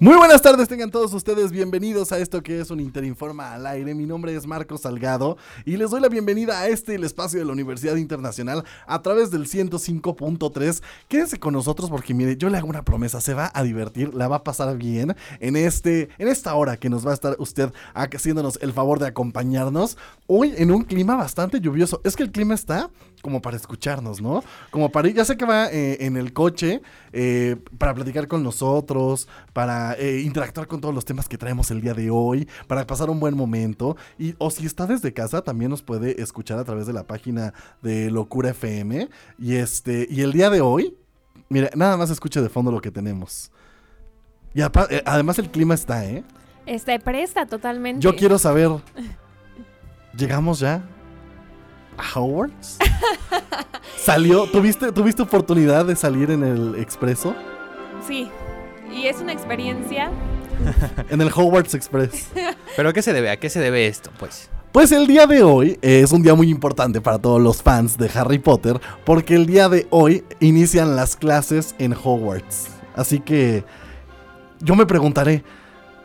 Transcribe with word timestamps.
Muy 0.00 0.14
buenas 0.14 0.42
tardes, 0.42 0.68
tengan 0.68 0.92
todos 0.92 1.12
ustedes 1.12 1.50
bienvenidos 1.50 2.12
a 2.12 2.18
esto 2.18 2.40
que 2.40 2.60
es 2.60 2.70
un 2.70 2.78
Interinforma 2.78 3.52
al 3.52 3.66
aire. 3.66 3.96
Mi 3.96 4.06
nombre 4.06 4.32
es 4.32 4.46
Marcos 4.46 4.82
Salgado 4.82 5.36
y 5.64 5.76
les 5.76 5.90
doy 5.90 6.00
la 6.00 6.08
bienvenida 6.08 6.60
a 6.60 6.68
este, 6.68 6.94
el 6.94 7.02
espacio 7.02 7.40
de 7.40 7.44
la 7.44 7.50
Universidad 7.50 7.96
Internacional, 7.96 8.62
a 8.86 9.02
través 9.02 9.32
del 9.32 9.48
105.3. 9.48 10.82
Quédense 11.08 11.40
con 11.40 11.52
nosotros 11.52 11.90
porque 11.90 12.14
mire, 12.14 12.36
yo 12.36 12.48
le 12.48 12.58
hago 12.58 12.68
una 12.68 12.84
promesa, 12.84 13.20
se 13.20 13.34
va 13.34 13.50
a 13.52 13.64
divertir, 13.64 14.14
la 14.14 14.28
va 14.28 14.36
a 14.36 14.44
pasar 14.44 14.76
bien 14.76 15.16
en, 15.40 15.56
este, 15.56 16.10
en 16.18 16.28
esta 16.28 16.54
hora 16.54 16.76
que 16.76 16.88
nos 16.88 17.04
va 17.04 17.10
a 17.10 17.14
estar 17.14 17.34
usted 17.40 17.72
haciéndonos 17.92 18.60
el 18.62 18.72
favor 18.72 19.00
de 19.00 19.08
acompañarnos. 19.08 19.98
Hoy 20.28 20.54
en 20.58 20.70
un 20.70 20.84
clima 20.84 21.16
bastante 21.16 21.60
lluvioso. 21.60 22.00
Es 22.04 22.14
que 22.14 22.22
el 22.22 22.30
clima 22.30 22.54
está 22.54 22.88
como 23.20 23.42
para 23.42 23.56
escucharnos, 23.56 24.20
¿no? 24.20 24.44
Como 24.70 24.90
para 24.90 25.08
ir, 25.08 25.14
ya 25.14 25.24
sé 25.24 25.36
que 25.36 25.44
va 25.44 25.66
eh, 25.72 25.98
en 26.06 26.16
el 26.16 26.32
coche 26.32 26.80
eh, 27.12 27.56
para 27.78 27.94
platicar 27.94 28.28
con 28.28 28.42
nosotros, 28.42 29.28
para 29.58 29.94
eh, 29.94 30.20
interactuar 30.20 30.68
con 30.68 30.80
todos 30.80 30.94
los 30.94 31.04
temas 31.04 31.28
que 31.28 31.36
traemos 31.36 31.72
el 31.72 31.80
día 31.80 31.92
de 31.92 32.10
hoy, 32.12 32.48
para 32.68 32.86
pasar 32.86 33.10
un 33.10 33.18
buen 33.18 33.36
momento. 33.36 33.96
Y, 34.16 34.36
o 34.38 34.52
si 34.52 34.64
está 34.64 34.86
desde 34.86 35.12
casa, 35.12 35.42
también 35.42 35.68
nos 35.68 35.82
puede 35.82 36.22
escuchar 36.22 36.60
a 36.60 36.64
través 36.64 36.86
de 36.86 36.92
la 36.92 37.08
página 37.08 37.52
de 37.82 38.08
Locura 38.08 38.50
FM. 38.50 39.08
Y 39.36 39.56
este, 39.56 40.06
y 40.08 40.20
el 40.20 40.32
día 40.32 40.48
de 40.48 40.60
hoy, 40.60 40.96
mire, 41.48 41.70
nada 41.74 41.96
más 41.96 42.08
escuche 42.08 42.40
de 42.40 42.48
fondo 42.48 42.70
lo 42.70 42.80
que 42.80 42.92
tenemos. 42.92 43.50
Y 44.54 44.60
además 44.62 45.40
el 45.40 45.50
clima 45.50 45.74
está, 45.74 46.04
¿eh? 46.04 46.22
Está 46.64 46.96
presta 47.00 47.44
totalmente. 47.44 48.00
Yo 48.00 48.14
quiero 48.14 48.38
saber. 48.38 48.70
¿Llegamos 50.16 50.60
ya? 50.60 50.88
Hogwarts? 52.14 52.78
¿Salió? 53.96 54.46
¿Tuviste, 54.46 54.92
¿Tuviste 54.92 55.22
oportunidad 55.22 55.84
de 55.84 55.96
salir 55.96 56.30
en 56.30 56.44
el 56.44 56.76
expreso? 56.76 57.34
Sí, 58.06 58.30
y 58.92 59.06
es 59.06 59.20
una 59.20 59.32
experiencia. 59.32 60.10
en 61.10 61.20
el 61.20 61.28
Hogwarts 61.28 61.74
Express. 61.74 62.28
¿Pero 62.76 62.88
a 62.88 62.92
qué 62.92 63.02
se 63.02 63.12
debe? 63.12 63.30
¿A 63.30 63.38
qué 63.38 63.50
se 63.50 63.60
debe 63.60 63.86
esto, 63.86 64.10
pues? 64.18 64.50
Pues 64.72 64.92
el 64.92 65.06
día 65.06 65.26
de 65.26 65.42
hoy 65.42 65.78
es 65.80 66.12
un 66.12 66.22
día 66.22 66.34
muy 66.34 66.50
importante 66.50 67.00
para 67.00 67.18
todos 67.18 67.40
los 67.40 67.62
fans 67.62 67.96
de 67.96 68.10
Harry 68.14 68.38
Potter, 68.38 68.80
porque 69.04 69.34
el 69.34 69.46
día 69.46 69.68
de 69.68 69.86
hoy 69.90 70.24
inician 70.40 70.94
las 70.94 71.16
clases 71.16 71.74
en 71.78 71.94
Hogwarts. 71.94 72.68
Así 72.94 73.20
que 73.20 73.64
yo 74.60 74.74
me 74.74 74.86
preguntaré, 74.86 75.42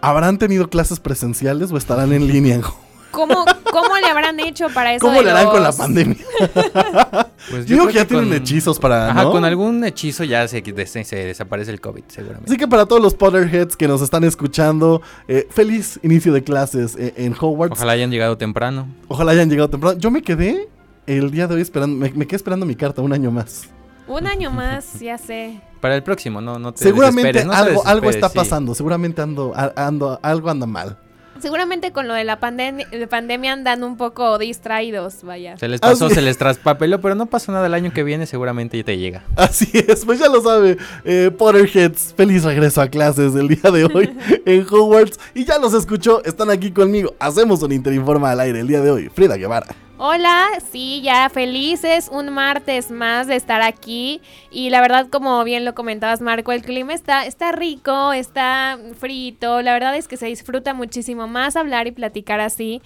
¿habrán 0.01 0.37
tenido 0.37 0.69
clases 0.69 0.99
presenciales 0.99 1.71
o 1.71 1.77
estarán 1.77 2.13
en 2.13 2.27
línea 2.27 2.55
en 2.55 2.61
Hogwarts? 2.61 2.79
¿Cómo, 3.13 3.45
¿Cómo 3.71 3.95
le 3.97 4.07
habrán 4.07 4.39
hecho 4.39 4.69
para 4.73 4.95
eso? 4.95 5.05
¿Cómo 5.05 5.21
le 5.21 5.29
harán 5.29 5.45
con 5.45 5.61
la 5.61 5.71
pandemia? 5.71 6.17
pues 7.51 7.67
yo, 7.67 7.75
digo 7.75 7.87
que 7.87 7.93
ya 7.93 8.05
tienen 8.05 8.33
hechizos 8.33 8.79
para. 8.79 9.11
Ajá, 9.11 9.25
con 9.29 9.45
algún 9.45 9.83
hechizo 9.85 10.23
ya 10.23 10.47
se, 10.47 10.63
desaparece 10.63 11.69
el 11.69 11.79
COVID, 11.79 12.05
seguramente. 12.07 12.49
Así 12.49 12.57
que 12.57 12.67
para 12.67 12.87
todos 12.87 13.03
los 13.03 13.13
Potterheads 13.13 13.77
que 13.77 13.87
nos 13.87 14.01
están 14.01 14.23
escuchando, 14.23 15.03
eh, 15.27 15.47
feliz 15.51 15.99
inicio 16.01 16.33
de 16.33 16.43
clases 16.43 16.95
eh, 16.95 17.13
en 17.17 17.35
Hogwarts. 17.39 17.77
Ojalá 17.77 17.91
hayan 17.91 18.09
llegado 18.09 18.35
temprano. 18.35 18.87
Ojalá 19.07 19.33
hayan 19.33 19.47
llegado 19.47 19.69
temprano. 19.69 19.99
Yo 19.99 20.09
me 20.09 20.23
quedé 20.23 20.67
el 21.05 21.29
día 21.29 21.47
de 21.47 21.53
hoy 21.53 21.61
esperando, 21.61 21.95
me, 21.95 22.25
quedé 22.25 22.35
esperando 22.35 22.65
mi 22.65 22.75
carta 22.75 23.03
un 23.03 23.13
año 23.13 23.29
más. 23.29 23.69
Un 24.07 24.25
año 24.25 24.49
más, 24.49 24.99
ya 24.99 25.19
sé. 25.19 25.61
Para 25.81 25.95
el 25.95 26.01
próximo, 26.01 26.41
no, 26.41 26.57
no 26.57 26.73
te 26.73 26.83
Seguramente 26.83 27.41
algo, 27.41 27.85
algo 27.85 28.09
está 28.09 28.29
pasando, 28.29 28.73
seguramente 28.73 29.21
ando, 29.21 29.53
ando, 29.75 30.19
algo 30.23 30.49
anda 30.49 30.65
mal. 30.65 30.97
Seguramente 31.43 31.91
con 31.91 32.07
lo 32.07 32.13
de 32.13 32.23
la 32.23 32.39
pandemia 32.39 33.51
andan 33.51 33.83
un 33.83 33.97
poco 33.97 34.37
distraídos, 34.37 35.23
vaya. 35.23 35.57
Se 35.57 35.67
les 35.67 35.81
pasó, 35.81 36.09
se 36.09 36.21
les 36.21 36.37
traspapeló, 36.37 37.01
pero 37.01 37.15
no 37.15 37.25
pasó 37.25 37.51
nada 37.51 37.67
el 37.67 37.73
año 37.73 37.91
que 37.91 38.01
viene, 38.05 38.25
seguramente 38.25 38.77
ya 38.77 38.85
te 38.85 38.97
llega. 38.97 39.25
Así 39.35 39.69
es, 39.73 40.05
pues 40.05 40.19
ya 40.19 40.29
lo 40.29 40.41
sabe. 40.41 40.77
Eh, 41.03 41.31
Potterheads, 41.37 42.13
feliz 42.15 42.45
regreso 42.45 42.81
a 42.81 42.87
clases 42.87 43.33
del 43.33 43.49
día 43.49 43.71
de 43.71 43.83
hoy 43.83 44.17
en 44.45 44.65
Hogwarts. 44.65 45.19
Y 45.33 45.43
ya 45.43 45.59
los 45.59 45.73
escuchó, 45.73 46.23
están 46.23 46.49
aquí 46.49 46.71
conmigo. 46.71 47.13
Hacemos 47.19 47.61
un 47.61 47.73
Interinforma 47.73 48.31
al 48.31 48.39
aire 48.39 48.61
el 48.61 48.67
día 48.69 48.79
de 48.79 48.91
hoy. 48.91 49.09
Frida 49.09 49.35
Guevara. 49.35 49.67
Hola, 49.99 50.47
sí, 50.71 51.01
ya 51.03 51.29
felices, 51.29 52.09
un 52.11 52.31
martes 52.31 52.89
más 52.89 53.27
de 53.27 53.35
estar 53.35 53.61
aquí 53.61 54.21
y 54.49 54.71
la 54.71 54.81
verdad 54.81 55.07
como 55.07 55.43
bien 55.43 55.65
lo 55.65 55.75
comentabas 55.75 56.19
Marco, 56.19 56.51
el 56.51 56.63
clima 56.63 56.93
está, 56.93 57.27
está 57.27 57.51
rico, 57.51 58.11
está 58.11 58.79
frito, 58.99 59.61
la 59.61 59.71
verdad 59.71 59.95
es 59.95 60.07
que 60.07 60.17
se 60.17 60.25
disfruta 60.25 60.73
muchísimo 60.73 61.27
más 61.27 61.55
hablar 61.55 61.85
y 61.85 61.91
platicar 61.91 62.39
así. 62.39 62.81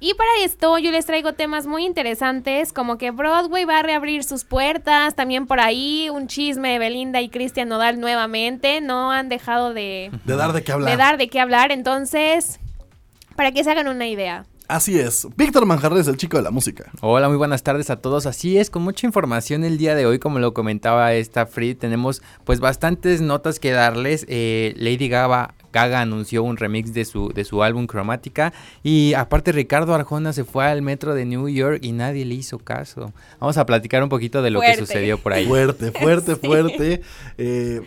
Y 0.00 0.12
para 0.14 0.30
esto 0.44 0.76
yo 0.76 0.90
les 0.90 1.06
traigo 1.06 1.32
temas 1.32 1.66
muy 1.66 1.86
interesantes 1.86 2.74
como 2.74 2.98
que 2.98 3.10
Broadway 3.10 3.64
va 3.64 3.78
a 3.78 3.82
reabrir 3.82 4.22
sus 4.22 4.44
puertas, 4.44 5.14
también 5.14 5.46
por 5.46 5.60
ahí 5.60 6.10
un 6.10 6.26
chisme 6.26 6.72
de 6.72 6.78
Belinda 6.78 7.22
y 7.22 7.30
Cristian 7.30 7.70
Nodal 7.70 7.98
nuevamente, 7.98 8.82
no 8.82 9.12
han 9.12 9.30
dejado 9.30 9.72
de... 9.72 10.10
De 10.26 10.36
dar 10.36 10.52
de 10.52 10.62
qué 10.62 10.72
hablar. 10.72 10.90
De 10.90 10.96
dar 10.98 11.16
de 11.16 11.28
qué 11.28 11.40
hablar, 11.40 11.72
entonces, 11.72 12.60
para 13.34 13.50
que 13.50 13.64
se 13.64 13.70
hagan 13.70 13.88
una 13.88 14.06
idea. 14.06 14.44
Así 14.70 15.00
es, 15.00 15.26
Víctor 15.36 15.66
Manjarres, 15.66 16.06
el 16.06 16.16
chico 16.16 16.36
de 16.36 16.44
la 16.44 16.52
música. 16.52 16.92
Hola, 17.00 17.26
muy 17.26 17.36
buenas 17.36 17.64
tardes 17.64 17.90
a 17.90 17.96
todos. 17.96 18.26
Así 18.26 18.56
es, 18.56 18.70
con 18.70 18.82
mucha 18.82 19.04
información 19.04 19.64
el 19.64 19.78
día 19.78 19.96
de 19.96 20.06
hoy, 20.06 20.20
como 20.20 20.38
lo 20.38 20.54
comentaba 20.54 21.12
esta 21.12 21.46
Free, 21.46 21.74
tenemos 21.74 22.22
pues 22.44 22.60
bastantes 22.60 23.20
notas 23.20 23.58
que 23.58 23.72
darles. 23.72 24.24
Eh, 24.28 24.74
Lady 24.76 25.08
Gaga, 25.08 25.54
Gaga 25.72 26.00
anunció 26.02 26.44
un 26.44 26.56
remix 26.56 26.94
de 26.94 27.04
su, 27.04 27.30
de 27.30 27.44
su 27.44 27.64
álbum 27.64 27.88
Cromática 27.88 28.52
y 28.84 29.12
aparte 29.14 29.50
Ricardo 29.50 29.92
Arjona 29.92 30.32
se 30.32 30.44
fue 30.44 30.64
al 30.66 30.82
metro 30.82 31.16
de 31.16 31.24
New 31.24 31.48
York 31.48 31.80
y 31.82 31.90
nadie 31.90 32.24
le 32.24 32.36
hizo 32.36 32.60
caso. 32.60 33.12
Vamos 33.40 33.58
a 33.58 33.66
platicar 33.66 34.04
un 34.04 34.08
poquito 34.08 34.40
de 34.40 34.50
lo 34.50 34.60
que 34.60 34.76
sucedió 34.76 35.18
por 35.18 35.32
ahí. 35.32 35.48
Fuerte, 35.48 35.90
fuerte, 35.90 36.36
fuerte. 36.36 37.02
Eh, 37.38 37.80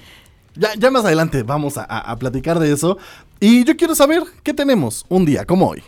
ya, 0.56 0.92
más 0.92 1.06
adelante 1.06 1.44
vamos 1.44 1.76
a 1.78 2.14
platicar 2.18 2.60
de 2.60 2.74
eso. 2.74 2.98
Y 3.40 3.64
yo 3.64 3.78
quiero 3.78 3.96
saber 3.96 4.24
qué 4.44 4.54
tenemos 4.54 5.06
un 5.08 5.24
día 5.24 5.46
como 5.46 5.70
hoy. 5.70 5.82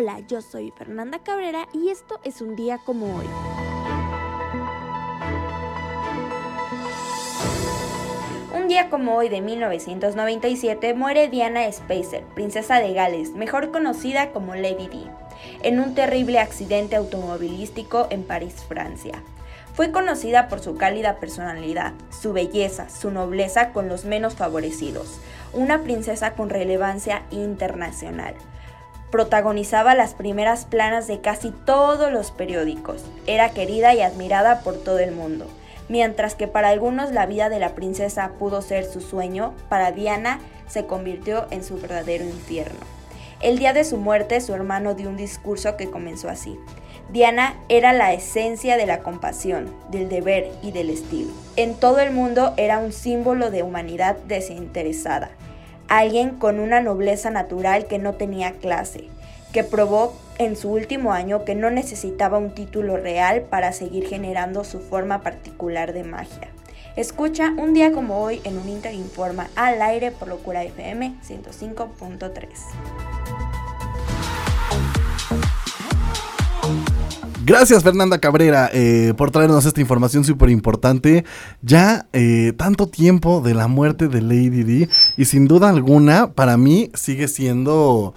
Hola, 0.00 0.20
yo 0.20 0.40
soy 0.40 0.70
Fernanda 0.70 1.18
Cabrera 1.18 1.68
y 1.74 1.90
esto 1.90 2.20
es 2.24 2.40
un 2.40 2.56
día 2.56 2.78
como 2.86 3.18
hoy. 3.18 3.26
Un 8.58 8.66
día 8.66 8.88
como 8.88 9.14
hoy 9.14 9.28
de 9.28 9.42
1997 9.42 10.94
muere 10.94 11.28
Diana 11.28 11.70
Spacer, 11.70 12.24
princesa 12.34 12.80
de 12.80 12.94
Gales, 12.94 13.32
mejor 13.34 13.70
conocida 13.70 14.30
como 14.32 14.54
Lady 14.54 14.88
Di, 14.88 15.06
en 15.62 15.78
un 15.78 15.94
terrible 15.94 16.38
accidente 16.38 16.96
automovilístico 16.96 18.06
en 18.08 18.22
París, 18.22 18.64
Francia. 18.66 19.22
Fue 19.74 19.92
conocida 19.92 20.48
por 20.48 20.60
su 20.60 20.76
cálida 20.78 21.20
personalidad, 21.20 21.92
su 22.08 22.32
belleza, 22.32 22.88
su 22.88 23.10
nobleza 23.10 23.74
con 23.74 23.90
los 23.90 24.06
menos 24.06 24.34
favorecidos, 24.34 25.20
una 25.52 25.82
princesa 25.82 26.32
con 26.32 26.48
relevancia 26.48 27.24
internacional 27.30 28.34
protagonizaba 29.10 29.94
las 29.94 30.14
primeras 30.14 30.64
planas 30.64 31.06
de 31.06 31.20
casi 31.20 31.50
todos 31.50 32.12
los 32.12 32.30
periódicos. 32.30 33.04
Era 33.26 33.50
querida 33.50 33.94
y 33.94 34.02
admirada 34.02 34.60
por 34.60 34.76
todo 34.76 34.98
el 34.98 35.12
mundo. 35.12 35.46
Mientras 35.88 36.36
que 36.36 36.46
para 36.46 36.68
algunos 36.68 37.10
la 37.10 37.26
vida 37.26 37.48
de 37.48 37.58
la 37.58 37.74
princesa 37.74 38.32
pudo 38.38 38.62
ser 38.62 38.84
su 38.84 39.00
sueño, 39.00 39.54
para 39.68 39.90
Diana 39.90 40.38
se 40.68 40.86
convirtió 40.86 41.46
en 41.50 41.64
su 41.64 41.80
verdadero 41.80 42.24
infierno. 42.24 42.78
El 43.40 43.58
día 43.58 43.72
de 43.72 43.84
su 43.84 43.96
muerte, 43.96 44.40
su 44.40 44.54
hermano 44.54 44.94
dio 44.94 45.08
un 45.08 45.16
discurso 45.16 45.76
que 45.76 45.90
comenzó 45.90 46.28
así. 46.28 46.58
Diana 47.10 47.56
era 47.68 47.92
la 47.92 48.12
esencia 48.12 48.76
de 48.76 48.86
la 48.86 49.00
compasión, 49.00 49.74
del 49.90 50.08
deber 50.08 50.52
y 50.62 50.70
del 50.70 50.90
estilo. 50.90 51.32
En 51.56 51.74
todo 51.74 51.98
el 51.98 52.12
mundo 52.12 52.54
era 52.56 52.78
un 52.78 52.92
símbolo 52.92 53.50
de 53.50 53.64
humanidad 53.64 54.16
desinteresada 54.28 55.30
alguien 55.90 56.36
con 56.36 56.60
una 56.60 56.80
nobleza 56.80 57.30
natural 57.30 57.86
que 57.86 57.98
no 57.98 58.14
tenía 58.14 58.52
clase, 58.52 59.08
que 59.52 59.64
probó 59.64 60.14
en 60.38 60.56
su 60.56 60.70
último 60.70 61.12
año 61.12 61.44
que 61.44 61.56
no 61.56 61.70
necesitaba 61.70 62.38
un 62.38 62.54
título 62.54 62.96
real 62.96 63.42
para 63.42 63.72
seguir 63.72 64.06
generando 64.06 64.64
su 64.64 64.78
forma 64.78 65.22
particular 65.22 65.92
de 65.92 66.04
magia. 66.04 66.48
Escucha 66.96 67.52
un 67.56 67.74
día 67.74 67.92
como 67.92 68.22
hoy 68.22 68.40
en 68.44 68.56
un 68.56 68.68
Interinforma 68.68 69.48
al 69.56 69.82
aire 69.82 70.12
por 70.12 70.28
Locura 70.28 70.62
FM 70.62 71.16
105.3. 71.26 73.49
Gracias 77.44 77.82
Fernanda 77.82 78.18
Cabrera 78.18 78.70
eh, 78.72 79.14
por 79.16 79.30
traernos 79.30 79.64
esta 79.64 79.80
información 79.80 80.24
súper 80.24 80.50
importante. 80.50 81.24
Ya 81.62 82.06
eh, 82.12 82.52
tanto 82.56 82.86
tiempo 82.86 83.40
de 83.40 83.54
la 83.54 83.66
muerte 83.66 84.08
de 84.08 84.20
Lady 84.20 84.62
D 84.62 84.88
y 85.16 85.24
sin 85.24 85.46
duda 85.48 85.70
alguna 85.70 86.32
para 86.32 86.58
mí 86.58 86.90
sigue 86.94 87.28
siendo 87.28 88.14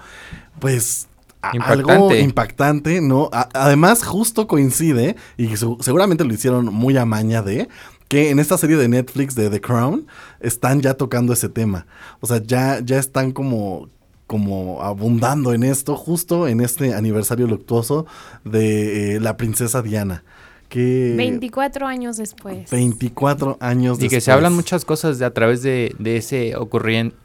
pues 0.59 1.07
algo 1.41 2.13
impactante, 2.15 3.01
¿no? 3.01 3.29
además 3.31 4.03
justo 4.03 4.47
coincide 4.47 5.17
y 5.37 5.49
seguramente 5.81 6.23
lo 6.23 6.33
hicieron 6.33 6.73
muy 6.73 6.95
a 6.97 7.05
maña 7.05 7.41
de 7.41 7.67
que 8.07 8.29
en 8.29 8.39
esta 8.39 8.57
serie 8.57 8.77
de 8.77 8.87
Netflix 8.87 9.35
de 9.35 9.49
The 9.49 9.59
Crown 9.59 10.05
están 10.39 10.81
ya 10.81 10.93
tocando 10.93 11.33
ese 11.33 11.49
tema. 11.49 11.87
O 12.19 12.27
sea, 12.27 12.41
ya, 12.45 12.79
ya 12.79 12.99
están 12.99 13.31
como 13.31 13.89
como 14.27 14.81
abundando 14.81 15.53
en 15.53 15.63
esto, 15.63 15.95
justo 15.95 16.47
en 16.47 16.61
este 16.61 16.93
aniversario 16.93 17.47
luctuoso 17.47 18.05
de 18.43 19.15
eh, 19.15 19.19
la 19.19 19.37
princesa 19.37 19.81
Diana. 19.81 20.23
24 20.75 21.87
años 21.87 22.17
después. 22.17 22.69
24 22.71 23.57
años 23.59 23.97
después. 23.97 24.11
Y 24.11 24.15
que 24.15 24.21
se 24.21 24.31
hablan 24.31 24.53
muchas 24.53 24.85
cosas 24.85 25.19
de 25.19 25.25
a 25.25 25.31
través 25.33 25.61
de, 25.61 25.95
de 25.99 26.17
ese 26.17 26.55
ocurriente, 26.55 27.15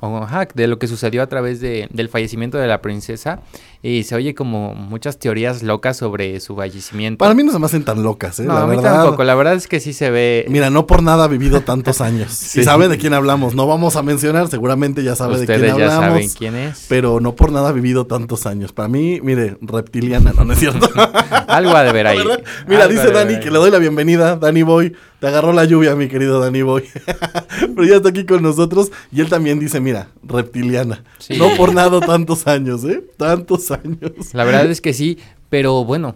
de 0.54 0.66
lo 0.66 0.78
que 0.78 0.86
sucedió 0.86 1.22
a 1.22 1.26
través 1.28 1.60
de, 1.60 1.88
del 1.90 2.08
fallecimiento 2.08 2.58
de 2.58 2.66
la 2.66 2.82
princesa. 2.82 3.40
Y 3.80 4.02
se 4.02 4.16
oye 4.16 4.34
como 4.34 4.74
muchas 4.74 5.20
teorías 5.20 5.62
locas 5.62 5.96
sobre 5.96 6.40
su 6.40 6.56
fallecimiento. 6.56 7.18
Para 7.18 7.34
mí 7.34 7.44
no 7.44 7.52
se 7.52 7.60
me 7.60 7.66
hacen 7.66 7.84
tan 7.84 8.02
locas, 8.02 8.40
¿eh? 8.40 8.44
No, 8.44 8.56
a 8.56 8.66
mí 8.66 8.76
tampoco. 8.82 9.22
La 9.22 9.36
verdad 9.36 9.54
es 9.54 9.68
que 9.68 9.78
sí 9.78 9.92
se 9.92 10.10
ve. 10.10 10.44
Mira, 10.48 10.68
no 10.68 10.86
por 10.86 11.00
nada 11.00 11.24
ha 11.24 11.28
vivido 11.28 11.60
tantos 11.60 12.00
años. 12.00 12.32
Si 12.48 12.64
sabe 12.64 12.88
de 12.88 12.98
quién 12.98 13.14
hablamos. 13.14 13.54
No 13.54 13.66
vamos 13.66 13.96
a 13.96 14.02
mencionar, 14.02 14.48
seguramente 14.48 15.04
ya 15.04 15.14
sabe 15.14 15.38
de 15.38 15.46
quién 15.46 15.70
hablamos. 15.70 15.78
Ya 15.78 16.08
saben 16.08 16.28
quién 16.30 16.56
es. 16.56 16.86
Pero 16.88 17.20
no 17.20 17.36
por 17.36 17.52
nada 17.52 17.68
ha 17.68 17.72
vivido 17.72 18.06
tantos 18.06 18.46
años. 18.46 18.72
Para 18.72 18.88
mí, 18.88 19.20
mire, 19.22 19.56
reptiliana, 19.60 20.32
¿no, 20.32 20.44
¿No 20.44 20.54
es 20.54 20.58
cierto? 20.58 20.88
Algo 21.46 21.76
ha 21.76 21.82
de 21.82 21.92
ver 21.92 22.06
ahí. 22.06 22.18
Mira, 22.66 22.88
dice 22.88 23.10
Dani 23.10 23.38
que 23.38 23.50
le 23.50 23.58
doy 23.58 23.70
la 23.70 23.78
bienvenida. 23.78 24.36
Dani 24.36 24.62
Boy, 24.62 24.94
te 25.20 25.26
agarró 25.26 25.52
la 25.52 25.64
lluvia, 25.64 25.94
mi 25.94 26.08
querido 26.08 26.40
Dani 26.40 26.62
Boy. 26.62 26.84
Pero 27.60 27.84
ya 27.84 27.96
está 27.96 28.08
aquí 28.08 28.24
con 28.24 28.42
nosotros. 28.42 28.90
Y 29.12 29.20
él 29.20 29.28
también 29.28 29.58
dice, 29.60 29.80
mira, 29.80 30.08
reptiliana. 30.22 31.04
No 31.38 31.54
por 31.56 31.74
nada 31.74 32.00
tantos 32.00 32.46
años, 32.46 32.84
¿eh? 32.84 33.04
Tantos 33.16 33.67
años. 33.70 34.12
La 34.32 34.44
verdad 34.44 34.70
es 34.70 34.80
que 34.80 34.92
sí, 34.92 35.18
pero 35.48 35.84
bueno, 35.84 36.14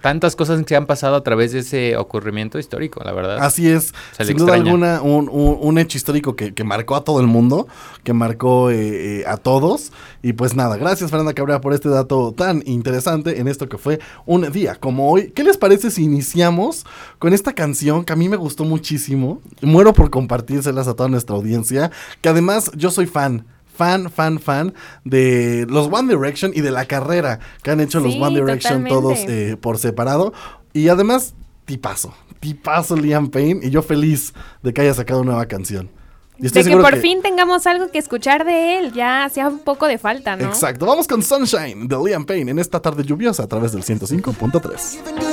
tantas 0.00 0.36
cosas 0.36 0.64
que 0.64 0.76
han 0.76 0.86
pasado 0.86 1.16
a 1.16 1.22
través 1.22 1.52
de 1.52 1.60
ese 1.60 1.96
ocurrimiento 1.96 2.58
histórico, 2.58 3.02
la 3.04 3.12
verdad. 3.12 3.38
Así 3.40 3.68
es, 3.68 3.92
sin 4.20 4.36
duda 4.36 4.54
alguna, 4.54 5.00
un, 5.02 5.78
hecho 5.78 5.98
histórico 5.98 6.36
que, 6.36 6.52
marcó 6.64 6.96
a 6.96 7.04
todo 7.04 7.20
el 7.20 7.26
mundo, 7.26 7.68
que 8.02 8.12
marcó 8.12 8.70
eh, 8.70 9.20
eh, 9.20 9.24
a 9.26 9.36
todos. 9.36 9.92
Y 10.22 10.32
pues 10.32 10.54
nada, 10.54 10.76
gracias 10.76 11.10
Fernanda 11.10 11.34
Cabrera 11.34 11.60
por 11.60 11.72
este 11.72 11.88
dato 11.88 12.32
tan 12.32 12.62
interesante 12.66 13.40
en 13.40 13.48
esto 13.48 13.68
que 13.68 13.78
fue 13.78 14.00
un 14.24 14.50
día 14.52 14.76
como 14.76 15.10
hoy. 15.10 15.30
¿Qué 15.30 15.44
les 15.44 15.56
parece 15.56 15.90
si 15.90 16.04
iniciamos 16.04 16.86
con 17.18 17.32
esta 17.32 17.52
canción 17.52 18.04
que 18.04 18.12
a 18.12 18.16
mí 18.16 18.28
me 18.28 18.36
gustó 18.36 18.64
muchísimo? 18.64 19.40
Muero 19.60 19.92
por 19.92 20.10
compartírselas 20.10 20.88
a 20.88 20.94
toda 20.94 21.08
nuestra 21.08 21.36
audiencia, 21.36 21.90
que 22.20 22.28
además 22.28 22.70
yo 22.76 22.90
soy 22.90 23.06
fan 23.06 23.44
fan, 23.76 24.10
fan, 24.10 24.38
fan 24.38 24.74
de 25.04 25.66
los 25.68 25.88
One 25.92 26.14
Direction 26.14 26.52
y 26.54 26.62
de 26.62 26.70
la 26.70 26.86
carrera 26.86 27.38
que 27.62 27.70
han 27.70 27.80
hecho 27.80 28.00
los 28.00 28.14
One 28.16 28.40
Direction 28.40 28.84
todos 28.84 29.18
eh, 29.28 29.56
por 29.60 29.78
separado. 29.78 30.32
Y 30.72 30.88
además, 30.88 31.34
tipazo, 31.64 32.14
tipazo 32.40 32.96
Liam 32.96 33.30
Payne 33.30 33.66
y 33.66 33.70
yo 33.70 33.82
feliz 33.82 34.32
de 34.62 34.72
que 34.72 34.82
haya 34.82 34.94
sacado 34.94 35.20
una 35.20 35.32
nueva 35.32 35.46
canción. 35.46 35.90
de 36.38 36.64
que 36.64 36.76
por 36.76 36.96
fin 36.98 37.22
tengamos 37.22 37.66
algo 37.66 37.90
que 37.90 37.98
escuchar 37.98 38.44
de 38.44 38.78
él, 38.78 38.92
ya 38.92 39.24
hacía 39.24 39.48
un 39.48 39.60
poco 39.60 39.86
de 39.86 39.98
falta, 39.98 40.36
¿no? 40.36 40.46
Exacto, 40.46 40.86
vamos 40.86 41.06
con 41.06 41.22
Sunshine 41.22 41.88
de 41.88 41.96
Liam 42.04 42.24
Payne 42.24 42.50
en 42.50 42.58
esta 42.58 42.80
tarde 42.80 43.04
lluviosa 43.04 43.44
a 43.44 43.46
través 43.46 43.72
del 43.72 43.82
105.3. 43.82 45.26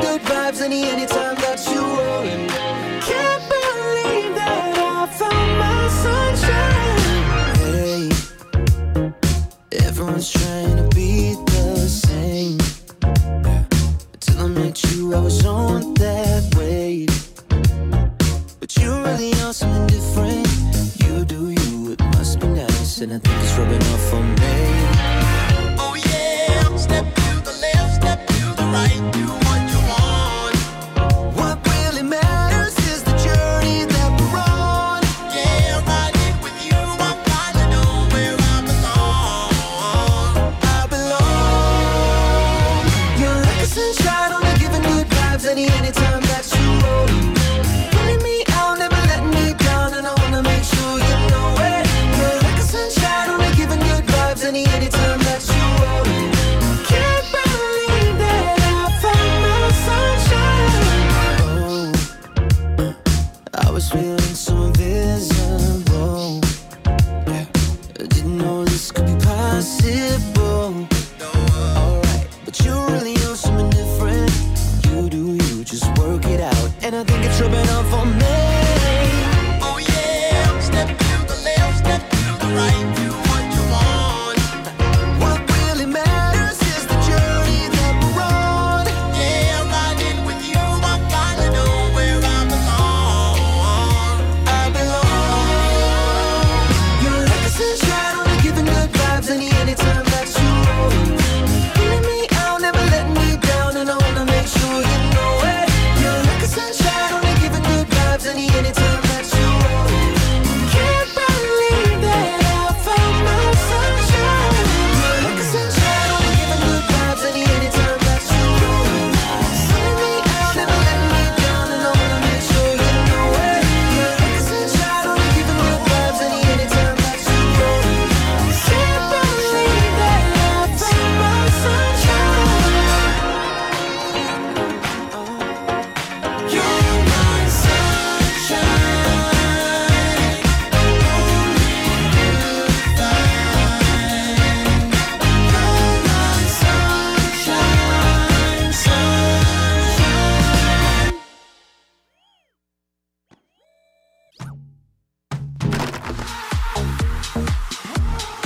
good 0.00 0.20
vibes 0.22 0.60
any 0.62 0.84
anytime 0.84 1.39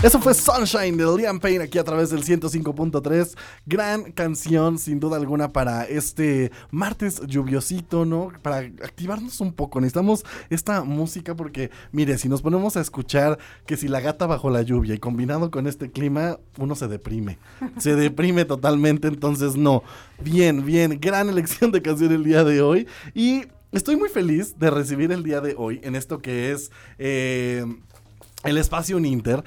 Eso 0.05 0.21
fue 0.21 0.35
Sunshine 0.35 0.99
de 0.99 1.17
Liam 1.17 1.41
Payne 1.41 1.65
aquí 1.65 1.79
a 1.79 1.83
través 1.83 2.11
del 2.11 2.23
105.3. 2.23 3.39
Gran 3.65 4.13
canción, 4.13 4.77
sin 4.77 5.01
duda 5.01 5.17
alguna, 5.17 5.51
para 5.51 5.85
este 5.85 6.53
martes 6.71 7.23
lluviosito, 7.27 8.05
¿no? 8.05 8.31
Para 8.43 8.59
activarnos 8.59 9.41
un 9.41 9.55
poco. 9.55 9.81
Necesitamos 9.81 10.27
esta 10.51 10.85
música 10.85 11.35
porque, 11.35 11.71
mire, 11.91 12.19
si 12.19 12.29
nos 12.29 12.43
ponemos 12.43 12.77
a 12.77 12.83
escuchar 12.83 13.39
que 13.65 13.79
si 13.79 13.89
la 13.89 14.01
gata 14.01 14.27
bajo 14.27 14.51
la 14.51 14.61
lluvia 14.61 14.95
y 14.95 14.99
combinado 14.99 15.51
con 15.51 15.67
este 15.67 15.91
clima, 15.91 16.39
uno 16.59 16.75
se 16.75 16.87
deprime. 16.87 17.39
Se 17.79 17.97
deprime 17.97 18.45
totalmente, 18.45 19.09
entonces 19.09 19.57
no. 19.57 19.85
Bien, 20.23 20.67
bien, 20.67 20.99
gran 21.01 21.31
elección 21.31 21.73
de 21.73 21.81
canción 21.81 22.13
el 22.13 22.25
día 22.25 22.45
de 22.45 22.61
hoy. 22.61 22.87
Y 23.15 23.47
estoy 23.73 23.97
muy 23.97 24.11
feliz 24.11 24.59
de 24.59 24.69
recibir 24.69 25.13
el 25.13 25.23
día 25.23 25.41
de 25.41 25.55
hoy 25.57 25.81
en 25.83 25.97
esto 25.97 26.19
que 26.19 26.53
es... 26.53 26.71
Eh, 26.99 27.65
el 28.45 28.59
espacio 28.59 28.99
Uninter, 28.99 29.43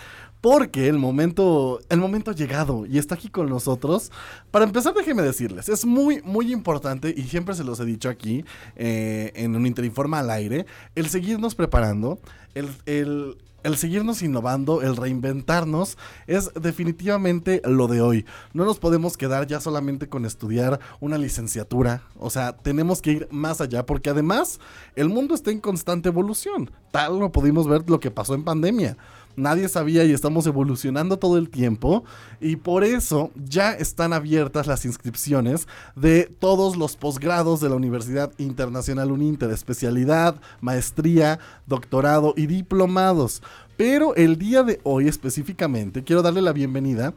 porque 0.49 0.87
el 0.87 0.97
momento, 0.97 1.81
el 1.89 1.99
momento 1.99 2.31
ha 2.31 2.33
llegado 2.33 2.85
y 2.85 2.99
está 2.99 3.15
aquí 3.15 3.27
con 3.27 3.49
nosotros. 3.49 4.13
Para 4.49 4.63
empezar, 4.63 4.93
déjenme 4.93 5.21
decirles, 5.21 5.67
es 5.67 5.85
muy, 5.85 6.21
muy 6.23 6.53
importante, 6.53 7.13
y 7.13 7.23
siempre 7.23 7.53
se 7.53 7.65
los 7.65 7.81
he 7.81 7.85
dicho 7.85 8.07
aquí, 8.07 8.45
eh, 8.77 9.33
en 9.35 9.57
un 9.57 9.65
Interinforma 9.65 10.19
al 10.19 10.29
aire, 10.29 10.65
el 10.95 11.09
seguirnos 11.09 11.53
preparando, 11.53 12.17
el, 12.55 12.69
el, 12.85 13.35
el 13.63 13.75
seguirnos 13.75 14.21
innovando, 14.21 14.81
el 14.81 14.95
reinventarnos, 14.95 15.97
es 16.27 16.49
definitivamente 16.53 17.61
lo 17.65 17.87
de 17.87 17.99
hoy. 17.99 18.25
No 18.53 18.63
nos 18.63 18.79
podemos 18.79 19.17
quedar 19.17 19.47
ya 19.47 19.59
solamente 19.59 20.07
con 20.07 20.23
estudiar 20.23 20.79
una 21.01 21.17
licenciatura, 21.17 22.03
o 22.17 22.29
sea, 22.29 22.55
tenemos 22.55 23.01
que 23.01 23.11
ir 23.11 23.27
más 23.31 23.59
allá, 23.59 23.85
porque 23.85 24.11
además 24.11 24.61
el 24.95 25.09
mundo 25.09 25.35
está 25.35 25.51
en 25.51 25.59
constante 25.59 26.07
evolución. 26.07 26.71
Tal 26.91 27.19
lo 27.19 27.33
pudimos 27.33 27.67
ver 27.67 27.83
lo 27.89 27.99
que 27.99 28.11
pasó 28.11 28.33
en 28.33 28.45
pandemia 28.45 28.95
nadie 29.37 29.69
sabía 29.69 30.03
y 30.03 30.11
estamos 30.11 30.45
evolucionando 30.47 31.17
todo 31.17 31.37
el 31.37 31.49
tiempo 31.49 32.03
y 32.41 32.57
por 32.57 32.83
eso 32.83 33.31
ya 33.35 33.71
están 33.71 34.11
abiertas 34.11 34.67
las 34.67 34.83
inscripciones 34.83 35.67
de 35.95 36.23
todos 36.39 36.75
los 36.75 36.97
posgrados 36.97 37.61
de 37.61 37.69
la 37.69 37.75
Universidad 37.75 38.33
Internacional 38.37 39.11
Uninter, 39.11 39.49
especialidad, 39.51 40.41
maestría, 40.59 41.39
doctorado 41.67 42.33
y 42.35 42.47
diplomados. 42.47 43.41
Pero 43.77 44.15
el 44.15 44.37
día 44.37 44.63
de 44.63 44.81
hoy 44.83 45.07
específicamente 45.07 46.03
quiero 46.03 46.23
darle 46.23 46.41
la 46.41 46.51
bienvenida 46.51 47.13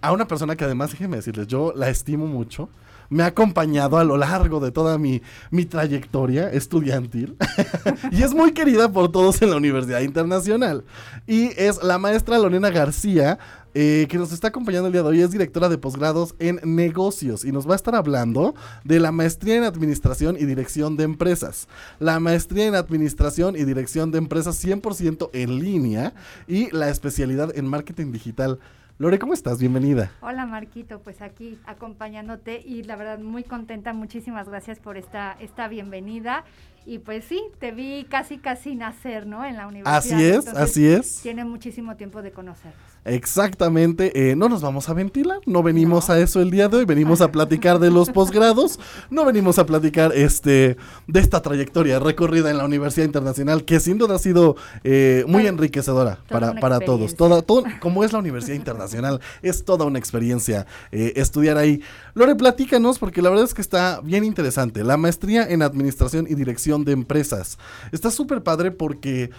a 0.00 0.12
una 0.12 0.26
persona 0.26 0.56
que 0.56 0.64
además, 0.64 0.92
déjenme 0.92 1.16
decirles, 1.16 1.46
yo 1.46 1.72
la 1.76 1.90
estimo 1.90 2.26
mucho 2.26 2.68
me 3.10 3.22
ha 3.22 3.26
acompañado 3.26 3.98
a 3.98 4.04
lo 4.04 4.16
largo 4.16 4.60
de 4.60 4.70
toda 4.70 4.98
mi, 4.98 5.22
mi 5.50 5.64
trayectoria 5.64 6.50
estudiantil 6.50 7.36
y 8.12 8.22
es 8.22 8.34
muy 8.34 8.52
querida 8.52 8.90
por 8.90 9.10
todos 9.10 9.40
en 9.42 9.50
la 9.50 9.56
Universidad 9.56 10.00
Internacional. 10.00 10.84
Y 11.26 11.48
es 11.60 11.82
la 11.82 11.98
maestra 11.98 12.38
Lorena 12.38 12.70
García, 12.70 13.38
eh, 13.74 14.06
que 14.08 14.18
nos 14.18 14.32
está 14.32 14.48
acompañando 14.48 14.86
el 14.88 14.92
día 14.92 15.02
de 15.02 15.08
hoy, 15.08 15.20
es 15.20 15.30
directora 15.30 15.68
de 15.68 15.78
posgrados 15.78 16.34
en 16.38 16.58
negocios 16.64 17.44
y 17.44 17.52
nos 17.52 17.68
va 17.68 17.74
a 17.74 17.76
estar 17.76 17.94
hablando 17.94 18.54
de 18.82 18.98
la 18.98 19.12
maestría 19.12 19.56
en 19.56 19.64
administración 19.64 20.36
y 20.38 20.46
dirección 20.46 20.96
de 20.96 21.04
empresas. 21.04 21.68
La 21.98 22.18
maestría 22.18 22.66
en 22.66 22.74
administración 22.74 23.56
y 23.56 23.64
dirección 23.64 24.10
de 24.10 24.18
empresas 24.18 24.62
100% 24.64 25.30
en 25.32 25.58
línea 25.58 26.14
y 26.46 26.74
la 26.74 26.88
especialidad 26.88 27.56
en 27.56 27.66
marketing 27.66 28.10
digital. 28.10 28.58
Lore, 29.00 29.20
¿cómo 29.20 29.32
estás? 29.32 29.60
Bienvenida. 29.60 30.10
Hola 30.20 30.44
Marquito, 30.44 31.00
pues 31.00 31.22
aquí 31.22 31.56
acompañándote 31.66 32.60
y 32.66 32.82
la 32.82 32.96
verdad 32.96 33.20
muy 33.20 33.44
contenta, 33.44 33.92
muchísimas 33.92 34.48
gracias 34.48 34.80
por 34.80 34.96
esta, 34.96 35.36
esta 35.38 35.68
bienvenida. 35.68 36.44
Y 36.84 36.98
pues 36.98 37.24
sí, 37.24 37.40
te 37.60 37.70
vi 37.70 38.08
casi 38.10 38.38
casi 38.38 38.74
nacer, 38.74 39.24
¿no? 39.24 39.44
En 39.44 39.56
la 39.56 39.68
universidad. 39.68 39.98
Así 39.98 40.24
es, 40.24 40.48
así 40.48 40.88
es. 40.88 41.20
Tiene 41.22 41.44
muchísimo 41.44 41.94
tiempo 41.94 42.22
de 42.22 42.32
conocernos. 42.32 42.97
Exactamente, 43.08 44.30
eh, 44.30 44.36
no 44.36 44.48
nos 44.48 44.62
vamos 44.62 44.88
a 44.88 44.94
ventilar, 44.94 45.40
no 45.46 45.62
venimos 45.62 46.10
a 46.10 46.18
eso 46.18 46.40
el 46.40 46.50
día 46.50 46.68
de 46.68 46.78
hoy, 46.78 46.84
venimos 46.84 47.20
a 47.20 47.32
platicar 47.32 47.78
de 47.78 47.90
los 47.90 48.10
posgrados, 48.10 48.78
no 49.10 49.24
venimos 49.24 49.58
a 49.58 49.66
platicar 49.66 50.12
este 50.14 50.76
de 51.06 51.20
esta 51.20 51.40
trayectoria 51.40 51.98
recorrida 51.98 52.50
en 52.50 52.58
la 52.58 52.64
Universidad 52.64 53.06
Internacional 53.06 53.64
que 53.64 53.80
sin 53.80 53.98
duda 53.98 54.16
ha 54.16 54.18
sido 54.18 54.56
eh, 54.84 55.24
muy 55.26 55.46
enriquecedora 55.46 56.18
para, 56.28 56.54
para 56.54 56.80
todos, 56.80 57.14
toda, 57.14 57.42
todo, 57.42 57.64
como 57.80 58.04
es 58.04 58.12
la 58.12 58.18
Universidad 58.18 58.56
Internacional, 58.56 59.20
es 59.42 59.64
toda 59.64 59.84
una 59.84 59.98
experiencia 59.98 60.66
eh, 60.92 61.14
estudiar 61.16 61.56
ahí. 61.56 61.82
Lore, 62.14 62.34
platícanos 62.36 62.98
porque 62.98 63.22
la 63.22 63.30
verdad 63.30 63.44
es 63.44 63.54
que 63.54 63.62
está 63.62 64.00
bien 64.02 64.24
interesante, 64.24 64.84
la 64.84 64.96
maestría 64.96 65.48
en 65.48 65.62
Administración 65.62 66.26
y 66.28 66.34
Dirección 66.34 66.84
de 66.84 66.92
Empresas, 66.92 67.58
está 67.92 68.10
súper 68.10 68.42
padre 68.42 68.70
porque 68.70 69.30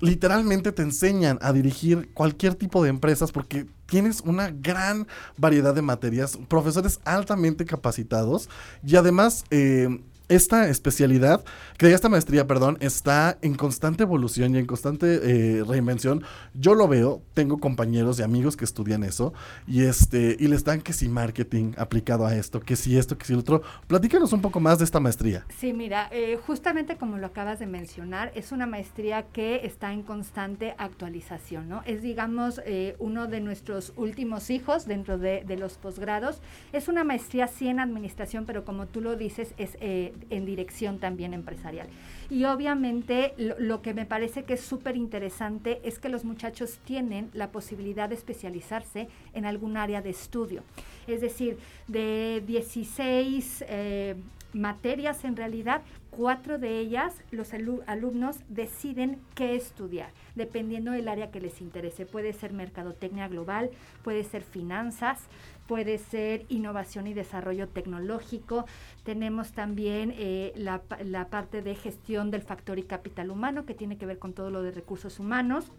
literalmente 0.00 0.72
te 0.72 0.82
enseñan 0.82 1.38
a 1.40 1.52
dirigir 1.52 2.10
cualquier 2.14 2.54
tipo 2.54 2.82
de 2.82 2.90
empresas 2.90 3.32
porque 3.32 3.66
tienes 3.86 4.20
una 4.20 4.50
gran 4.50 5.06
variedad 5.36 5.74
de 5.74 5.82
materias, 5.82 6.38
profesores 6.48 7.00
altamente 7.04 7.64
capacitados 7.64 8.48
y 8.84 8.96
además 8.96 9.44
eh, 9.50 10.00
esta 10.28 10.68
especialidad, 10.68 11.44
que 11.76 11.92
esta 11.92 12.08
maestría, 12.08 12.46
perdón, 12.46 12.78
está 12.80 13.36
en 13.42 13.54
constante 13.54 14.04
evolución 14.04 14.54
y 14.54 14.58
en 14.58 14.66
constante 14.66 15.20
eh, 15.22 15.64
reinvención. 15.64 16.24
Yo 16.54 16.74
lo 16.74 16.88
veo, 16.88 17.22
tengo 17.34 17.58
compañeros 17.58 18.18
y 18.18 18.22
amigos 18.22 18.56
que 18.56 18.64
estudian 18.64 19.04
eso 19.04 19.34
y 19.66 19.82
este 19.82 20.36
y 20.38 20.48
les 20.48 20.64
dan 20.64 20.80
que 20.80 20.92
si 20.92 21.08
marketing 21.08 21.72
aplicado 21.76 22.26
a 22.26 22.34
esto, 22.34 22.60
que 22.60 22.76
si 22.76 22.96
esto, 22.96 23.18
que 23.18 23.26
si 23.26 23.34
lo 23.34 23.40
otro. 23.40 23.62
Platícanos 23.86 24.32
un 24.32 24.40
poco 24.40 24.60
más 24.60 24.78
de 24.78 24.84
esta 24.84 25.00
maestría. 25.00 25.44
Sí, 25.58 25.72
mira, 25.72 26.08
eh, 26.10 26.38
justamente 26.46 26.96
como 26.96 27.18
lo 27.18 27.26
acabas 27.26 27.58
de 27.58 27.66
mencionar, 27.66 28.32
es 28.34 28.52
una 28.52 28.66
maestría 28.66 29.24
que 29.24 29.60
está 29.64 29.92
en 29.92 30.02
constante 30.02 30.74
actualización, 30.78 31.68
¿no? 31.68 31.82
Es, 31.84 32.02
digamos, 32.02 32.60
eh, 32.64 32.96
uno 32.98 33.26
de 33.26 33.40
nuestros 33.40 33.92
últimos 33.96 34.50
hijos 34.50 34.86
dentro 34.86 35.18
de, 35.18 35.44
de, 35.44 35.56
los 35.56 35.74
posgrados. 35.74 36.40
Es 36.72 36.88
una 36.88 37.04
maestría 37.04 37.46
sí 37.46 37.68
en 37.68 37.78
administración, 37.78 38.46
pero 38.46 38.64
como 38.64 38.86
tú 38.86 39.00
lo 39.00 39.16
dices, 39.16 39.54
es 39.58 39.76
en 40.30 40.44
dirección 40.44 40.98
también 40.98 41.34
empresarial. 41.34 41.88
Y 42.30 42.44
obviamente 42.44 43.34
lo, 43.36 43.82
que 43.82 43.94
me 43.94 44.06
parece 44.06 44.44
que 44.44 44.54
es 44.54 44.60
súper 44.60 44.96
interesante 44.96 45.80
es 45.84 45.98
que 45.98 46.08
los 46.08 46.24
muchachos 46.24 46.78
tienen 46.84 47.30
la 47.34 47.52
posibilidad 47.52 48.08
de 48.08 48.14
especializarse 48.14 49.08
en 49.34 49.44
algún 49.44 49.76
área 49.76 50.00
de 50.02 50.10
estudio. 50.10 50.62
Es 51.06 51.20
decir, 51.20 51.58
de 51.86 52.42
16 52.46 53.64
eh, 53.68 54.16
materias 54.54 55.24
en 55.24 55.36
realidad, 55.36 55.82
cuatro 56.10 56.58
de 56.58 56.78
ellas 56.78 57.14
los 57.30 57.52
alumnos 57.86 58.38
deciden 58.48 59.18
qué 59.34 59.56
estudiar, 59.56 60.10
dependiendo 60.34 60.92
del 60.92 61.08
área 61.08 61.30
que 61.30 61.40
les 61.40 61.60
interese. 61.60 62.06
Puede 62.06 62.32
ser 62.32 62.52
mercadotecnia 62.52 63.28
global, 63.28 63.70
puede 64.02 64.24
ser 64.24 64.42
finanzas, 64.42 65.20
puede 65.66 65.98
ser 65.98 66.44
innovación 66.48 67.06
y 67.06 67.14
desarrollo 67.14 67.68
tecnológico. 67.68 68.64
Tenemos 69.02 69.52
también 69.52 70.14
eh, 70.16 70.52
la, 70.56 70.82
la 71.04 71.28
parte 71.28 71.62
de 71.62 71.74
gestión 71.74 72.30
del 72.30 72.42
factor 72.42 72.78
y 72.78 72.84
capital 72.84 73.30
humano, 73.30 73.66
que 73.66 73.74
tiene 73.74 73.98
que 73.98 74.06
ver 74.06 74.18
con 74.18 74.32
todo 74.32 74.50
lo 74.50 74.62
de 74.62 74.70
recursos 74.70 75.18
humanos 75.18 75.70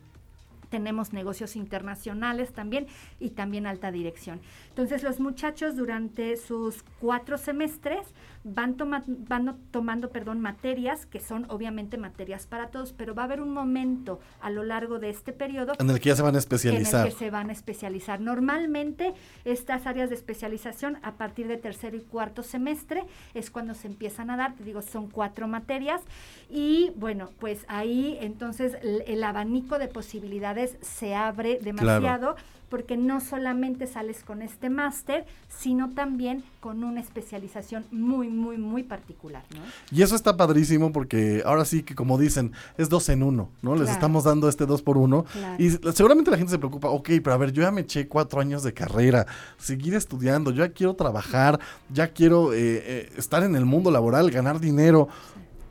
tenemos 0.75 1.13
negocios 1.13 1.55
internacionales 1.55 2.51
también 2.51 2.87
y 3.17 3.29
también 3.29 3.65
alta 3.65 3.93
dirección. 3.93 4.41
Entonces 4.67 5.03
los 5.03 5.21
muchachos 5.21 5.77
durante 5.77 6.35
sus 6.35 6.83
cuatro 6.99 7.37
semestres 7.37 8.05
van, 8.43 8.75
van 9.07 9.57
tomando 9.71 10.09
perdón, 10.09 10.41
materias 10.41 11.05
que 11.05 11.21
son 11.21 11.45
obviamente 11.49 11.97
materias 11.97 12.45
para 12.45 12.67
todos, 12.71 12.91
pero 12.91 13.15
va 13.15 13.21
a 13.21 13.25
haber 13.25 13.39
un 13.39 13.53
momento 13.53 14.19
a 14.41 14.49
lo 14.49 14.65
largo 14.65 14.99
de 14.99 15.11
este 15.11 15.31
periodo 15.31 15.75
en 15.79 15.89
el 15.89 15.99
que 16.01 16.09
ya 16.09 16.17
se 16.17 16.23
van 16.23 16.35
a 16.35 16.39
especializar. 16.39 17.01
En 17.01 17.07
el 17.07 17.13
que 17.13 17.19
se 17.19 17.31
van 17.31 17.49
a 17.49 17.53
especializar. 17.53 18.19
Normalmente 18.19 19.13
estas 19.45 19.87
áreas 19.87 20.09
de 20.09 20.15
especialización 20.15 20.97
a 21.03 21.13
partir 21.13 21.47
de 21.47 21.55
tercero 21.55 21.95
y 21.95 22.01
cuarto 22.01 22.43
semestre 22.43 23.05
es 23.33 23.49
cuando 23.49 23.73
se 23.75 23.87
empiezan 23.87 24.29
a 24.29 24.35
dar, 24.35 24.55
te 24.55 24.65
digo, 24.65 24.81
son 24.81 25.09
cuatro 25.09 25.47
materias 25.47 26.01
y 26.49 26.91
bueno, 26.97 27.29
pues 27.39 27.63
ahí 27.69 28.17
entonces 28.19 28.77
el, 28.81 29.23
abanico 29.23 29.79
de 29.79 29.87
posibilidades 29.87 30.64
se 30.81 31.15
abre 31.15 31.59
demasiado 31.61 32.35
porque 32.69 32.97
no 32.97 33.21
solamente 33.21 33.87
sales 33.87 34.23
con 34.23 34.41
este 34.41 34.69
máster, 34.69 35.25
sino 35.47 35.91
también 35.91 36.43
con 36.59 36.83
una 36.83 36.99
especialización 36.99 37.85
muy, 37.91 38.27
muy, 38.27 38.57
muy 38.57 38.83
particular. 38.83 39.43
¿no? 39.55 39.61
Y 39.91 40.01
eso 40.01 40.15
está 40.15 40.35
padrísimo 40.35 40.91
porque 40.91 41.43
ahora 41.45 41.65
sí 41.65 41.83
que 41.83 41.95
como 41.95 42.17
dicen, 42.17 42.51
es 42.77 42.89
dos 42.89 43.07
en 43.09 43.23
uno, 43.23 43.49
¿no? 43.61 43.75
Les 43.75 43.89
estamos 43.89 44.23
dando 44.23 44.49
este 44.49 44.65
dos 44.65 44.81
por 44.81 44.97
uno. 44.97 45.25
Y 45.57 45.69
seguramente 45.69 46.31
la 46.31 46.37
gente 46.37 46.51
se 46.51 46.59
preocupa, 46.59 46.89
ok, 46.89 47.09
pero 47.23 47.33
a 47.33 47.37
ver, 47.37 47.51
yo 47.51 47.61
ya 47.61 47.71
me 47.71 47.81
eché 47.81 48.07
cuatro 48.07 48.41
años 48.41 48.63
de 48.63 48.73
carrera, 48.73 49.25
seguir 49.57 49.93
estudiando, 49.93 50.51
yo 50.51 50.65
ya 50.65 50.73
quiero 50.73 50.95
trabajar, 50.95 51.59
ya 51.89 52.09
quiero 52.09 52.53
eh, 52.53 52.57
eh, 52.83 53.09
estar 53.17 53.43
en 53.43 53.55
el 53.55 53.65
mundo 53.65 53.91
laboral, 53.91 54.31
ganar 54.31 54.59
dinero 54.59 55.07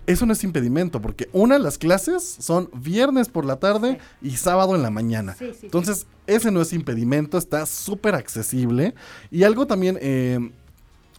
eso 0.07 0.27
no 0.27 0.33
es 0.33 0.45
impedimento, 0.45 1.01
porque 1.01 1.29
una, 1.33 1.59
las 1.59 1.79
clases 1.79 2.23
son 2.39 2.69
viernes 2.75 3.29
por 3.29 3.45
la 3.45 3.57
tarde 3.57 3.99
y 4.21 4.33
sábado 4.33 4.75
en 4.75 4.83
la 4.83 4.91
mañana. 4.91 5.37
Entonces, 5.63 6.07
ese 6.27 6.51
no 6.51 6.61
es 6.61 6.73
impedimento, 6.73 7.39
está 7.39 7.67
súper 7.67 8.15
accesible. 8.15 8.95
Y 9.31 9.45
algo 9.45 9.67
también... 9.67 9.99
Eh, 10.01 10.51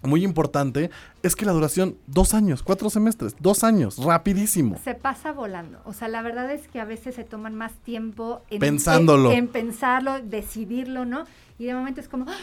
muy 0.06 0.24
importante 0.24 0.92
es 1.24 1.36
que 1.36 1.46
la 1.46 1.52
duración, 1.52 1.98
dos 2.06 2.34
años, 2.34 2.62
cuatro 2.62 2.90
semestres, 2.90 3.36
dos 3.40 3.64
años, 3.64 3.98
rapidísimo. 3.98 4.80
Se 4.84 4.94
pasa 4.94 5.32
volando. 5.32 5.80
O 5.86 5.94
sea, 5.94 6.08
la 6.08 6.22
verdad 6.22 6.52
es 6.52 6.68
que 6.68 6.80
a 6.80 6.86
veces 6.86 7.16
se 7.16 7.24
toman 7.24 7.56
más 7.56 7.74
tiempo 7.84 8.42
en, 8.50 8.60
Pensándolo. 8.60 9.32
en, 9.32 9.38
en 9.40 9.48
pensarlo, 9.48 10.22
decidirlo, 10.22 11.06
¿no? 11.06 11.26
Y 11.58 11.66
de 11.66 11.74
momento 11.74 12.02
es 12.02 12.08
como, 12.08 12.26
¡Ah! 12.28 12.36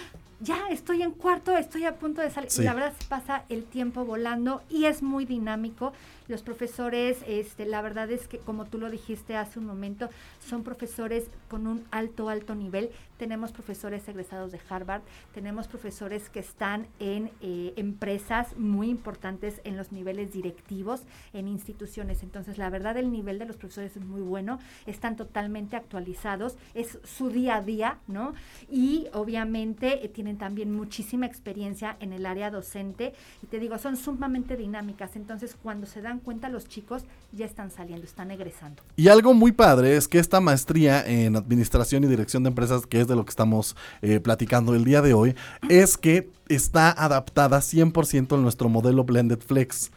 ya 0.43 0.69
estoy 0.71 1.03
en 1.03 1.13
cuarto, 1.13 1.57
estoy 1.57 1.85
a 1.85 1.97
punto 1.97 2.21
de 2.21 2.31
salir. 2.31 2.51
Sí. 2.51 2.63
La 2.63 2.75
verdad 2.75 2.93
se 2.99 3.07
pasa 3.07 3.45
el 3.49 3.65
tiempo 3.65 4.05
volando 4.05 4.63
y 4.69 4.85
es 4.85 5.03
muy 5.03 5.25
dinámico. 5.25 5.93
Los 6.33 6.41
profesores, 6.41 7.19
este, 7.27 7.67
la 7.67 7.83
verdad 7.83 8.11
es 8.11 8.27
que 8.27 8.39
como 8.39 8.65
tú 8.65 8.79
lo 8.79 8.89
dijiste 8.89 9.37
hace 9.37 9.59
un 9.59 9.67
momento, 9.67 10.09
son 10.41 10.63
profesores 10.63 11.27
con 11.51 11.67
un 11.67 11.85
alto, 11.91 12.31
alto 12.31 12.55
nivel. 12.55 12.89
Tenemos 13.19 13.53
profesores 13.53 14.09
egresados 14.09 14.51
de 14.51 14.59
Harvard, 14.67 15.03
tenemos 15.35 15.69
profesores 15.69 16.31
que 16.31 16.41
están 16.41 16.87
en 17.01 17.31
eh, 17.43 17.75
empresas 17.77 18.57
muy 18.57 18.89
importantes 18.89 19.61
en 19.65 19.77
los 19.77 19.93
niveles 19.93 20.33
directivos, 20.33 21.03
en 21.35 21.49
instituciones. 21.49 22.23
Entonces, 22.23 22.57
la 22.57 22.71
verdad, 22.71 22.97
el 22.97 23.13
nivel 23.13 23.39
de 23.39 23.45
los 23.45 23.59
profesores 23.59 23.95
es 23.95 24.03
muy 24.03 24.23
bueno, 24.23 24.59
están 24.87 25.17
totalmente 25.17 25.77
actualizados, 25.77 26.57
es 26.73 26.99
su 27.05 27.29
día 27.29 27.57
a 27.57 27.63
día, 27.63 27.99
¿no? 28.07 28.33
Y 28.71 29.09
obviamente 29.13 30.03
eh, 30.03 30.09
tienen 30.09 30.39
también 30.39 30.73
muchísima 30.75 31.27
experiencia 31.27 31.99
en 32.01 32.15
el 32.15 32.25
área 32.25 32.51
docente 32.51 33.13
y 33.43 33.49
te 33.49 33.59
digo, 33.59 33.77
son 33.77 33.99
sumamente 33.99 34.57
dinámicas. 34.57 35.15
Entonces, 35.15 35.57
cuando 35.63 35.87
se 35.87 36.01
dan 36.01 36.22
cuenta 36.23 36.49
los 36.49 36.69
chicos, 36.69 37.03
ya 37.33 37.47
están 37.47 37.71
saliendo, 37.71 38.05
están 38.05 38.31
egresando. 38.31 38.83
Y 38.97 39.09
algo 39.09 39.35
muy 39.35 39.53
padre 39.53 39.97
es 39.97 40.09
que 40.09 40.19
esta 40.19 40.41
maestría 40.41 41.05
en 41.07 41.37
administración 41.37 42.05
y 42.05 42.07
dirección 42.07 42.43
de 42.43 42.49
empresas, 42.49 42.87
que 42.87 43.01
es 43.01 43.09
de 43.09 43.17
lo 43.17 43.25
que 43.25 43.31
estamos 43.31 43.77
eh, 44.01 44.21
platicando 44.21 44.75
el 44.75 44.85
día 44.85 45.03
de 45.03 45.15
hoy, 45.15 45.35
es 45.69 45.97
que 45.97 46.31
está 46.49 46.91
adaptada 46.91 47.59
100% 47.59 48.35
en 48.35 48.43
nuestro 48.43 48.69
modelo 48.69 49.05
Blended 49.05 49.41
Flex, 49.41 49.91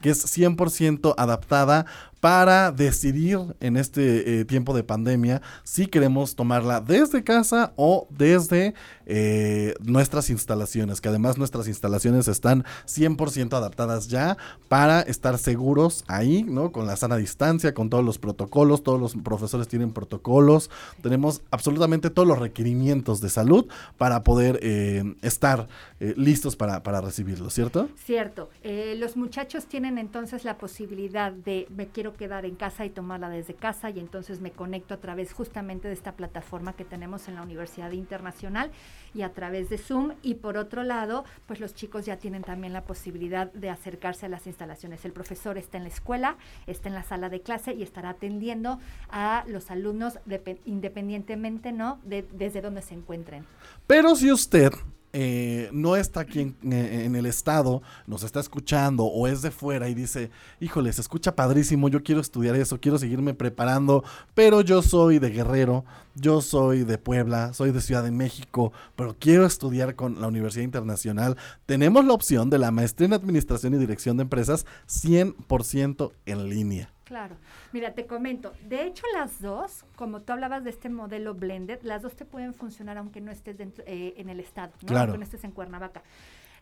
que 0.00 0.10
es 0.10 0.24
100% 0.36 1.14
adaptada 1.16 1.86
para 2.22 2.70
decidir 2.70 3.40
en 3.58 3.76
este 3.76 4.38
eh, 4.38 4.44
tiempo 4.44 4.76
de 4.76 4.84
pandemia 4.84 5.42
si 5.64 5.88
queremos 5.88 6.36
tomarla 6.36 6.80
desde 6.80 7.24
casa 7.24 7.72
o 7.74 8.06
desde 8.10 8.74
eh, 9.06 9.74
nuestras 9.80 10.30
instalaciones, 10.30 11.00
que 11.00 11.08
además 11.08 11.36
nuestras 11.36 11.66
instalaciones 11.66 12.28
están 12.28 12.64
100% 12.86 13.54
adaptadas 13.54 14.06
ya 14.06 14.36
para 14.68 15.00
estar 15.00 15.36
seguros 15.36 16.04
ahí, 16.06 16.44
¿no? 16.44 16.70
Con 16.70 16.86
la 16.86 16.94
sana 16.94 17.16
distancia, 17.16 17.74
con 17.74 17.90
todos 17.90 18.04
los 18.04 18.18
protocolos, 18.18 18.84
todos 18.84 19.00
los 19.00 19.16
profesores 19.16 19.66
tienen 19.66 19.92
protocolos, 19.92 20.70
tenemos 21.02 21.42
absolutamente 21.50 22.08
todos 22.08 22.28
los 22.28 22.38
requerimientos 22.38 23.20
de 23.20 23.30
salud 23.30 23.66
para 23.98 24.22
poder 24.22 24.60
eh, 24.62 25.16
estar 25.22 25.66
eh, 26.02 26.14
listos 26.16 26.56
para, 26.56 26.82
para 26.82 27.00
recibirlo, 27.00 27.48
¿cierto? 27.48 27.88
Cierto. 27.96 28.50
Eh, 28.64 28.96
los 28.98 29.16
muchachos 29.16 29.66
tienen 29.66 29.98
entonces 29.98 30.44
la 30.44 30.58
posibilidad 30.58 31.30
de 31.30 31.68
me 31.70 31.86
quiero 31.86 32.14
quedar 32.14 32.44
en 32.44 32.56
casa 32.56 32.84
y 32.84 32.90
tomarla 32.90 33.28
desde 33.30 33.54
casa 33.54 33.88
y 33.90 34.00
entonces 34.00 34.40
me 34.40 34.50
conecto 34.50 34.94
a 34.94 34.96
través 34.96 35.32
justamente 35.32 35.86
de 35.86 35.94
esta 35.94 36.12
plataforma 36.16 36.72
que 36.72 36.84
tenemos 36.84 37.28
en 37.28 37.36
la 37.36 37.42
Universidad 37.42 37.92
Internacional 37.92 38.72
y 39.14 39.22
a 39.22 39.32
través 39.32 39.70
de 39.70 39.78
Zoom. 39.78 40.14
Y 40.22 40.34
por 40.34 40.56
otro 40.56 40.82
lado, 40.82 41.24
pues 41.46 41.60
los 41.60 41.72
chicos 41.72 42.04
ya 42.04 42.16
tienen 42.16 42.42
también 42.42 42.72
la 42.72 42.82
posibilidad 42.84 43.52
de 43.52 43.70
acercarse 43.70 44.26
a 44.26 44.28
las 44.28 44.48
instalaciones. 44.48 45.04
El 45.04 45.12
profesor 45.12 45.56
está 45.56 45.76
en 45.76 45.84
la 45.84 45.90
escuela, 45.90 46.36
está 46.66 46.88
en 46.88 46.94
la 46.96 47.04
sala 47.04 47.28
de 47.28 47.42
clase 47.42 47.74
y 47.74 47.84
estará 47.84 48.10
atendiendo 48.10 48.80
a 49.08 49.44
los 49.46 49.70
alumnos 49.70 50.18
depe- 50.26 50.58
independientemente, 50.64 51.70
¿no? 51.70 52.00
De, 52.02 52.22
desde 52.32 52.60
donde 52.60 52.82
se 52.82 52.94
encuentren. 52.94 53.44
Pero 53.86 54.16
si 54.16 54.32
usted 54.32 54.72
eh, 55.12 55.68
no 55.72 55.96
está 55.96 56.20
aquí 56.20 56.40
en, 56.40 56.72
eh, 56.72 57.04
en 57.04 57.16
el 57.16 57.26
estado, 57.26 57.82
nos 58.06 58.22
está 58.22 58.40
escuchando 58.40 59.04
o 59.04 59.26
es 59.26 59.42
de 59.42 59.50
fuera 59.50 59.88
y 59.88 59.94
dice, 59.94 60.30
híjole, 60.58 60.92
se 60.92 61.02
escucha 61.02 61.36
padrísimo, 61.36 61.88
yo 61.88 62.02
quiero 62.02 62.20
estudiar 62.20 62.56
eso, 62.56 62.80
quiero 62.80 62.98
seguirme 62.98 63.34
preparando, 63.34 64.04
pero 64.34 64.62
yo 64.62 64.80
soy 64.80 65.18
de 65.18 65.30
Guerrero, 65.30 65.84
yo 66.14 66.40
soy 66.40 66.84
de 66.84 66.98
Puebla, 66.98 67.52
soy 67.52 67.72
de 67.72 67.80
Ciudad 67.80 68.04
de 68.04 68.10
México, 68.10 68.72
pero 68.96 69.16
quiero 69.18 69.44
estudiar 69.44 69.96
con 69.96 70.20
la 70.20 70.28
Universidad 70.28 70.64
Internacional, 70.64 71.36
tenemos 71.66 72.04
la 72.04 72.14
opción 72.14 72.48
de 72.50 72.58
la 72.58 72.70
maestría 72.70 73.06
en 73.06 73.12
Administración 73.12 73.74
y 73.74 73.78
Dirección 73.78 74.16
de 74.16 74.22
Empresas 74.22 74.66
100% 74.88 76.12
en 76.26 76.48
línea. 76.48 76.91
Claro. 77.12 77.36
Mira, 77.72 77.92
te 77.92 78.06
comento. 78.06 78.54
De 78.66 78.86
hecho, 78.86 79.04
las 79.12 79.42
dos, 79.42 79.84
como 79.96 80.22
tú 80.22 80.32
hablabas 80.32 80.64
de 80.64 80.70
este 80.70 80.88
modelo 80.88 81.34
blended, 81.34 81.80
las 81.82 82.00
dos 82.00 82.16
te 82.16 82.24
pueden 82.24 82.54
funcionar 82.54 82.96
aunque 82.96 83.20
no 83.20 83.30
estés 83.30 83.58
dentro, 83.58 83.84
eh, 83.86 84.14
en 84.16 84.30
el 84.30 84.40
estado, 84.40 84.72
¿no? 84.80 84.88
Claro. 84.88 85.02
aunque 85.02 85.18
no 85.18 85.24
estés 85.24 85.44
en 85.44 85.50
Cuernavaca. 85.50 86.02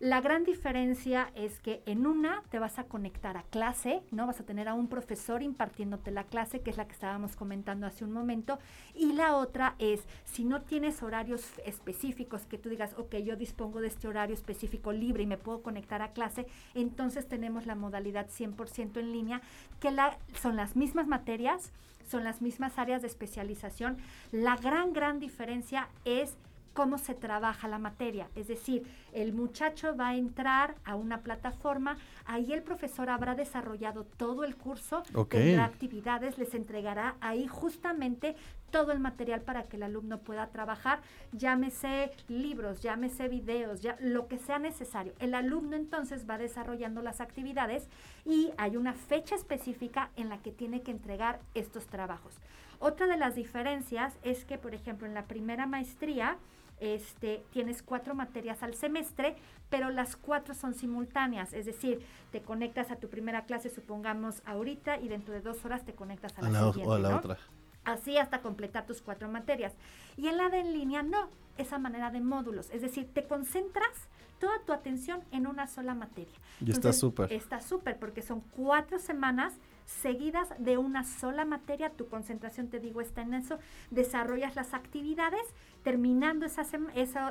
La 0.01 0.23
gran 0.23 0.45
diferencia 0.45 1.31
es 1.35 1.61
que 1.61 1.83
en 1.85 2.07
una 2.07 2.43
te 2.49 2.59
vas 2.59 2.79
a 2.79 2.85
conectar 2.85 3.37
a 3.37 3.43
clase, 3.43 4.01
¿no? 4.11 4.27
Vas 4.27 4.41
a 4.41 4.47
tener 4.47 4.67
a 4.67 4.73
un 4.73 4.89
profesor 4.89 5.43
impartiéndote 5.43 6.11
la 6.11 6.25
clase, 6.25 6.63
que 6.63 6.71
es 6.71 6.79
la 6.79 6.87
que 6.87 6.95
estábamos 6.95 7.37
comentando 7.37 7.87
hace 7.87 8.07
un 8.07 8.13
momento, 8.13 8.59
y 8.95 9.13
la 9.13 9.37
otra 9.37 9.75
es, 9.79 10.01
si 10.25 10.45
no 10.45 10.63
tienes 10.63 11.03
horarios 11.03 11.45
específicos, 11.67 12.47
que 12.47 12.57
tú 12.57 12.71
digas, 12.71 12.95
ok, 12.97 13.17
yo 13.17 13.37
dispongo 13.37 13.83
de 13.83 13.89
este 13.89 14.09
horario 14.09 14.33
específico 14.33 14.91
libre 14.91 15.25
y 15.25 15.27
me 15.27 15.37
puedo 15.37 15.63
conectar 15.63 16.01
a 16.01 16.15
clase, 16.15 16.47
entonces 16.75 17.29
tenemos 17.29 17.67
la 17.67 17.75
modalidad 17.75 18.29
100% 18.31 19.01
en 19.01 19.13
línea, 19.13 19.43
que 19.81 19.91
la, 19.91 20.17
son 20.41 20.57
las 20.57 20.77
mismas 20.77 21.09
materias, 21.09 21.73
son 22.09 22.25
las 22.25 22.41
mismas 22.41 22.79
áreas 22.79 23.03
de 23.03 23.09
especialización. 23.09 23.99
La 24.33 24.57
gran, 24.57 24.95
gran 24.95 25.21
diferencia 25.21 25.91
es 26.07 26.39
cómo 26.73 26.99
se 26.99 27.15
trabaja 27.15 27.69
la 27.69 27.79
materia. 27.79 28.29
Es 28.35 28.49
decir, 28.49 28.87
el 29.13 29.33
muchacho 29.33 29.97
va 29.97 30.09
a 30.09 30.17
entrar 30.17 30.77
a 30.85 30.95
una 30.95 31.23
plataforma, 31.23 31.97
ahí 32.25 32.53
el 32.53 32.63
profesor 32.63 33.11
habrá 33.11 33.35
desarrollado 33.35 34.05
todo 34.05 34.45
el 34.45 34.57
curso, 34.57 35.03
tendrá 35.29 35.65
actividades, 35.65 36.39
les 36.39 36.55
entregará 36.55 37.17
ahí 37.21 37.47
justamente 37.47 38.37
todo 38.71 38.93
el 38.93 39.01
material 39.01 39.43
para 39.43 39.65
que 39.65 39.77
el 39.77 39.83
alumno 39.83 40.19
pueda 40.21 40.47
trabajar, 40.49 41.01
llámese 41.33 42.13
libros, 42.29 42.81
llámese 42.81 43.29
videos, 43.29 43.81
ya, 43.81 43.97
lo 44.01 44.29
que 44.29 44.39
sea 44.39 44.59
necesario. 44.59 45.13
El 45.19 45.35
alumno 45.35 45.77
entonces 45.77 46.29
va 46.29 46.39
desarrollando 46.39 47.03
las 47.03 47.21
actividades 47.21 47.89
y 48.25 48.53
hay 48.57 48.77
una 48.77 48.95
fecha 48.95 49.35
específica 49.35 50.11
en 50.17 50.29
la 50.29 50.39
que 50.39 50.53
tiene 50.53 50.83
que 50.83 50.93
entregar 50.93 51.41
estos 51.55 51.87
trabajos. 51.87 52.35
Otra 52.79 53.07
de 53.07 53.19
las 53.19 53.35
diferencias 53.35 54.15
es 54.23 54.45
que, 54.45 54.57
por 54.57 54.75
ejemplo, 54.75 55.07
en 55.07 55.15
la 55.15 55.27
primera 55.27 55.67
maestría, 55.67 56.39
este, 56.81 57.43
tienes 57.53 57.83
cuatro 57.83 58.15
materias 58.15 58.63
al 58.63 58.75
semestre, 58.75 59.37
pero 59.69 59.91
las 59.91 60.17
cuatro 60.17 60.55
son 60.55 60.75
simultáneas, 60.75 61.53
es 61.53 61.67
decir, 61.67 62.01
te 62.33 62.41
conectas 62.43 62.91
a 62.91 62.97
tu 62.97 63.09
primera 63.09 63.45
clase, 63.45 63.71
supongamos 63.71 64.43
ahorita, 64.47 64.99
y 64.99 65.09
dentro 65.09 65.33
de 65.35 65.41
dos 65.41 65.65
horas 65.65 65.85
te 65.85 65.95
conectas 65.95 66.37
a 66.39 66.43
la, 66.43 66.49
A 66.49 66.51
la, 66.51 66.67
o- 66.67 66.73
siguiente, 66.73 66.91
o 66.91 66.95
a 66.95 66.99
la 66.99 67.11
¿no? 67.11 67.17
otra. 67.19 67.39
Así 67.85 68.19
hasta 68.19 68.41
completar 68.43 68.85
tus 68.87 69.01
cuatro 69.01 69.29
materias. 69.29 69.73
Y 70.17 70.29
en 70.29 70.37
la 70.37 70.49
de 70.51 70.61
en 70.61 70.73
línea 70.73 71.03
no, 71.03 71.29
esa 71.57 71.79
manera 71.79 72.11
de 72.11 72.21
módulos, 72.21 72.71
es 72.71 72.83
decir, 72.83 73.09
te 73.15 73.25
concentras 73.25 74.09
toda 74.39 74.59
tu 74.67 74.73
atención 74.73 75.23
en 75.33 75.47
una 75.47 75.67
sola 75.67 75.95
materia. 75.95 76.35
Y 76.65 76.71
está 76.71 76.93
súper. 76.93 77.33
Está 77.33 77.61
súper 77.61 77.99
porque 77.99 78.23
son 78.23 78.41
cuatro 78.41 78.99
semanas 78.99 79.55
seguidas 79.87 80.49
de 80.59 80.79
una 80.79 81.05
sola 81.05 81.45
materia, 81.45 81.91
tu 81.91 82.09
concentración, 82.09 82.69
te 82.69 82.81
digo, 82.81 83.01
está 83.01 83.23
en 83.23 83.35
eso, 83.35 83.59
desarrollas 83.91 84.57
las 84.57 84.75
actividades, 84.75 85.43
terminando 85.83 86.47
esas, 86.47 86.69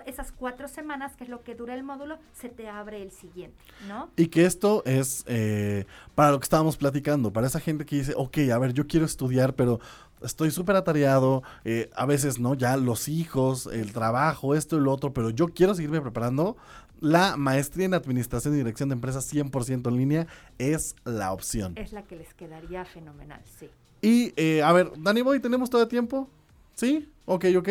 esas 0.06 0.32
cuatro 0.32 0.68
semanas, 0.68 1.16
que 1.16 1.24
es 1.24 1.30
lo 1.30 1.44
que 1.44 1.56
dura 1.56 1.74
el 1.74 1.84
módulo, 1.84 2.18
se 2.34 2.50
te 2.50 2.68
abre 2.68 3.02
el 3.02 3.12
siguiente, 3.12 3.58
¿no? 3.88 4.10
Y 4.16 4.28
que 4.28 4.46
esto 4.46 4.84
es 4.86 5.24
eh, 5.28 5.86
para 6.16 6.32
lo 6.32 6.40
que 6.40 6.46
estábamos 6.46 6.78
platicando, 6.78 7.32
para 7.32 7.48
esa 7.48 7.60
gente 7.60 7.86
que 7.86 7.98
dice, 7.98 8.14
ok, 8.16 8.38
a 8.54 8.58
ver, 8.58 8.74
yo 8.74 8.88
quiero 8.88 9.06
estudiar, 9.06 9.54
pero 9.54 9.80
estoy 10.22 10.52
súper 10.52 10.76
atareado, 10.76 11.44
eh, 11.64 11.90
a 11.96 12.06
veces, 12.06 12.40
¿no? 12.40 12.54
Ya 12.54 12.76
los 12.78 13.08
hijos, 13.08 13.68
el 13.68 13.94
trabajo, 13.94 14.56
esto 14.56 14.78
y 14.78 14.82
lo 14.82 14.92
otro, 14.92 15.14
pero 15.14 15.30
yo 15.30 15.48
quiero 15.50 15.76
seguirme 15.76 16.02
preparando. 16.02 16.58
La 17.00 17.38
maestría 17.38 17.86
en 17.86 17.94
Administración 17.94 18.54
y 18.54 18.58
Dirección 18.58 18.90
de 18.90 18.94
Empresas 18.94 19.32
100% 19.34 19.88
en 19.88 19.98
línea 19.98 20.28
es 20.58 20.96
la 21.06 21.32
opción. 21.32 21.74
Es 21.78 21.94
la 21.94 22.04
que 22.04 22.16
les 22.16 22.34
quedaría 22.34 22.84
fenomenal, 22.86 23.42
sí. 23.60 23.70
Y, 24.02 24.34
eh, 24.38 24.62
a 24.64 24.72
ver, 24.74 24.92
Dani 24.98 25.22
Boy, 25.22 25.40
¿tenemos 25.40 25.70
todo 25.70 25.82
el 25.84 25.88
tiempo? 25.88 26.30
¿Sí? 26.76 27.10
Ok, 27.26 27.46
ok. 27.58 27.70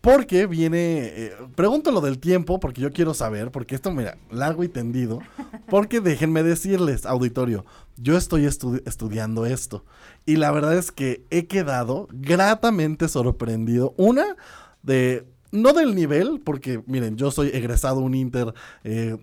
Porque 0.00 0.46
viene, 0.46 0.98
eh, 1.06 1.32
pregunto 1.56 1.90
lo 1.90 2.00
del 2.00 2.18
tiempo, 2.20 2.60
porque 2.60 2.80
yo 2.80 2.92
quiero 2.92 3.14
saber, 3.14 3.50
porque 3.50 3.74
esto, 3.74 3.90
mira, 3.90 4.16
largo 4.30 4.62
y 4.62 4.68
tendido, 4.68 5.20
porque 5.68 6.00
déjenme 6.00 6.42
decirles, 6.44 7.04
auditorio, 7.04 7.64
yo 7.96 8.16
estoy 8.16 8.44
estu- 8.44 8.80
estudiando 8.86 9.44
esto, 9.44 9.84
y 10.24 10.36
la 10.36 10.52
verdad 10.52 10.76
es 10.78 10.92
que 10.92 11.24
he 11.30 11.46
quedado 11.46 12.06
gratamente 12.12 13.08
sorprendido, 13.08 13.92
una, 13.96 14.36
de, 14.84 15.26
no 15.52 15.72
del 15.72 15.94
nivel, 15.94 16.40
porque 16.44 16.82
miren, 16.86 17.16
yo 17.16 17.30
soy 17.30 17.48
egresado 17.48 18.00
un 18.00 18.14
Inter, 18.14 18.52
eh, 18.84 19.16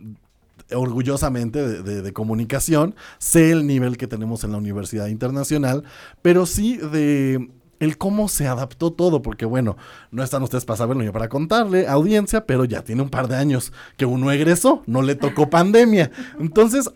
orgullosamente 0.73 1.65
de, 1.83 2.01
de- 2.01 2.13
comunicación, 2.13 2.95
sé 3.19 3.51
el 3.51 3.67
nivel 3.67 3.97
que 3.97 4.07
tenemos 4.07 4.43
en 4.43 4.51
la 4.51 4.57
Universidad 4.57 5.07
Internacional, 5.07 5.83
pero 6.21 6.45
sí 6.45 6.77
de 6.77 7.49
el 7.79 7.97
cómo 7.97 8.29
se 8.29 8.47
adaptó 8.47 8.91
todo, 8.93 9.21
porque 9.21 9.45
bueno, 9.45 9.75
no 10.09 10.23
están 10.23 10.41
ustedes 10.41 10.63
para 10.65 10.77
saberlo 10.77 11.03
yo 11.03 11.11
para 11.11 11.27
contarle, 11.27 11.87
audiencia, 11.87 12.45
pero 12.45 12.63
ya 12.65 12.83
tiene 12.83 13.01
un 13.01 13.09
par 13.09 13.27
de 13.27 13.35
años 13.35 13.73
que 13.97 14.05
uno 14.05 14.31
egresó, 14.31 14.81
no 14.87 15.01
le 15.01 15.15
tocó 15.15 15.49
pandemia. 15.49 16.09
Entonces, 16.39 16.89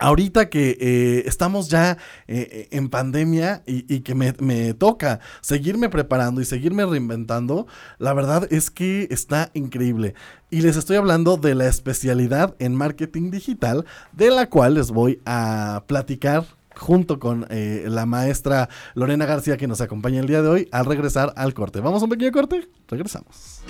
Ahorita 0.00 0.48
que 0.48 0.78
eh, 0.80 1.22
estamos 1.26 1.68
ya 1.68 1.98
eh, 2.26 2.68
en 2.70 2.88
pandemia 2.88 3.62
y, 3.66 4.00
que 4.00 4.14
me, 4.14 4.74
toca 4.74 5.20
seguirme 5.42 5.90
preparando 5.90 6.40
y 6.40 6.46
seguirme 6.46 6.86
reinventando, 6.86 7.66
la 7.98 8.14
verdad 8.14 8.48
es 8.50 8.70
que 8.70 9.08
está 9.10 9.50
increíble. 9.52 10.14
Y 10.50 10.62
les 10.62 10.76
estoy 10.76 10.96
hablando 10.96 11.36
de 11.36 11.54
la 11.54 11.66
especialidad 11.66 12.56
en 12.58 12.74
marketing 12.74 13.30
digital, 13.30 13.84
de 14.12 14.30
la 14.30 14.48
cual 14.48 14.74
les 14.74 14.90
voy 14.90 15.20
a 15.26 15.84
platicar 15.86 16.46
junto 16.74 17.20
con 17.20 17.46
eh, 17.50 17.84
la 17.86 18.06
maestra 18.06 18.70
Lorena 18.94 19.26
García 19.26 19.58
que 19.58 19.68
nos 19.68 19.82
acompaña 19.82 20.20
el 20.20 20.26
día 20.26 20.40
de 20.40 20.48
hoy 20.48 20.68
al 20.72 20.86
regresar 20.86 21.34
al 21.36 21.52
corte. 21.52 21.80
¿Vamos 21.80 22.00
a 22.00 22.06
un 22.06 22.10
pequeño 22.10 22.32
corte? 22.32 22.68
Regresamos. 22.88 23.62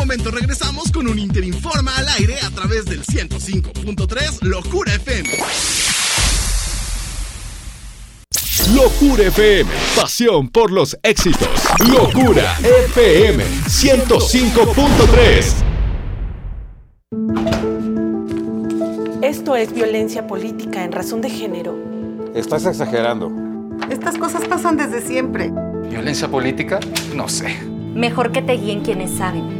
Momento 0.00 0.30
regresamos 0.30 0.90
con 0.90 1.06
un 1.08 1.18
Interinforma 1.18 1.94
al 1.94 2.08
aire 2.08 2.38
a 2.40 2.48
través 2.50 2.86
del 2.86 3.04
105.3 3.04 4.40
Locura 4.40 4.94
FM. 4.94 5.28
Locura 8.74 9.24
FM, 9.24 9.70
pasión 9.94 10.48
por 10.48 10.70
los 10.70 10.98
éxitos. 11.02 11.50
Locura 11.86 12.56
FM 12.94 13.44
105.3. 13.44 15.54
Esto 19.20 19.54
es 19.54 19.74
violencia 19.74 20.26
política 20.26 20.82
en 20.82 20.92
razón 20.92 21.20
de 21.20 21.28
género. 21.28 21.76
Estás 22.34 22.64
exagerando. 22.64 23.30
Estas 23.90 24.16
cosas 24.16 24.48
pasan 24.48 24.78
desde 24.78 25.02
siempre. 25.02 25.52
¿Violencia 25.90 26.28
política? 26.28 26.80
No 27.14 27.28
sé. 27.28 27.54
Mejor 27.94 28.32
que 28.32 28.40
te 28.40 28.54
guíen 28.54 28.80
quienes 28.80 29.10
saben. 29.10 29.59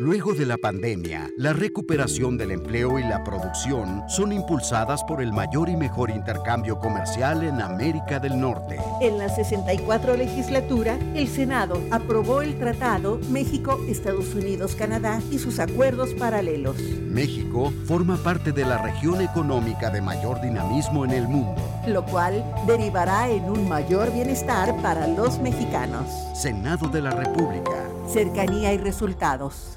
Luego 0.00 0.32
de 0.32 0.46
la 0.46 0.56
pandemia, 0.56 1.28
la 1.36 1.52
recuperación 1.52 2.38
del 2.38 2.52
empleo 2.52 2.98
y 2.98 3.02
la 3.02 3.22
producción 3.22 4.02
son 4.08 4.32
impulsadas 4.32 5.04
por 5.04 5.20
el 5.20 5.30
mayor 5.30 5.68
y 5.68 5.76
mejor 5.76 6.08
intercambio 6.08 6.78
comercial 6.78 7.44
en 7.44 7.60
América 7.60 8.18
del 8.18 8.40
Norte. 8.40 8.78
En 9.02 9.18
la 9.18 9.28
64 9.28 10.16
legislatura, 10.16 10.98
el 11.14 11.28
Senado 11.28 11.82
aprobó 11.90 12.40
el 12.40 12.58
Tratado 12.58 13.20
México-Estados 13.28 14.34
Unidos-Canadá 14.34 15.20
y 15.30 15.38
sus 15.38 15.58
acuerdos 15.58 16.14
paralelos. 16.14 16.80
México 16.80 17.70
forma 17.84 18.16
parte 18.16 18.52
de 18.52 18.64
la 18.64 18.78
región 18.78 19.20
económica 19.20 19.90
de 19.90 20.00
mayor 20.00 20.40
dinamismo 20.40 21.04
en 21.04 21.10
el 21.10 21.28
mundo, 21.28 21.60
lo 21.86 22.06
cual 22.06 22.42
derivará 22.66 23.28
en 23.28 23.44
un 23.44 23.68
mayor 23.68 24.10
bienestar 24.14 24.74
para 24.80 25.06
los 25.06 25.38
mexicanos. 25.40 26.06
Senado 26.34 26.88
de 26.88 27.02
la 27.02 27.10
República. 27.10 27.86
Cercanía 28.08 28.72
y 28.72 28.78
resultados. 28.78 29.76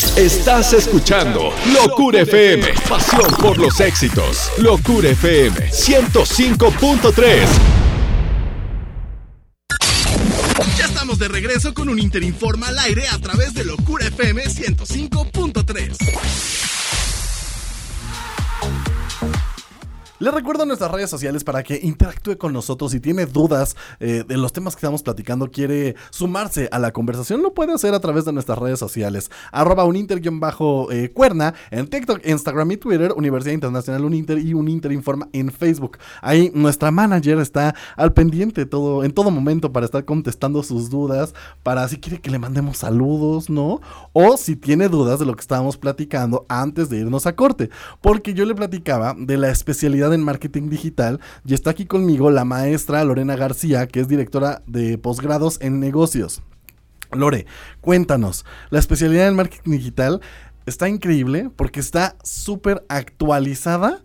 Estás 0.00 0.72
escuchando 0.72 1.52
Locura 1.74 2.22
FM, 2.22 2.72
pasión 2.88 3.30
por 3.38 3.58
los 3.58 3.80
éxitos. 3.80 4.50
Locura 4.56 5.10
FM 5.10 5.70
105.3. 5.70 7.46
Ya 10.78 10.86
estamos 10.86 11.18
de 11.18 11.28
regreso 11.28 11.74
con 11.74 11.90
un 11.90 11.98
Interinforma 11.98 12.68
al 12.68 12.78
aire 12.78 13.08
a 13.08 13.18
través 13.18 13.52
de 13.52 13.66
Locura 13.66 14.06
FM 14.06 14.42
105.3. 14.44 16.69
Les 20.20 20.34
recuerdo 20.34 20.66
nuestras 20.66 20.90
redes 20.90 21.08
sociales 21.08 21.44
para 21.44 21.62
que 21.62 21.80
interactúe 21.82 22.36
con 22.36 22.52
nosotros. 22.52 22.92
Si 22.92 23.00
tiene 23.00 23.24
dudas 23.24 23.74
eh, 24.00 24.22
de 24.28 24.36
los 24.36 24.52
temas 24.52 24.74
que 24.74 24.80
estamos 24.80 25.02
platicando, 25.02 25.50
quiere 25.50 25.96
sumarse 26.10 26.68
a 26.72 26.78
la 26.78 26.92
conversación, 26.92 27.40
lo 27.40 27.54
puede 27.54 27.72
hacer 27.72 27.94
a 27.94 28.00
través 28.00 28.26
de 28.26 28.32
nuestras 28.34 28.58
redes 28.58 28.78
sociales. 28.78 29.30
Arroba 29.50 29.86
uninter-cuerna 29.86 31.54
en 31.70 31.86
TikTok, 31.86 32.20
Instagram 32.26 32.70
y 32.72 32.76
Twitter, 32.76 33.14
Universidad 33.16 33.54
Internacional 33.54 34.04
Uninter 34.04 34.36
y 34.36 34.52
Uninter 34.52 34.92
Informa 34.92 35.26
en 35.32 35.50
Facebook. 35.50 35.96
Ahí 36.20 36.52
nuestra 36.54 36.90
manager 36.90 37.38
está 37.38 37.74
al 37.96 38.12
pendiente 38.12 38.66
todo, 38.66 39.04
en 39.04 39.12
todo 39.12 39.30
momento 39.30 39.72
para 39.72 39.86
estar 39.86 40.04
contestando 40.04 40.62
sus 40.62 40.90
dudas, 40.90 41.32
para 41.62 41.88
si 41.88 41.98
quiere 41.98 42.20
que 42.20 42.30
le 42.30 42.38
mandemos 42.38 42.76
saludos, 42.76 43.48
¿no? 43.48 43.80
O 44.12 44.36
si 44.36 44.54
tiene 44.54 44.90
dudas 44.90 45.18
de 45.18 45.24
lo 45.24 45.34
que 45.34 45.40
estábamos 45.40 45.78
platicando 45.78 46.44
antes 46.50 46.90
de 46.90 46.98
irnos 46.98 47.26
a 47.26 47.34
corte. 47.34 47.70
Porque 48.02 48.34
yo 48.34 48.44
le 48.44 48.54
platicaba 48.54 49.14
de 49.16 49.38
la 49.38 49.48
especialidad 49.48 50.09
en 50.12 50.22
marketing 50.22 50.68
digital 50.68 51.20
y 51.44 51.54
está 51.54 51.70
aquí 51.70 51.86
conmigo 51.86 52.30
la 52.30 52.44
maestra 52.44 53.04
Lorena 53.04 53.36
García, 53.36 53.86
que 53.86 54.00
es 54.00 54.08
directora 54.08 54.62
de 54.66 54.98
posgrados 54.98 55.58
en 55.60 55.80
negocios. 55.80 56.42
Lore, 57.12 57.46
cuéntanos, 57.80 58.44
la 58.70 58.78
especialidad 58.78 59.28
en 59.28 59.36
marketing 59.36 59.72
digital 59.72 60.20
está 60.66 60.88
increíble 60.88 61.50
porque 61.56 61.80
está 61.80 62.16
súper 62.22 62.84
actualizada 62.88 64.02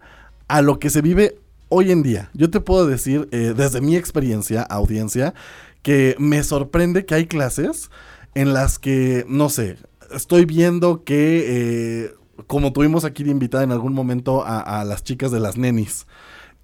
a 0.47 0.61
lo 0.61 0.79
que 0.79 0.89
se 0.89 1.01
vive 1.01 1.37
hoy 1.69 1.91
en 1.91 2.03
día. 2.03 2.29
Yo 2.33 2.49
te 2.49 2.59
puedo 2.59 2.87
decir, 2.87 3.27
eh, 3.31 3.53
desde 3.55 3.81
mi 3.81 3.95
experiencia, 3.95 4.61
audiencia, 4.63 5.33
que 5.81 6.15
me 6.17 6.43
sorprende 6.43 7.05
que 7.05 7.15
hay 7.15 7.27
clases 7.27 7.91
en 8.33 8.53
las 8.53 8.79
que, 8.79 9.25
no 9.27 9.49
sé, 9.49 9.77
estoy 10.13 10.45
viendo 10.45 11.03
que 11.03 11.45
eh, 11.47 12.15
como 12.47 12.73
tuvimos 12.73 13.05
aquí 13.05 13.23
de 13.23 13.31
invitada 13.31 13.63
en 13.63 13.71
algún 13.71 13.93
momento 13.93 14.43
a, 14.45 14.83
las 14.83 15.03
chicas 15.03 15.31
de 15.31 15.39
las 15.39 15.57
nenis. 15.57 16.07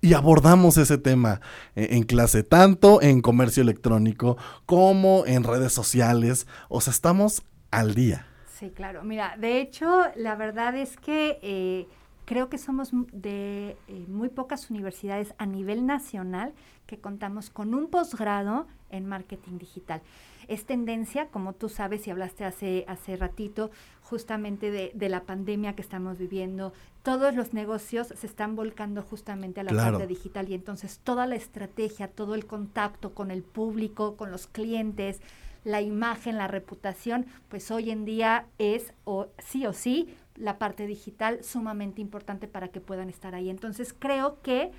Y 0.04 0.14
abordamos 0.14 0.78
ese 0.78 0.98
tema 0.98 1.42
eh, 1.76 1.90
en, 1.92 2.04
clase, 2.04 2.42
tanto 2.44 3.02
en 3.02 3.22
comercio 3.22 3.62
electrónico 3.62 4.36
como 4.66 5.26
en 5.28 5.44
redes 5.44 5.74
sociales. 5.74 6.48
O 6.70 6.82
sea, 6.82 6.92
estamos 6.92 7.44
al 7.70 7.94
día. 7.94 8.26
Sí, 8.58 8.72
claro. 8.72 9.04
Mira, 9.04 9.36
de 9.38 9.62
hecho, 9.62 10.04
la 10.16 10.36
verdad 10.36 10.76
es 10.76 10.98
que 10.98 11.40
eh, 11.44 11.88
creo 12.26 12.50
que 12.50 12.58
somos 12.58 12.92
de 13.12 13.78
eh, 13.88 14.06
muy 14.08 14.30
pocas 14.30 14.70
universidades 14.70 15.34
a 15.38 15.46
nivel 15.46 15.86
nacional 15.86 16.54
que 16.88 17.00
contamos 17.00 17.50
con 17.50 17.74
un 17.74 17.88
posgrado 17.88 18.68
en 18.90 19.06
marketing 19.06 19.58
digital. 19.58 20.02
Es 20.48 20.66
tendencia, 20.66 21.28
como 21.28 21.54
tú 21.54 21.70
sabes 21.70 22.08
y 22.08 22.12
hablaste 22.12 22.46
hace, 22.46 22.86
hace 22.88 23.16
ratito, 23.18 23.72
justamente 24.02 24.72
de, 24.72 25.10
la 25.10 25.24
pandemia 25.24 25.74
que 25.74 25.82
estamos 25.82 26.18
viviendo. 26.18 26.74
Todos 27.04 27.34
los 27.34 27.54
negocios 27.54 28.08
se 28.08 28.28
están 28.28 28.56
volcando 28.56 29.02
justamente 29.02 29.62
a 29.62 29.64
la 29.64 29.72
parte 29.72 30.06
digital 30.08 30.50
y 30.50 30.54
entonces 30.54 31.00
toda 31.04 31.28
la 31.28 31.36
estrategia, 31.36 32.08
todo 32.08 32.36
el 32.36 32.46
contacto 32.46 33.14
con 33.14 33.32
el 33.32 33.44
público, 33.44 34.18
con 34.18 34.32
los 34.32 34.48
clientes, 34.48 35.22
la 35.64 35.82
imagen, 35.82 36.38
la 36.38 36.48
reputación, 36.48 37.26
pues 37.50 37.72
hoy 37.72 37.92
en 37.92 38.06
día 38.06 38.48
es 38.58 38.94
o 39.06 39.28
sí 39.38 39.66
o 39.66 39.74
sí 39.74 40.16
la 40.36 40.58
parte 40.58 40.88
digital 40.88 41.44
sumamente 41.44 42.02
importante 42.02 42.48
para 42.48 42.70
que 42.70 42.82
puedan 42.82 43.10
estar 43.10 43.36
ahí. 43.36 43.50
Entonces 43.50 43.96
creo 43.98 44.42
que 44.42 44.72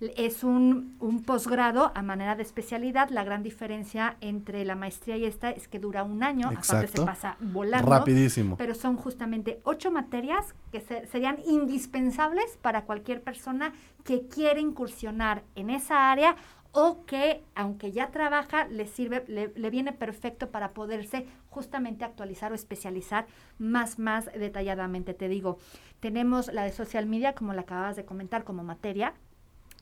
es 0.00 0.44
un, 0.44 0.96
un 1.00 1.22
posgrado 1.22 1.92
a 1.94 2.02
manera 2.02 2.36
de 2.36 2.42
especialidad. 2.42 3.10
La 3.10 3.24
gran 3.24 3.42
diferencia 3.42 4.16
entre 4.20 4.64
la 4.64 4.74
maestría 4.74 5.16
y 5.16 5.24
esta 5.24 5.50
es 5.50 5.68
que 5.68 5.78
dura 5.78 6.04
un 6.04 6.22
año, 6.22 6.48
aparte 6.48 6.88
se 6.88 7.04
pasa 7.04 7.36
volando. 7.40 7.90
Rapidísimo. 7.90 8.56
Pero 8.56 8.74
son 8.74 8.96
justamente 8.96 9.60
ocho 9.64 9.90
materias 9.90 10.54
que 10.72 10.80
serían 10.80 11.38
indispensables 11.46 12.58
para 12.62 12.84
cualquier 12.84 13.22
persona 13.22 13.72
que 14.04 14.28
quiere 14.28 14.60
incursionar 14.60 15.42
en 15.54 15.70
esa 15.70 16.10
área 16.10 16.36
o 16.72 17.04
que, 17.06 17.42
aunque 17.54 17.92
ya 17.92 18.10
trabaja, 18.10 18.66
le 18.68 18.86
sirve, 18.86 19.24
le, 19.26 19.50
le, 19.56 19.70
viene 19.70 19.92
perfecto 19.92 20.50
para 20.50 20.72
poderse 20.72 21.26
justamente 21.48 22.04
actualizar 22.04 22.52
o 22.52 22.54
especializar 22.54 23.26
más, 23.58 23.98
más 23.98 24.26
detalladamente. 24.26 25.14
Te 25.14 25.28
digo, 25.28 25.58
tenemos 26.00 26.52
la 26.52 26.64
de 26.64 26.72
social 26.72 27.06
media, 27.06 27.34
como 27.34 27.54
la 27.54 27.62
acababas 27.62 27.96
de 27.96 28.04
comentar, 28.04 28.44
como 28.44 28.62
materia, 28.64 29.14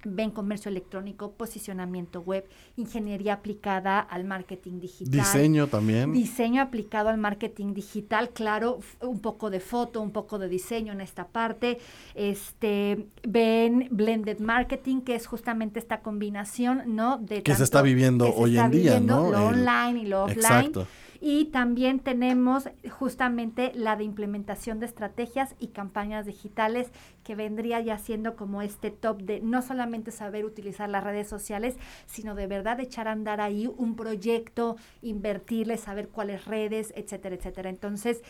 ven 0.06 0.30
comercio 0.30 0.70
electrónico, 0.70 1.32
posicionamiento 1.32 2.20
web, 2.20 2.44
ingeniería 2.76 3.34
aplicada 3.34 4.00
al 4.00 4.24
marketing 4.24 4.80
digital. 4.80 5.12
Diseño 5.12 5.66
también. 5.66 6.12
Diseño 6.12 6.62
aplicado 6.62 7.08
al 7.08 7.18
marketing 7.18 7.74
digital, 7.74 8.30
claro, 8.30 8.80
un 9.00 9.20
poco 9.20 9.50
de 9.50 9.60
foto, 9.60 10.00
un 10.00 10.12
poco 10.12 10.38
de 10.38 10.48
diseño 10.48 10.92
en 10.92 11.00
esta 11.00 11.28
parte. 11.28 11.78
Este, 12.14 13.06
ven 13.26 13.88
blended 13.90 14.38
marketing, 14.38 15.00
que 15.00 15.14
es 15.14 15.26
justamente 15.26 15.78
esta 15.78 16.00
combinación, 16.00 16.82
¿no? 16.94 17.18
De 17.18 17.42
que 17.42 17.54
se 17.54 17.64
está 17.64 17.82
viviendo 17.82 18.34
hoy 18.34 18.58
en 18.58 18.70
día, 18.70 19.00
¿no? 19.00 19.30
Lo 19.30 19.46
online 19.46 20.00
y 20.02 20.06
lo 20.06 20.24
offline. 20.24 20.38
Exacto 20.38 20.86
Y 21.20 21.46
también 21.46 22.00
tenemos 22.00 22.68
justamente 22.90 23.72
la 23.74 23.96
de 23.96 24.04
implementación 24.04 24.80
de 24.80 24.86
estrategias 24.86 25.54
y 25.58 25.68
campañas 25.68 26.26
digitales 26.26 26.90
que 27.24 27.34
vendría 27.34 27.80
ya 27.80 27.98
siendo 27.98 28.36
como 28.36 28.62
este 28.62 28.90
top 28.90 29.22
de 29.22 29.40
no 29.40 29.62
solamente 29.62 30.10
saber 30.10 30.44
utilizar 30.44 30.88
las 30.88 31.04
redes 31.04 31.28
sociales, 31.28 31.76
sino 32.06 32.34
de 32.34 32.46
verdad 32.46 32.80
echar 32.80 33.08
a 33.08 33.12
andar 33.12 33.40
ahí 33.40 33.66
un 33.66 33.96
proyecto, 33.96 34.76
invertirle, 35.02 35.76
saber 35.76 36.08
cuáles 36.08 36.44
redes, 36.44 36.92
etcétera, 36.96 37.36
etcétera. 37.36 37.70
Entonces, 37.70 38.22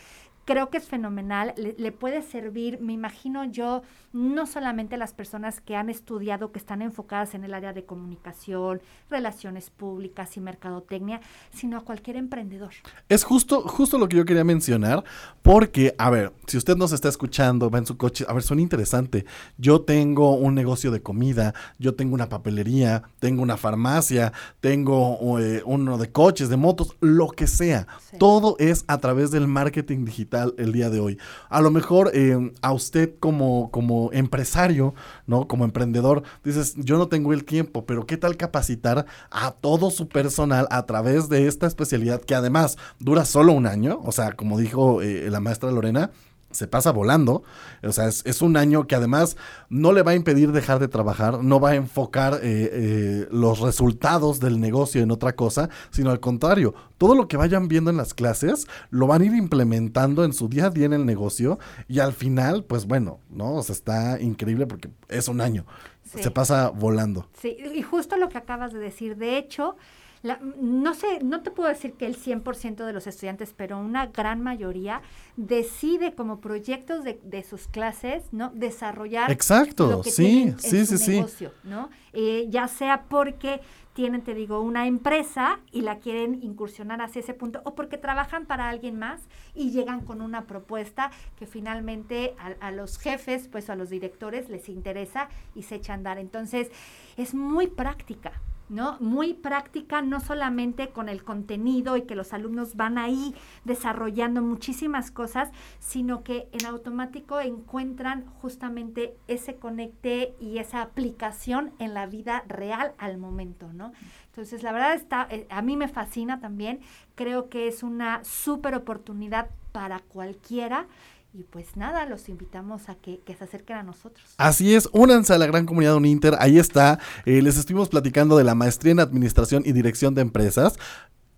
creo 0.47 0.69
que 0.69 0.77
es 0.77 0.87
fenomenal, 0.87 1.53
le, 1.57 1.91
puede 1.91 2.21
servir, 2.21 2.79
me 2.79 2.93
imagino 2.93 3.43
yo, 3.43 3.81
no 4.17 4.47
solamente 4.47 4.97
las 4.97 5.13
personas 5.13 5.61
que 5.61 5.75
han 5.75 5.91
estudiado, 5.91 6.51
que 6.51 6.57
están 6.57 6.81
enfocadas 6.81 7.35
en 7.35 7.43
el 7.43 7.53
área 7.53 7.71
de 7.71 7.85
comunicación, 7.85 8.81
relaciones 9.11 9.69
públicas 9.69 10.35
y 10.37 10.39
mercadotecnia, 10.39 11.21
sino 11.53 11.77
a 11.77 11.81
cualquier 11.81 12.15
emprendedor. 12.15 12.71
Es 13.09 13.23
justo, 13.23 13.61
justo 13.61 13.99
lo 13.99 14.09
que 14.09 14.17
yo 14.17 14.25
quería 14.25 14.43
mencionar, 14.43 15.03
porque, 15.43 15.93
a 15.99 16.09
ver, 16.09 16.33
si 16.47 16.57
usted 16.57 16.75
nos 16.75 16.93
está 16.93 17.09
escuchando, 17.09 17.69
va 17.69 17.77
en 17.77 17.85
su 17.85 17.95
coche, 17.95 18.25
a 18.27 18.33
ver, 18.33 18.41
suena 18.41 18.63
interesante. 18.63 19.25
Yo 19.59 19.81
tengo 19.81 20.35
un 20.35 20.55
negocio 20.55 20.89
de 20.89 21.03
comida, 21.03 21.53
yo 21.77 21.93
tengo 21.93 22.15
una 22.15 22.27
papelería, 22.27 23.03
tengo 23.19 23.43
una 23.43 23.55
farmacia, 23.55 24.33
tengo 24.61 25.39
eh, 25.39 25.61
uno 25.63 25.99
de 25.99 26.11
coches, 26.11 26.49
de 26.49 26.57
motos, 26.57 26.97
lo 27.01 27.27
que 27.27 27.45
sea. 27.45 27.85
Todo 28.17 28.55
es 28.57 28.83
a 28.87 28.97
través 28.97 29.29
del 29.29 29.47
marketing 29.47 30.05
digital 30.05 30.55
el 30.57 30.71
día 30.71 30.89
de 30.89 31.01
hoy. 31.01 31.19
A 31.49 31.61
lo 31.61 31.69
mejor 31.69 32.09
eh, 32.15 32.51
a 32.63 32.73
usted 32.73 33.13
como, 33.19 33.69
como 33.69 34.06
empresario, 34.13 34.93
¿no? 35.25 35.47
Como 35.47 35.65
emprendedor, 35.65 36.23
dices, 36.43 36.75
yo 36.77 36.97
no 36.97 37.07
tengo 37.07 37.33
el 37.33 37.45
tiempo, 37.45 37.85
pero 37.85 38.05
¿qué 38.05 38.17
tal 38.17 38.37
capacitar 38.37 39.05
a 39.31 39.51
todo 39.51 39.91
su 39.91 40.07
personal 40.07 40.67
a 40.71 40.85
través 40.85 41.29
de 41.29 41.47
esta 41.47 41.67
especialidad 41.67 42.21
que 42.21 42.35
además 42.35 42.77
dura 42.99 43.25
solo 43.25 43.53
un 43.53 43.67
año? 43.67 43.99
O 44.03 44.11
sea, 44.11 44.33
como 44.33 44.57
dijo 44.57 45.01
eh, 45.01 45.29
la 45.29 45.39
maestra 45.39 45.71
Lorena, 45.71 46.11
se 46.57 46.67
pasa 46.67 46.91
volando. 46.91 47.43
O 47.83 47.91
sea, 47.91 48.07
es, 48.07 48.41
un 48.41 48.57
año 48.57 48.87
que 48.87 48.95
además 48.95 49.37
no 49.69 49.91
le 49.91 50.01
va 50.01 50.11
a 50.11 50.15
impedir 50.15 50.51
dejar 50.51 50.79
de 50.79 50.87
trabajar, 50.87 51.43
no 51.43 51.59
va 51.59 51.71
a 51.71 51.75
enfocar 51.75 52.35
eh, 52.35 52.39
eh, 52.43 53.27
los 53.31 53.59
resultados 53.59 54.39
del 54.39 54.59
negocio 54.59 55.03
en 55.03 55.11
otra 55.11 55.35
cosa, 55.35 55.69
sino 55.91 56.09
al 56.09 56.19
contrario, 56.19 56.73
todo 56.97 57.13
lo 57.13 57.27
que 57.27 57.37
vayan 57.37 57.67
viendo 57.67 57.91
en 57.91 57.97
las 57.97 58.15
clases 58.15 58.67
lo 58.89 59.05
van 59.05 59.21
a 59.21 59.25
ir 59.25 59.35
implementando 59.35 60.23
en 60.23 60.33
su 60.33 60.49
día 60.49 60.65
a 60.65 60.69
día 60.71 60.87
en 60.87 60.93
el 60.93 61.05
negocio 61.05 61.59
y 61.87 61.99
al 61.99 62.13
final, 62.13 62.63
pues 62.63 62.87
bueno, 62.87 63.19
¿no? 63.29 63.55
O 63.55 63.63
sea, 63.63 63.73
está 63.73 64.19
increíble 64.19 64.65
porque 64.65 64.89
es 65.09 65.27
un 65.27 65.41
año. 65.41 65.65
Se 66.05 66.31
pasa 66.31 66.69
volando. 66.69 67.27
Sí, 67.39 67.57
y 67.75 67.81
justo 67.81 68.15
lo 68.15 68.29
que 68.29 68.37
acabas 68.37 68.71
de 68.71 68.79
decir, 68.79 69.17
de 69.17 69.37
hecho, 69.37 69.75
no 70.23 70.93
sé, 70.93 71.19
no 71.23 71.41
te 71.41 71.51
puedo 71.51 71.69
decir 71.69 71.93
que 71.93 72.05
el 72.05 72.17
100% 72.17 72.85
de 72.85 72.93
los 72.93 73.07
estudiantes, 73.07 73.53
pero 73.55 73.77
una 73.77 74.07
gran 74.07 74.41
mayoría 74.41 75.01
decide 75.35 76.13
como 76.13 76.39
proyectos 76.39 77.03
de, 77.03 77.19
de 77.23 77.43
sus 77.43 77.67
clases, 77.67 78.23
¿no? 78.31 78.51
Desarrollar 78.53 79.31
Exacto, 79.31 79.87
lo 79.87 80.01
que 80.01 80.11
sí, 80.11 80.53
sí, 80.57 80.85
sí, 80.85 81.11
negocio, 81.17 81.53
¿no? 81.63 81.89
Eh, 82.13 82.47
ya 82.49 82.67
sea 82.67 83.03
porque 83.03 83.61
tienen, 83.93 84.21
te 84.21 84.33
digo, 84.33 84.61
una 84.61 84.85
empresa 84.85 85.59
y 85.71 85.81
la 85.81 85.99
quieren 85.99 86.43
incursionar 86.43 87.01
hacia 87.01 87.19
ese 87.19 87.33
punto, 87.33 87.61
o 87.63 87.73
porque 87.73 87.97
trabajan 87.97 88.45
para 88.45 88.69
alguien 88.69 88.97
más 88.99 89.21
y 89.55 89.71
llegan 89.71 90.01
con 90.01 90.21
una 90.21 90.45
propuesta 90.45 91.11
que 91.37 91.47
finalmente 91.47 92.35
a, 92.37 92.67
a 92.67 92.71
los 92.71 92.99
jefes, 92.99 93.47
pues 93.47 93.69
a 93.69 93.75
los 93.75 93.89
directores 93.89 94.49
les 94.49 94.69
interesa 94.69 95.29
y 95.55 95.63
se 95.63 95.75
echa 95.75 95.93
a 95.93 95.95
andar. 95.95 96.19
Entonces, 96.19 96.69
es 97.17 97.33
muy 97.33 97.67
práctica. 97.67 98.33
¿No? 98.69 98.97
Muy 98.99 99.33
práctica, 99.33 100.01
no 100.01 100.19
solamente 100.19 100.89
con 100.89 101.09
el 101.09 101.23
contenido 101.23 101.97
y 101.97 102.03
que 102.03 102.15
los 102.15 102.33
alumnos 102.33 102.75
van 102.75 102.97
ahí 102.97 103.33
desarrollando 103.63 104.41
muchísimas 104.41 105.11
cosas, 105.11 105.51
sino 105.79 106.23
que 106.23 106.47
en 106.51 106.65
automático 106.65 107.39
encuentran 107.39 108.25
justamente 108.41 109.15
ese 109.27 109.55
conecte 109.55 110.35
y 110.39 110.57
esa 110.57 110.81
aplicación 110.81 111.71
en 111.79 111.93
la 111.93 112.05
vida 112.05 112.43
real 112.47 112.93
al 112.97 113.17
momento, 113.17 113.71
¿no? 113.73 113.93
Entonces, 114.27 114.63
la 114.63 114.71
verdad 114.71 114.93
está, 114.93 115.27
eh, 115.31 115.47
a 115.49 115.61
mí 115.61 115.77
me 115.77 115.87
fascina 115.87 116.39
también, 116.39 116.81
creo 117.15 117.49
que 117.49 117.67
es 117.67 117.83
una 117.83 118.23
súper 118.23 118.75
oportunidad 118.75 119.49
para 119.71 119.99
cualquiera 119.99 120.87
y 121.33 121.43
pues 121.43 121.75
nada, 121.75 122.05
los 122.05 122.29
invitamos 122.29 122.89
a 122.89 122.95
que, 122.95 123.21
se 123.27 123.43
acerquen 123.43 123.77
a 123.77 123.83
nosotros. 123.83 124.25
Así 124.37 124.73
es, 124.73 124.89
únanse 124.91 125.33
a 125.33 125.37
la 125.37 125.45
gran 125.45 125.65
comunidad 125.65 125.95
Uninter, 125.95 126.35
ahí 126.39 126.57
está. 126.57 126.99
Eh, 127.25 127.41
les 127.41 127.57
estuvimos 127.57 127.89
platicando 127.89 128.37
de 128.37 128.43
la 128.43 128.55
maestría 128.55 128.93
en 128.93 128.99
Administración 128.99 129.63
y 129.65 129.71
Dirección 129.71 130.15
de 130.15 130.21
Empresas. 130.21 130.77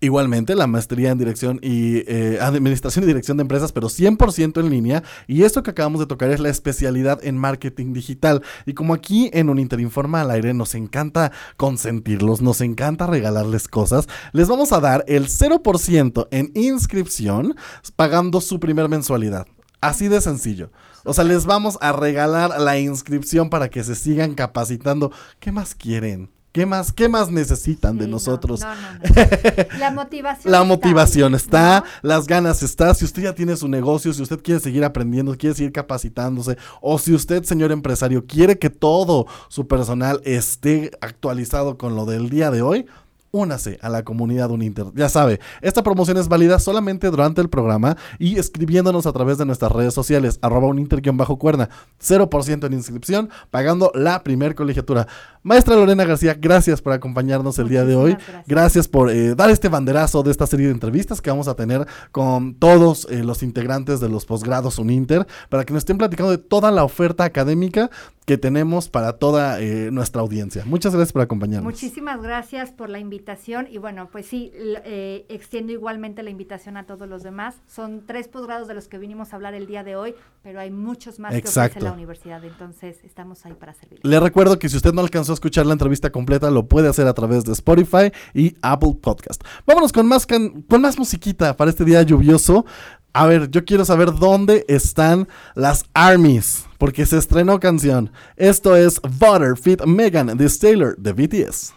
Igualmente, 0.02 0.54
la 0.54 0.66
maestría 0.66 1.10
en 1.10 1.18
dirección 1.18 1.58
y 1.60 1.98
eh, 2.10 2.38
administración 2.40 3.04
y 3.04 3.06
dirección 3.06 3.36
de 3.36 3.42
empresas, 3.42 3.70
pero 3.70 3.88
100% 3.88 4.58
en 4.58 4.70
línea. 4.70 5.02
Y 5.26 5.42
esto 5.42 5.62
que 5.62 5.72
acabamos 5.72 6.00
de 6.00 6.06
tocar 6.06 6.30
es 6.30 6.40
la 6.40 6.48
especialidad 6.48 7.22
en 7.22 7.36
marketing 7.36 7.92
digital. 7.92 8.42
Y 8.64 8.72
como 8.72 8.94
aquí 8.94 9.28
en 9.34 9.50
un 9.50 9.58
Interinforma 9.58 10.22
al 10.22 10.30
aire 10.30 10.54
nos 10.54 10.74
encanta 10.74 11.32
consentirlos, 11.58 12.40
nos 12.40 12.62
encanta 12.62 13.06
regalarles 13.06 13.68
cosas, 13.68 14.08
les 14.32 14.48
vamos 14.48 14.72
a 14.72 14.80
dar 14.80 15.04
el 15.06 15.28
0% 15.28 16.28
en 16.30 16.50
inscripción 16.54 17.54
pagando 17.94 18.40
su 18.40 18.58
primer 18.58 18.88
mensualidad. 18.88 19.46
Así 19.80 20.08
de 20.08 20.20
sencillo. 20.20 20.70
O 21.04 21.14
sea, 21.14 21.24
les 21.24 21.46
vamos 21.46 21.78
a 21.80 21.92
regalar 21.92 22.60
la 22.60 22.78
inscripción 22.78 23.48
para 23.48 23.70
que 23.70 23.82
se 23.82 23.94
sigan 23.94 24.34
capacitando. 24.34 25.10
¿Qué 25.38 25.52
más 25.52 25.74
quieren? 25.74 26.30
¿Qué 26.52 26.66
más, 26.66 26.92
qué 26.92 27.08
más 27.08 27.30
necesitan 27.30 27.96
de 27.96 28.08
nosotros? 28.08 28.60
la 29.78 29.92
motivación. 29.92 30.50
La 30.50 30.64
motivación 30.64 31.36
está, 31.36 31.84
las 32.02 32.26
ganas 32.26 32.64
está. 32.64 32.92
Si 32.92 33.04
usted 33.04 33.22
ya 33.22 33.34
tiene 33.36 33.56
su 33.56 33.68
negocio, 33.68 34.12
si 34.12 34.20
usted 34.20 34.42
quiere 34.42 34.60
seguir 34.60 34.84
aprendiendo, 34.84 35.36
quiere 35.36 35.54
seguir 35.54 35.70
capacitándose, 35.70 36.58
o 36.80 36.98
si 36.98 37.14
usted, 37.14 37.44
señor 37.44 37.70
empresario, 37.70 38.26
quiere 38.26 38.58
que 38.58 38.68
todo 38.68 39.26
su 39.48 39.68
personal 39.68 40.20
esté 40.24 40.90
actualizado 41.00 41.78
con 41.78 41.94
lo 41.94 42.04
del 42.04 42.30
día 42.30 42.50
de 42.50 42.62
hoy, 42.62 42.86
únase 43.32 43.78
a 43.82 43.88
la 43.88 44.02
comunidad 44.04 44.50
Uninter. 44.50 44.86
Ya 44.94 45.08
sabe, 45.08 45.40
esta 45.60 45.82
promoción 45.82 46.16
es 46.16 46.28
válida 46.28 46.58
solamente 46.58 47.10
durante 47.10 47.40
el 47.40 47.48
programa 47.48 47.96
y 48.18 48.38
escribiéndonos 48.38 49.06
a 49.06 49.12
través 49.12 49.38
de 49.38 49.46
nuestras 49.46 49.72
redes 49.72 49.94
sociales, 49.94 50.38
arroba 50.42 50.68
uninter-cuerna, 50.68 51.68
0% 52.02 52.66
en 52.66 52.72
inscripción, 52.72 53.30
pagando 53.50 53.90
la 53.94 54.22
primer 54.22 54.54
colegiatura. 54.54 55.06
Maestra 55.42 55.74
Lorena 55.74 56.04
García, 56.04 56.36
gracias 56.38 56.82
por 56.82 56.92
acompañarnos 56.92 57.58
el 57.58 57.68
día 57.68 57.84
de 57.84 57.96
hoy. 57.96 58.16
Gracias, 58.46 58.88
por 58.88 59.10
eh, 59.10 59.34
dar 59.34 59.50
este 59.50 59.68
banderazo 59.68 60.22
de 60.22 60.30
esta 60.30 60.46
serie 60.46 60.66
de 60.66 60.72
entrevistas 60.72 61.20
que 61.20 61.30
vamos 61.30 61.48
a 61.48 61.54
tener 61.54 61.86
con 62.12 62.54
todos 62.54 63.06
eh, 63.10 63.22
los 63.24 63.42
integrantes 63.42 64.00
de 64.00 64.08
los 64.08 64.26
posgrados 64.26 64.78
Uninter, 64.78 65.26
para 65.48 65.64
que 65.64 65.72
nos 65.72 65.80
estén 65.80 65.98
platicando 65.98 66.30
de 66.30 66.38
toda 66.38 66.70
la 66.70 66.84
oferta 66.84 67.24
académica 67.24 67.90
que 68.26 68.38
tenemos 68.38 68.88
para 68.88 69.14
toda 69.14 69.60
eh, 69.60 69.90
nuestra 69.90 70.20
audiencia. 70.20 70.64
Muchas 70.64 70.94
gracias 70.94 71.12
por 71.12 71.22
acompañarnos. 71.22 71.64
Muchísimas 71.64 72.22
gracias 72.22 72.70
por 72.70 72.88
la 72.88 72.98
invitación 72.98 73.66
y 73.70 73.78
bueno, 73.78 74.08
pues 74.10 74.26
sí, 74.26 74.52
eh, 74.54 75.26
extiendo 75.28 75.72
igualmente 75.72 76.22
la 76.22 76.30
invitación 76.30 76.76
a 76.76 76.86
todos 76.86 77.08
los 77.08 77.22
demás. 77.22 77.56
Son 77.66 78.04
tres 78.06 78.28
posgrados 78.28 78.68
de 78.68 78.74
los 78.74 78.88
que 78.88 78.98
vinimos 78.98 79.32
a 79.32 79.36
hablar 79.36 79.54
el 79.54 79.66
día 79.66 79.82
de 79.82 79.96
hoy, 79.96 80.14
pero 80.42 80.60
hay 80.60 80.70
muchos 80.70 81.18
más 81.18 81.32
que 81.32 81.48
ofrece 81.48 81.80
la 81.80 81.92
universidad, 81.92 82.44
entonces 82.44 82.98
estamos 83.04 83.44
ahí 83.46 83.54
para 83.54 83.74
servir. 83.74 84.00
Le 84.02 84.20
recuerdo 84.20 84.58
que 84.58 84.68
si 84.68 84.76
usted 84.76 84.92
no 84.92 85.00
alcanzó 85.00 85.32
a 85.32 85.34
escuchar 85.34 85.66
la 85.66 85.72
entrevista 85.72 86.10
completa, 86.10 86.50
lo 86.50 86.66
puede 86.66 86.88
hacer 86.88 87.06
a 87.06 87.14
través 87.14 87.44
de 87.44 87.52
Spotify 87.52 88.12
y 88.34 88.54
Apple 88.62 88.96
Podcast. 89.00 89.42
Vámonos 89.66 89.92
con 89.92 90.06
más, 90.06 90.26
con 90.26 90.80
más 90.80 90.98
musiquita 90.98 91.56
para 91.56 91.70
este 91.70 91.84
día 91.84 92.02
lluvioso. 92.02 92.64
A 93.12 93.26
ver, 93.26 93.50
yo 93.50 93.64
quiero 93.64 93.84
saber 93.84 94.14
dónde 94.14 94.64
están 94.68 95.28
las 95.54 95.84
armies, 95.94 96.66
porque 96.78 97.04
se 97.06 97.18
estrenó 97.18 97.58
canción. 97.58 98.12
Esto 98.36 98.76
es 98.76 99.00
Butter 99.00 99.56
Fit 99.56 99.84
Megan 99.84 100.38
The 100.38 100.48
Taylor 100.48 100.96
de 100.96 101.12
BTS. 101.12 101.74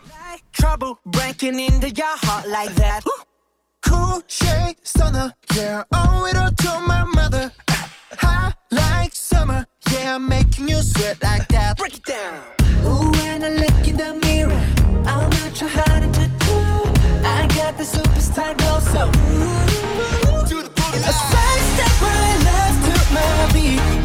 In 1.43 1.80
the 1.82 1.91
I'm 15.06 15.30
not 15.30 15.54
too 15.54 15.67
hard 15.67 16.13
to 16.13 16.28
do. 16.39 16.58
I 17.26 17.48
got 17.56 17.78
the 17.78 17.84
superstar. 17.84 18.54
Ooh, 20.95 21.01
So 21.01 21.12
smooth 21.12 22.43
like 22.45 22.84
the 22.84 23.93
car 23.95 24.03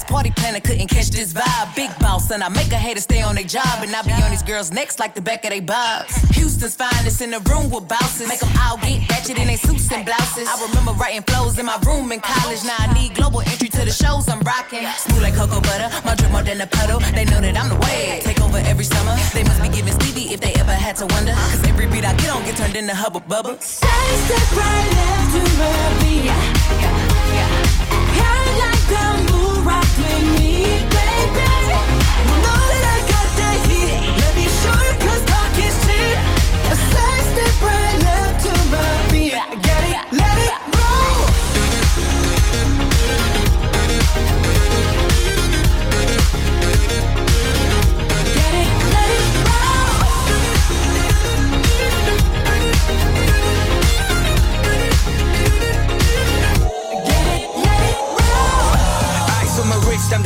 Best 0.00 0.08
party 0.08 0.30
planner 0.30 0.60
couldn't 0.60 0.88
catch 0.88 1.10
this 1.10 1.34
vibe. 1.34 1.76
Big 1.76 1.90
boss, 1.98 2.30
and 2.30 2.42
I 2.42 2.48
make 2.48 2.72
a 2.72 2.80
hater 2.80 3.02
stay 3.02 3.20
on 3.20 3.34
their 3.34 3.44
job. 3.44 3.84
And 3.84 3.94
I 3.94 4.00
be 4.00 4.12
on 4.12 4.30
these 4.30 4.42
girls' 4.42 4.72
necks 4.72 4.98
like 4.98 5.14
the 5.14 5.20
back 5.20 5.44
of 5.44 5.50
their 5.50 5.60
bobs. 5.60 6.16
Houston's 6.36 6.74
finest 6.74 7.20
in 7.20 7.32
the 7.32 7.40
room 7.40 7.68
with 7.68 7.86
bouncers. 7.86 8.26
Make 8.26 8.40
them 8.40 8.48
all 8.64 8.78
get 8.78 9.06
ratchet 9.10 9.36
in 9.36 9.48
their 9.48 9.58
suits 9.58 9.92
and 9.92 10.06
blouses. 10.06 10.48
I 10.48 10.56
remember 10.64 10.92
writing 10.92 11.20
flows 11.28 11.58
in 11.58 11.66
my 11.66 11.76
room 11.84 12.12
in 12.12 12.20
college. 12.20 12.64
Now 12.64 12.76
I 12.78 12.94
need 12.94 13.14
global 13.14 13.40
entry 13.40 13.68
to 13.68 13.84
the 13.84 13.92
shows 13.92 14.26
I'm 14.30 14.40
rocking. 14.40 14.88
Smooth 15.04 15.20
like 15.20 15.34
cocoa 15.34 15.60
butter, 15.60 15.90
my 16.02 16.14
drip 16.14 16.32
more 16.32 16.44
than 16.44 16.62
a 16.62 16.66
puddle. 16.66 17.00
They 17.12 17.26
know 17.26 17.42
that 17.42 17.58
I'm 17.60 17.68
the 17.68 17.76
way. 17.84 18.20
Take 18.24 18.40
over 18.40 18.56
every 18.56 18.84
summer. 18.84 19.14
They 19.34 19.44
must 19.44 19.60
be 19.60 19.68
giving 19.68 19.92
Stevie 20.00 20.32
if 20.32 20.40
they 20.40 20.54
ever 20.54 20.72
had 20.72 20.96
to 20.96 21.06
wonder. 21.12 21.32
Cause 21.52 21.62
every 21.68 21.86
beat 21.88 22.06
I 22.06 22.16
get 22.16 22.30
on 22.30 22.42
get 22.44 22.56
turned 22.56 22.74
into 22.74 22.94
hubba 22.94 23.20
bubba. 23.20 23.60
Side 23.60 24.16
step 24.24 24.48
right 24.56 24.88
left 24.96 25.36
to 25.36 25.58
my 25.60 26.99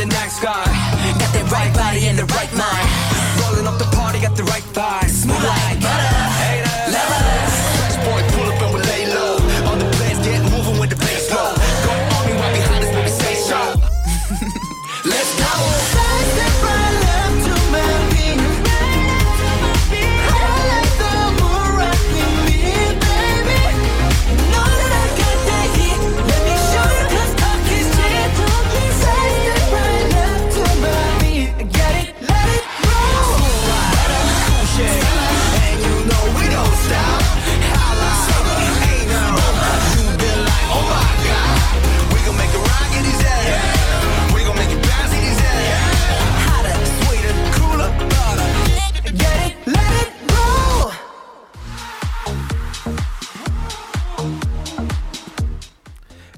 the. 0.09 0.65
Got 1.19 1.33
that 1.33 1.51
right 1.51 1.73
body 1.75 2.07
and 2.07 2.19
the 2.19 2.25
right 2.35 2.53
mind. 2.53 2.64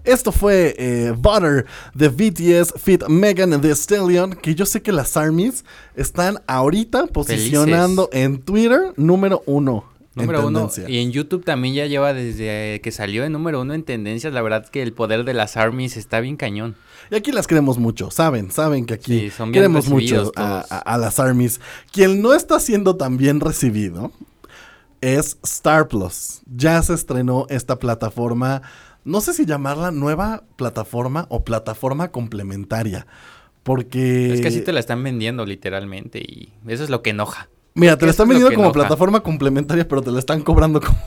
Esto 0.06 0.32
fue 0.32 0.74
eh, 0.78 1.12
Butter 1.16 1.66
de 1.94 2.08
BTS 2.08 2.74
Fit 2.80 3.06
Megan 3.08 3.60
Thee 3.60 3.72
Stallion, 3.74 4.34
que 4.34 4.54
yo 4.54 4.64
sé 4.64 4.80
que 4.80 4.92
las 4.92 5.16
ARMYs 5.16 5.64
están 5.96 6.38
ahorita 6.46 7.06
posicionando 7.08 8.08
en 8.12 8.38
Twitter 8.40 8.92
número 8.96 9.42
uno. 9.46 9.84
en 10.14 10.22
Número 10.22 10.46
uno. 10.46 10.60
tendencia. 10.68 10.88
Y 10.88 10.98
en 11.02 11.12
YouTube 11.12 11.44
también 11.44 11.74
ya 11.74 11.86
lleva 11.86 12.14
desde 12.14 12.80
que 12.82 12.90
salió 12.92 13.24
en 13.24 13.32
número 13.32 13.60
uno 13.60 13.74
en 13.74 13.82
tendencias. 13.82 14.32
La 14.32 14.40
verdad 14.42 14.66
que 14.68 14.80
el 14.82 14.92
poder 14.94 15.24
de 15.24 15.34
las 15.34 15.56
armies 15.56 15.96
está 15.96 16.20
bien 16.20 16.36
cañón. 16.36 16.76
Y 17.10 17.14
aquí 17.16 17.32
las 17.32 17.46
queremos 17.46 17.78
mucho, 17.78 18.10
saben, 18.10 18.50
saben 18.50 18.86
que 18.86 18.94
aquí 18.94 19.20
Sí, 19.20 19.30
son 19.30 19.52
bien 19.52 19.62
queremos 19.64 19.88
mucho 19.88 20.32
a- 20.36 20.60
a 20.60 20.98
las 20.98 21.20
armies. 21.20 21.60
Quien 21.92 22.22
no 22.22 22.32
está 22.34 22.58
siendo 22.60 22.96
tan 22.96 23.16
bien 23.16 23.40
recibido 23.40 24.10
es 25.00 25.36
Star 25.44 25.86
Plus. 25.88 26.40
Ya 26.46 26.82
se 26.82 26.94
estrenó 26.94 27.46
esta 27.50 27.78
plataforma, 27.78 28.62
no 29.06 29.20
sé 29.20 29.32
si 29.32 29.46
llamarla 29.46 29.92
nueva 29.92 30.42
plataforma 30.56 31.26
o 31.30 31.44
plataforma 31.44 32.10
complementaria, 32.10 33.06
porque... 33.62 34.34
Es 34.34 34.40
que 34.40 34.48
así 34.48 34.60
te 34.60 34.72
la 34.72 34.80
están 34.80 35.02
vendiendo 35.02 35.46
literalmente 35.46 36.18
y 36.18 36.52
eso 36.66 36.82
es 36.84 36.90
lo 36.90 37.02
que 37.02 37.10
enoja. 37.10 37.48
Mira, 37.74 37.96
te 37.96 38.04
la 38.04 38.10
están 38.10 38.28
vendiendo 38.28 38.52
como 38.52 38.66
enoja. 38.66 38.80
plataforma 38.80 39.20
complementaria, 39.20 39.86
pero 39.86 40.02
te 40.02 40.10
la 40.10 40.18
están 40.18 40.42
cobrando 40.42 40.80
como 40.80 40.98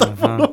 Ajá. 0.00 0.38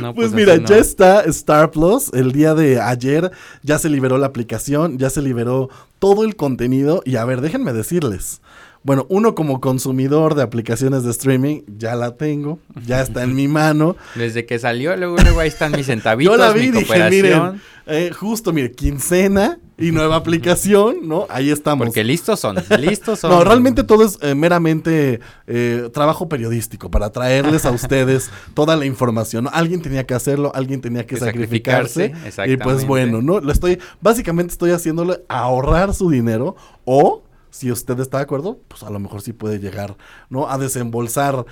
No, 0.00 0.14
Pues, 0.14 0.30
pues 0.30 0.32
mira, 0.32 0.56
no. 0.56 0.66
ya 0.66 0.78
está 0.78 1.22
Star 1.22 1.70
Plus. 1.70 2.12
El 2.12 2.32
día 2.32 2.54
de 2.54 2.80
ayer 2.80 3.30
ya 3.62 3.78
se 3.78 3.88
liberó 3.88 4.18
la 4.18 4.26
aplicación, 4.26 4.98
ya 4.98 5.10
se 5.10 5.22
liberó 5.22 5.68
todo 5.98 6.24
el 6.24 6.36
contenido. 6.36 7.02
Y 7.04 7.16
a 7.16 7.24
ver, 7.24 7.40
déjenme 7.40 7.72
decirles. 7.72 8.40
Bueno, 8.86 9.04
uno 9.08 9.34
como 9.34 9.60
consumidor 9.60 10.36
de 10.36 10.44
aplicaciones 10.44 11.02
de 11.02 11.10
streaming, 11.10 11.62
ya 11.76 11.96
la 11.96 12.16
tengo, 12.16 12.60
ya 12.86 13.02
está 13.02 13.24
en 13.24 13.34
mi 13.34 13.48
mano. 13.60 13.96
Desde 14.14 14.46
que 14.46 14.60
salió, 14.60 14.96
luego, 14.96 15.16
luego 15.16 15.40
ahí 15.40 15.48
están 15.48 15.72
mis 15.72 15.86
centavitos, 15.86 16.36
Yo 16.36 16.40
la 16.40 16.52
vi 16.52 16.70
mi 16.70 16.78
y 16.78 16.84
dije, 16.84 17.10
miren, 17.10 17.60
eh, 17.86 18.12
justo, 18.16 18.52
mire, 18.52 18.70
quincena 18.70 19.58
y 19.76 19.90
nueva 19.90 20.14
aplicación, 20.14 21.08
¿no? 21.08 21.26
Ahí 21.28 21.50
estamos. 21.50 21.86
Porque 21.88 22.04
listos 22.04 22.38
son, 22.38 22.56
listos 22.78 23.18
son. 23.20 23.30
No, 23.32 23.42
realmente 23.42 23.82
todo 23.82 24.04
es 24.04 24.18
eh, 24.22 24.36
meramente 24.36 25.18
eh, 25.48 25.90
trabajo 25.92 26.28
periodístico 26.28 26.88
para 26.88 27.10
traerles 27.10 27.64
a 27.66 27.72
ustedes 27.72 28.30
toda 28.54 28.76
la 28.76 28.86
información. 28.86 29.44
¿no? 29.44 29.50
Alguien 29.52 29.82
tenía 29.82 30.06
que 30.06 30.14
hacerlo, 30.14 30.52
alguien 30.54 30.80
tenía 30.80 31.06
que 31.06 31.16
Que 31.16 31.20
sacrificarse. 31.20 32.10
sacrificarse, 32.10 32.52
Y 32.52 32.56
pues 32.56 32.86
bueno, 32.86 33.20
¿no? 33.20 33.40
Lo 33.40 33.50
estoy, 33.50 33.80
básicamente 34.00 34.52
estoy 34.52 34.70
haciéndole 34.70 35.24
ahorrar 35.28 35.92
su 35.92 36.08
dinero 36.08 36.54
o, 36.84 37.22
si 37.56 37.70
usted 37.72 37.98
está 38.00 38.18
de 38.18 38.24
acuerdo, 38.24 38.58
pues 38.68 38.82
a 38.82 38.90
lo 38.90 38.98
mejor 38.98 39.22
sí 39.22 39.32
puede 39.32 39.58
llegar, 39.58 39.96
¿no? 40.28 40.48
A 40.48 40.58
desembolsar 40.58 41.44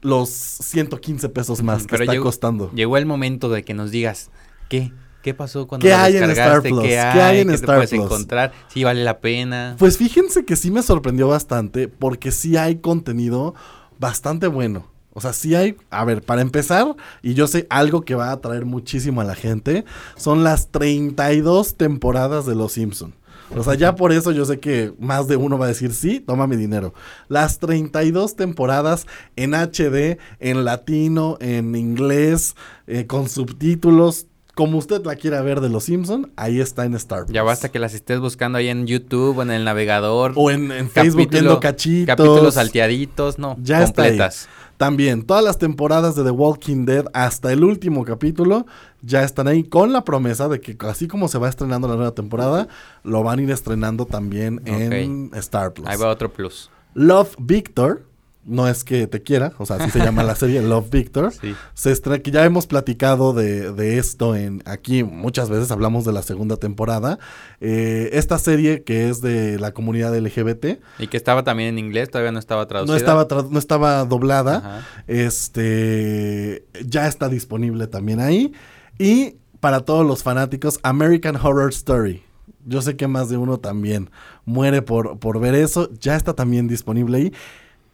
los 0.00 0.30
115 0.30 1.28
pesos 1.28 1.62
más 1.62 1.82
que 1.82 1.88
Pero 1.88 2.04
está 2.04 2.12
llegó, 2.12 2.24
costando. 2.24 2.70
llegó 2.72 2.96
el 2.96 3.04
momento 3.06 3.48
de 3.50 3.62
que 3.62 3.74
nos 3.74 3.90
digas, 3.90 4.30
¿qué? 4.68 4.92
¿Qué 5.22 5.34
pasó 5.34 5.66
cuando 5.66 5.84
¿Qué 5.86 5.92
hay 5.92 6.16
en 6.16 6.30
Star? 6.30 6.62
Plus? 6.62 6.80
¿Qué 6.80 6.88
¿Qué 6.88 6.98
hay? 6.98 7.36
hay 7.36 7.40
en 7.40 7.48
¿Qué 7.48 7.54
Star 7.56 7.68
te 7.68 7.76
puedes 7.76 7.90
Plus? 7.90 8.04
encontrar? 8.04 8.52
Sí, 8.68 8.84
vale 8.84 9.04
la 9.04 9.18
pena. 9.20 9.76
Pues 9.78 9.98
fíjense 9.98 10.46
que 10.46 10.56
sí 10.56 10.70
me 10.70 10.82
sorprendió 10.82 11.28
bastante 11.28 11.88
porque 11.88 12.30
sí 12.30 12.56
hay 12.56 12.76
contenido 12.76 13.54
bastante 13.98 14.46
bueno. 14.46 14.86
O 15.12 15.20
sea, 15.20 15.34
sí 15.34 15.54
hay, 15.54 15.76
a 15.90 16.04
ver, 16.06 16.22
para 16.22 16.40
empezar, 16.40 16.94
y 17.20 17.34
yo 17.34 17.48
sé 17.48 17.66
algo 17.68 18.02
que 18.02 18.14
va 18.14 18.28
a 18.28 18.32
atraer 18.32 18.64
muchísimo 18.64 19.20
a 19.20 19.24
la 19.24 19.34
gente, 19.34 19.84
son 20.16 20.42
las 20.44 20.68
32 20.70 21.74
temporadas 21.76 22.46
de 22.46 22.54
Los 22.54 22.72
Simpson. 22.72 23.14
O 23.56 23.64
sea, 23.64 23.74
ya 23.74 23.96
por 23.96 24.12
eso 24.12 24.30
yo 24.30 24.44
sé 24.44 24.60
que 24.60 24.92
más 25.00 25.26
de 25.26 25.36
uno 25.36 25.58
va 25.58 25.64
a 25.64 25.68
decir, 25.68 25.92
sí, 25.92 26.20
toma 26.20 26.46
mi 26.46 26.56
dinero. 26.56 26.94
Las 27.28 27.58
32 27.58 28.36
temporadas 28.36 29.06
en 29.36 29.54
HD, 29.54 30.18
en 30.38 30.64
latino, 30.64 31.36
en 31.40 31.74
inglés, 31.74 32.54
eh, 32.86 33.06
con 33.06 33.28
subtítulos, 33.28 34.26
como 34.54 34.78
usted 34.78 35.04
la 35.04 35.16
quiera 35.16 35.40
ver 35.42 35.60
de 35.60 35.68
Los 35.68 35.84
Simpson, 35.84 36.32
ahí 36.36 36.60
está 36.60 36.84
en 36.84 36.94
Star 36.94 37.24
Plus. 37.24 37.34
Ya 37.34 37.42
basta 37.42 37.70
que 37.70 37.78
las 37.78 37.94
estés 37.94 38.20
buscando 38.20 38.58
ahí 38.58 38.68
en 38.68 38.86
YouTube 38.86 39.38
o 39.38 39.42
en 39.42 39.50
el 39.50 39.64
navegador. 39.64 40.32
O 40.36 40.50
en, 40.50 40.70
en 40.70 40.90
Facebook 40.90 41.22
Capítulo- 41.24 41.30
viendo 41.30 41.60
cachitos. 41.60 42.06
Capítulos 42.16 42.54
salteaditos, 42.54 43.38
no, 43.38 43.56
Ya 43.62 43.82
completas. 43.84 44.34
está 44.42 44.50
ahí. 44.50 44.59
También, 44.80 45.24
todas 45.24 45.44
las 45.44 45.58
temporadas 45.58 46.16
de 46.16 46.24
The 46.24 46.30
Walking 46.30 46.86
Dead 46.86 47.04
hasta 47.12 47.52
el 47.52 47.64
último 47.64 48.02
capítulo 48.06 48.64
ya 49.02 49.24
están 49.24 49.46
ahí 49.46 49.62
con 49.62 49.92
la 49.92 50.04
promesa 50.04 50.48
de 50.48 50.62
que 50.62 50.74
así 50.88 51.06
como 51.06 51.28
se 51.28 51.36
va 51.36 51.50
estrenando 51.50 51.86
la 51.86 51.96
nueva 51.96 52.12
temporada, 52.12 52.66
lo 53.04 53.22
van 53.22 53.40
a 53.40 53.42
ir 53.42 53.50
estrenando 53.50 54.06
también 54.06 54.62
en 54.64 55.32
Star 55.34 55.74
Plus. 55.74 55.86
Ahí 55.86 55.98
va 55.98 56.08
otro 56.08 56.32
plus. 56.32 56.70
Love 56.94 57.36
Victor, 57.38 58.06
no 58.44 58.66
es 58.68 58.84
que 58.84 59.06
te 59.06 59.22
quiera, 59.22 59.52
o 59.58 59.66
sea, 59.66 59.76
así 59.76 59.90
se 59.90 59.98
llama 59.98 60.22
la 60.22 60.34
serie 60.36 60.62
Love 60.62 60.88
Victor. 60.90 61.32
Se 61.74 61.92
estre- 61.92 62.22
que 62.22 62.30
ya 62.30 62.44
hemos 62.44 62.66
platicado 62.66 63.32
de, 63.34 63.70
de 63.72 63.98
esto 63.98 64.34
en 64.34 64.62
aquí 64.64 65.04
muchas 65.04 65.50
veces 65.50 65.70
hablamos 65.70 66.04
de 66.06 66.12
la 66.12 66.22
segunda 66.22 66.56
temporada. 66.56 67.18
Eh, 67.60 68.08
esta 68.14 68.38
serie 68.38 68.82
que 68.82 69.08
es 69.10 69.20
de 69.20 69.58
la 69.58 69.72
comunidad 69.72 70.16
LGBT, 70.18 70.80
Y 70.98 71.06
que 71.08 71.16
estaba 71.18 71.44
también 71.44 71.70
en 71.70 71.78
inglés, 71.78 72.10
todavía 72.10 72.32
no 72.32 72.38
estaba 72.38 72.66
traducida. 72.66 72.92
no 72.94 72.98
estaba, 72.98 73.28
tra- 73.28 73.48
no 73.50 73.58
estaba 73.58 74.04
doblada. 74.06 74.56
Ajá. 74.56 74.86
Este 75.06 76.64
ya 76.86 77.06
está 77.06 77.28
disponible 77.28 77.86
también 77.86 78.20
ahí. 78.20 78.52
Y 78.98 79.36
para 79.60 79.80
todos 79.80 80.06
los 80.06 80.22
fanáticos, 80.22 80.78
American 80.82 81.36
Horror 81.36 81.70
Story. 81.70 82.22
Yo 82.66 82.82
sé 82.82 82.96
que 82.96 83.06
más 83.06 83.28
de 83.28 83.36
uno 83.36 83.58
también 83.58 84.10
muere 84.44 84.82
por, 84.82 85.18
por 85.18 85.40
ver 85.40 85.54
eso. 85.54 85.90
Ya 86.00 86.16
está 86.16 86.34
también 86.34 86.68
disponible 86.68 87.16
ahí. 87.18 87.32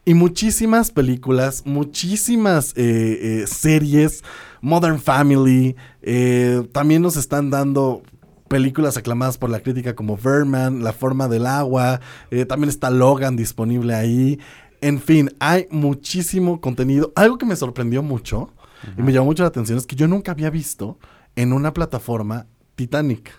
Y 0.09 0.14
muchísimas 0.14 0.92
películas, 0.92 1.64
muchísimas 1.66 2.73
eh, 2.77 3.42
eh, 3.42 3.47
series, 3.49 4.23
Modern 4.61 5.01
Family, 5.01 5.75
eh, 6.01 6.62
también 6.71 7.03
nos 7.03 7.16
están 7.16 7.51
dando 7.51 8.05
películas 8.47 8.97
aclamadas 8.97 9.37
por 9.37 9.51
la 9.51 9.59
crítica 9.59 9.97
como 9.97 10.16
Verman, 10.16 10.85
La 10.85 10.93
forma 10.93 11.26
del 11.26 11.45
agua, 11.45 12.01
eh, 12.31 12.45
también 12.45 12.68
está 12.68 12.89
Logan 12.89 13.35
disponible 13.35 13.97
ahí. 13.97 14.39
En 14.81 15.01
fin, 15.01 15.28
hay 15.41 15.66
muchísimo 15.72 16.61
contenido. 16.61 17.12
Algo 17.16 17.37
que 17.37 17.47
me 17.47 17.57
sorprendió 17.57 18.01
mucho 18.05 18.53
y 18.97 19.03
me 19.03 19.12
llamó 19.12 19.26
mucho 19.26 19.43
la 19.43 19.49
atención 19.49 19.76
es 19.76 19.89
que 19.89 19.97
yo 19.97 20.07
nunca 20.07 20.31
había 20.31 20.51
visto 20.51 21.01
en 21.35 21.53
una 21.53 21.72
plataforma 21.72 22.47
Titanic. 22.76 23.33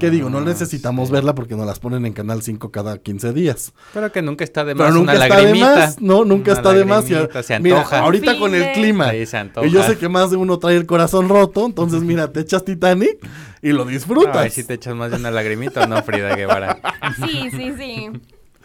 Que 0.00 0.10
digo, 0.10 0.30
no 0.30 0.38
Ah, 0.38 0.42
necesitamos 0.42 1.10
verla 1.10 1.34
porque 1.34 1.54
nos 1.54 1.66
las 1.66 1.78
ponen 1.78 2.06
en 2.06 2.12
Canal 2.14 2.42
5 2.42 2.70
cada 2.72 2.98
15 2.98 3.32
días. 3.32 3.72
Pero 3.92 4.10
que 4.10 4.22
nunca 4.22 4.42
está 4.42 4.64
de 4.64 4.74
Pero 4.74 4.86
más 4.86 4.94
nunca 4.94 5.12
una 5.12 5.22
está 5.24 5.36
de 5.36 5.42
lagrimita. 5.42 5.74
más, 5.76 6.00
no, 6.00 6.24
nunca 6.24 6.50
Una 6.52 6.60
está 6.60 6.72
de 6.72 6.84
más. 6.84 7.60
mira, 7.60 7.82
ahorita 7.82 8.38
con 8.38 8.54
el 8.54 8.72
clima. 8.72 9.10
Sí, 9.10 9.26
se 9.26 9.36
antoja. 9.36 9.66
Y 9.66 9.70
yo 9.70 9.82
sé 9.82 9.98
que 9.98 10.08
más 10.08 10.30
de 10.30 10.36
uno 10.36 10.58
trae 10.58 10.76
el 10.76 10.86
corazón 10.86 11.28
roto, 11.28 11.66
entonces 11.66 12.02
mira, 12.02 12.32
te 12.32 12.40
echas 12.40 12.64
Titanic 12.64 13.18
y 13.62 13.72
lo 13.72 13.84
disfrutas. 13.84 14.36
Ay, 14.36 14.50
si 14.50 14.64
te 14.64 14.74
echas 14.74 14.94
más 14.94 15.10
de 15.10 15.18
una 15.18 15.30
lagrimita 15.30 15.86
no, 15.86 16.02
Frida 16.02 16.34
Guevara. 16.34 16.78
Sí, 17.24 17.50
sí, 17.50 17.72
sí. 17.78 18.10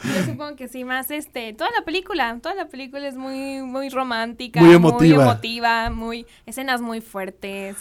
Yo 0.01 0.23
supongo 0.25 0.55
que 0.55 0.69
sí, 0.69 0.85
más 0.85 1.11
este, 1.11 1.51
toda 1.53 1.69
la 1.77 1.83
película, 1.83 2.39
toda 2.41 2.55
la 2.55 2.69
película 2.69 3.05
es 3.05 3.15
muy, 3.17 3.61
muy 3.61 3.89
romántica, 3.89 4.61
Muy 4.61 4.73
emotiva. 4.73 5.15
muy 5.17 5.25
emotiva, 5.25 5.89
muy, 5.89 6.25
escenas 6.45 6.79
muy 6.79 7.01
fuertes. 7.01 7.75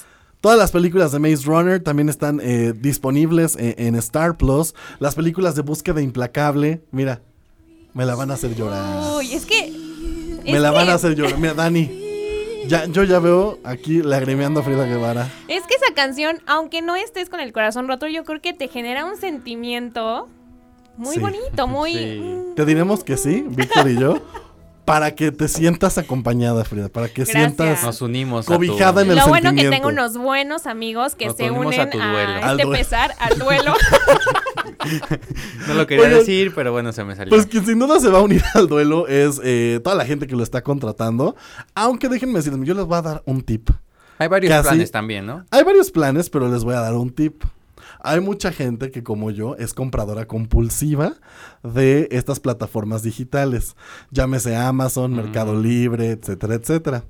Todas 0.48 0.58
las 0.60 0.72
películas 0.72 1.12
de 1.12 1.18
Maze 1.18 1.44
Runner 1.44 1.78
también 1.78 2.08
están 2.08 2.40
eh, 2.42 2.72
disponibles 2.74 3.54
en, 3.56 3.74
en 3.76 3.94
Star 3.96 4.38
Plus. 4.38 4.74
Las 4.98 5.14
películas 5.14 5.54
de 5.56 5.60
Búsqueda 5.60 6.00
Implacable, 6.00 6.80
mira, 6.90 7.20
me 7.92 8.06
la 8.06 8.14
van 8.14 8.30
a 8.30 8.34
hacer 8.34 8.54
llorar. 8.54 9.18
Uy, 9.18 9.34
es 9.34 9.44
que... 9.44 9.70
me 10.44 10.52
es 10.56 10.58
la 10.62 10.70
van 10.70 10.88
a 10.88 10.94
hacer 10.94 11.14
llorar. 11.14 11.36
Mira, 11.38 11.52
Dani, 11.52 11.90
ya, 12.66 12.86
yo 12.86 13.04
ya 13.04 13.18
veo 13.18 13.58
aquí 13.62 14.00
lagrimeando 14.00 14.60
a 14.60 14.62
Frida 14.62 14.86
Guevara. 14.86 15.30
Es 15.48 15.64
que 15.66 15.74
esa 15.74 15.92
canción, 15.94 16.40
aunque 16.46 16.80
no 16.80 16.96
estés 16.96 17.28
con 17.28 17.40
el 17.40 17.52
corazón 17.52 17.86
roto, 17.86 18.06
yo 18.06 18.24
creo 18.24 18.40
que 18.40 18.54
te 18.54 18.68
genera 18.68 19.04
un 19.04 19.18
sentimiento 19.18 20.28
muy 20.96 21.16
Sí. 21.16 21.20
bonito, 21.20 21.66
muy... 21.68 21.92
Sí. 21.92 22.22
Te 22.56 22.64
diremos 22.64 23.04
que 23.04 23.18
sí, 23.18 23.44
Víctor 23.50 23.90
y 23.90 23.98
yo, 24.00 24.22
para 24.88 25.14
que 25.14 25.30
te 25.32 25.48
sientas 25.48 25.98
acompañada, 25.98 26.64
Frida, 26.64 26.88
para 26.88 27.08
que 27.08 27.22
Gracias. 27.24 27.36
sientas 27.36 27.82
Nos 27.84 28.00
unimos 28.02 28.46
a 28.46 28.48
tu- 28.48 28.54
cobijada 28.54 29.02
en 29.02 29.10
el 29.10 29.16
Lo 29.18 29.28
bueno 29.28 29.54
que 29.54 29.68
tengo 29.68 29.88
unos 29.88 30.16
buenos 30.16 30.66
amigos 30.66 31.14
que 31.14 31.26
Nos 31.26 31.36
se 31.36 31.50
unen 31.50 31.80
a 31.80 31.90
tu 31.90 31.98
duelo. 31.98 32.12
a 32.32 32.36
Al 32.36 32.50
este 32.52 32.62
duelo. 32.64 32.70
pesar, 32.72 33.14
al 33.18 33.38
duelo. 33.38 33.74
No 35.66 35.74
lo 35.74 35.86
quería 35.86 36.08
decir, 36.08 36.52
pero 36.54 36.72
bueno, 36.72 36.92
se 36.92 37.04
me 37.04 37.14
salió. 37.14 37.30
Pues 37.30 37.46
quien 37.46 37.66
sin 37.66 37.78
duda 37.78 38.00
se 38.00 38.08
va 38.08 38.18
a 38.20 38.22
unir 38.22 38.42
al 38.54 38.68
duelo 38.68 39.06
es 39.08 39.40
eh, 39.44 39.80
toda 39.84 39.94
la 39.96 40.06
gente 40.06 40.26
que 40.26 40.34
lo 40.36 40.42
está 40.42 40.62
contratando. 40.62 41.36
Aunque 41.74 42.08
déjenme 42.08 42.34
decirles, 42.38 42.60
yo 42.66 42.74
les 42.74 42.84
voy 42.86 42.96
a 42.96 43.02
dar 43.02 43.22
un 43.26 43.42
tip. 43.42 43.70
Hay 44.18 44.28
varios 44.28 44.50
Casi- 44.50 44.68
planes 44.68 44.90
también, 44.90 45.26
¿no? 45.26 45.44
Hay 45.50 45.62
varios 45.64 45.90
planes, 45.90 46.30
pero 46.30 46.48
les 46.50 46.64
voy 46.64 46.74
a 46.74 46.80
dar 46.80 46.94
un 46.94 47.10
tip. 47.10 47.42
Hay 48.00 48.20
mucha 48.20 48.52
gente 48.52 48.90
que 48.90 49.02
como 49.02 49.30
yo 49.30 49.56
es 49.56 49.74
compradora 49.74 50.26
compulsiva 50.26 51.14
de 51.62 52.08
estas 52.10 52.40
plataformas 52.40 53.02
digitales. 53.02 53.76
Llámese 54.10 54.56
Amazon, 54.56 55.14
Mercado 55.14 55.60
Libre, 55.60 56.10
etcétera, 56.10 56.54
etcétera. 56.54 57.04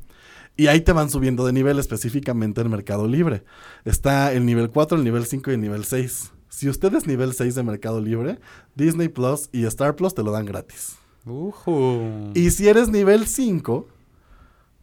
Y 0.57 0.67
ahí 0.67 0.81
te 0.81 0.93
van 0.93 1.09
subiendo 1.09 1.47
de 1.47 1.53
nivel 1.53 1.79
específicamente 1.79 2.61
en 2.61 2.71
Mercado 2.71 3.07
Libre. 3.07 3.45
Está 3.85 4.33
el 4.33 4.45
nivel 4.45 4.71
4, 4.71 4.99
el 4.99 5.05
nivel 5.05 5.25
5 5.25 5.51
y 5.51 5.55
el 5.55 5.61
nivel 5.61 5.85
6. 5.85 6.33
Si 6.49 6.69
usted 6.69 6.93
es 6.95 7.07
nivel 7.07 7.33
6 7.33 7.55
de 7.55 7.63
Mercado 7.63 8.01
Libre, 8.01 8.41
Disney 8.75 9.09
Plus 9.09 9.51
y 9.53 9.65
Star 9.67 9.95
Plus 9.95 10.15
te 10.15 10.25
lo 10.25 10.33
dan 10.33 10.47
gratis. 10.47 10.97
Y 12.35 12.51
si 12.51 12.69
eres 12.69 12.89
nivel 12.89 13.27
5, 13.27 13.87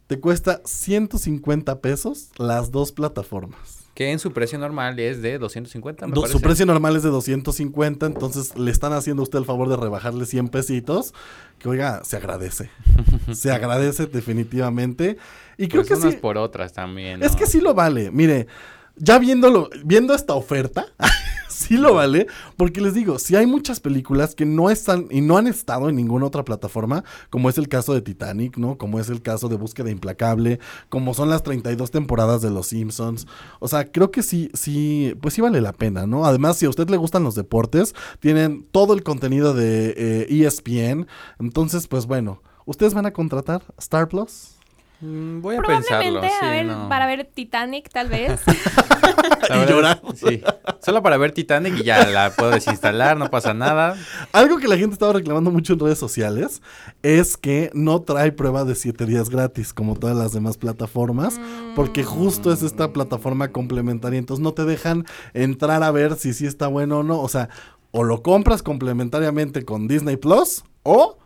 te 0.06 0.20
cuesta 0.20 0.62
150 0.64 1.80
pesos 1.80 2.30
las 2.38 2.70
dos 2.70 2.92
plataformas. 2.92 3.75
Que 3.96 4.12
en 4.12 4.18
su 4.18 4.30
precio 4.32 4.58
normal 4.58 4.98
es 5.00 5.22
de 5.22 5.38
250, 5.38 6.06
me 6.06 6.12
Do- 6.12 6.26
su 6.26 6.42
precio 6.42 6.66
normal 6.66 6.96
es 6.96 7.02
de 7.02 7.08
250, 7.08 8.04
entonces 8.04 8.54
le 8.54 8.70
están 8.70 8.92
haciendo 8.92 9.22
a 9.22 9.24
usted 9.24 9.38
el 9.38 9.46
favor 9.46 9.70
de 9.70 9.76
rebajarle 9.78 10.26
100 10.26 10.48
pesitos, 10.50 11.14
que 11.58 11.70
oiga, 11.70 12.02
se 12.04 12.18
agradece. 12.18 12.68
se 13.32 13.50
agradece 13.50 14.04
definitivamente. 14.04 15.16
Y 15.56 15.68
creo 15.68 15.80
Pues 15.82 15.88
que 15.88 15.94
unas 16.04 16.12
sí, 16.14 16.20
por 16.20 16.36
otras 16.36 16.74
también. 16.74 17.22
es 17.22 17.34
que 17.36 17.46
sí 17.46 17.58
lo 17.62 17.72
vale. 17.72 18.10
Mire, 18.10 18.48
ya 18.96 19.18
viéndolo, 19.18 19.70
viendo 19.82 20.14
esta 20.14 20.34
oferta, 20.34 20.88
sí 21.66 21.76
lo 21.76 21.94
vale, 21.94 22.26
porque 22.56 22.80
les 22.80 22.94
digo, 22.94 23.18
si 23.18 23.36
hay 23.36 23.46
muchas 23.46 23.80
películas 23.80 24.34
que 24.34 24.46
no 24.46 24.70
están 24.70 25.06
y 25.10 25.20
no 25.20 25.36
han 25.36 25.46
estado 25.46 25.88
en 25.88 25.96
ninguna 25.96 26.26
otra 26.26 26.44
plataforma, 26.44 27.04
como 27.30 27.50
es 27.50 27.58
el 27.58 27.68
caso 27.68 27.94
de 27.94 28.02
Titanic, 28.02 28.56
¿no? 28.56 28.78
Como 28.78 29.00
es 29.00 29.08
el 29.08 29.22
caso 29.22 29.48
de 29.48 29.56
Búsqueda 29.56 29.90
Implacable, 29.90 30.60
como 30.88 31.14
son 31.14 31.28
las 31.28 31.42
32 31.42 31.90
temporadas 31.90 32.42
de 32.42 32.50
Los 32.50 32.68
Simpsons. 32.68 33.26
O 33.58 33.68
sea, 33.68 33.90
creo 33.90 34.10
que 34.10 34.22
sí, 34.22 34.50
sí, 34.54 35.14
pues 35.20 35.34
sí 35.34 35.40
vale 35.40 35.60
la 35.60 35.72
pena, 35.72 36.06
¿no? 36.06 36.24
Además, 36.24 36.56
si 36.56 36.66
a 36.66 36.70
usted 36.70 36.88
le 36.88 36.96
gustan 36.96 37.24
los 37.24 37.34
deportes, 37.34 37.94
tienen 38.20 38.66
todo 38.70 38.94
el 38.94 39.02
contenido 39.02 39.54
de 39.54 39.94
eh, 39.96 40.46
ESPN. 40.46 41.06
Entonces, 41.40 41.88
pues 41.88 42.06
bueno, 42.06 42.42
¿ustedes 42.64 42.94
van 42.94 43.06
a 43.06 43.12
contratar 43.12 43.62
Star 43.78 44.08
Plus? 44.08 44.55
Mm, 45.00 45.40
Voy 45.42 45.56
a 45.56 45.62
pensarlo. 45.62 46.20
Probablemente 46.20 46.28
sí, 46.28 46.44
a 46.44 46.50
ver, 46.50 46.66
no. 46.66 46.88
para 46.88 47.06
ver 47.06 47.28
Titanic, 47.32 47.90
tal 47.90 48.08
vez. 48.08 48.40
La 49.48 49.64
y 49.64 49.66
llorar. 49.68 50.00
Sí. 50.14 50.42
Solo 50.80 51.02
para 51.02 51.16
ver 51.16 51.32
Titanic 51.32 51.78
y 51.78 51.84
ya 51.84 52.06
la 52.06 52.30
puedo 52.30 52.50
desinstalar, 52.52 53.16
no 53.16 53.30
pasa 53.30 53.54
nada. 53.54 53.96
Algo 54.32 54.58
que 54.58 54.68
la 54.68 54.76
gente 54.76 54.94
estaba 54.94 55.12
reclamando 55.12 55.50
mucho 55.50 55.74
en 55.74 55.80
redes 55.80 55.98
sociales 55.98 56.62
es 57.02 57.36
que 57.36 57.70
no 57.74 58.02
trae 58.02 58.32
prueba 58.32 58.64
de 58.64 58.74
7 58.74 59.04
días 59.06 59.28
gratis 59.28 59.72
como 59.72 59.96
todas 59.96 60.16
las 60.16 60.32
demás 60.32 60.56
plataformas, 60.56 61.40
porque 61.74 62.02
justo 62.02 62.52
es 62.52 62.62
esta 62.62 62.92
plataforma 62.92 63.48
complementaria, 63.52 64.18
entonces 64.18 64.42
no 64.42 64.52
te 64.52 64.64
dejan 64.64 65.04
entrar 65.34 65.82
a 65.82 65.90
ver 65.90 66.16
si 66.16 66.32
sí 66.32 66.46
está 66.46 66.68
bueno 66.68 66.98
o 66.98 67.02
no, 67.02 67.20
o 67.20 67.28
sea, 67.28 67.48
o 67.90 68.04
lo 68.04 68.22
compras 68.22 68.62
complementariamente 68.62 69.64
con 69.64 69.88
Disney 69.88 70.16
Plus 70.16 70.64
o 70.82 71.18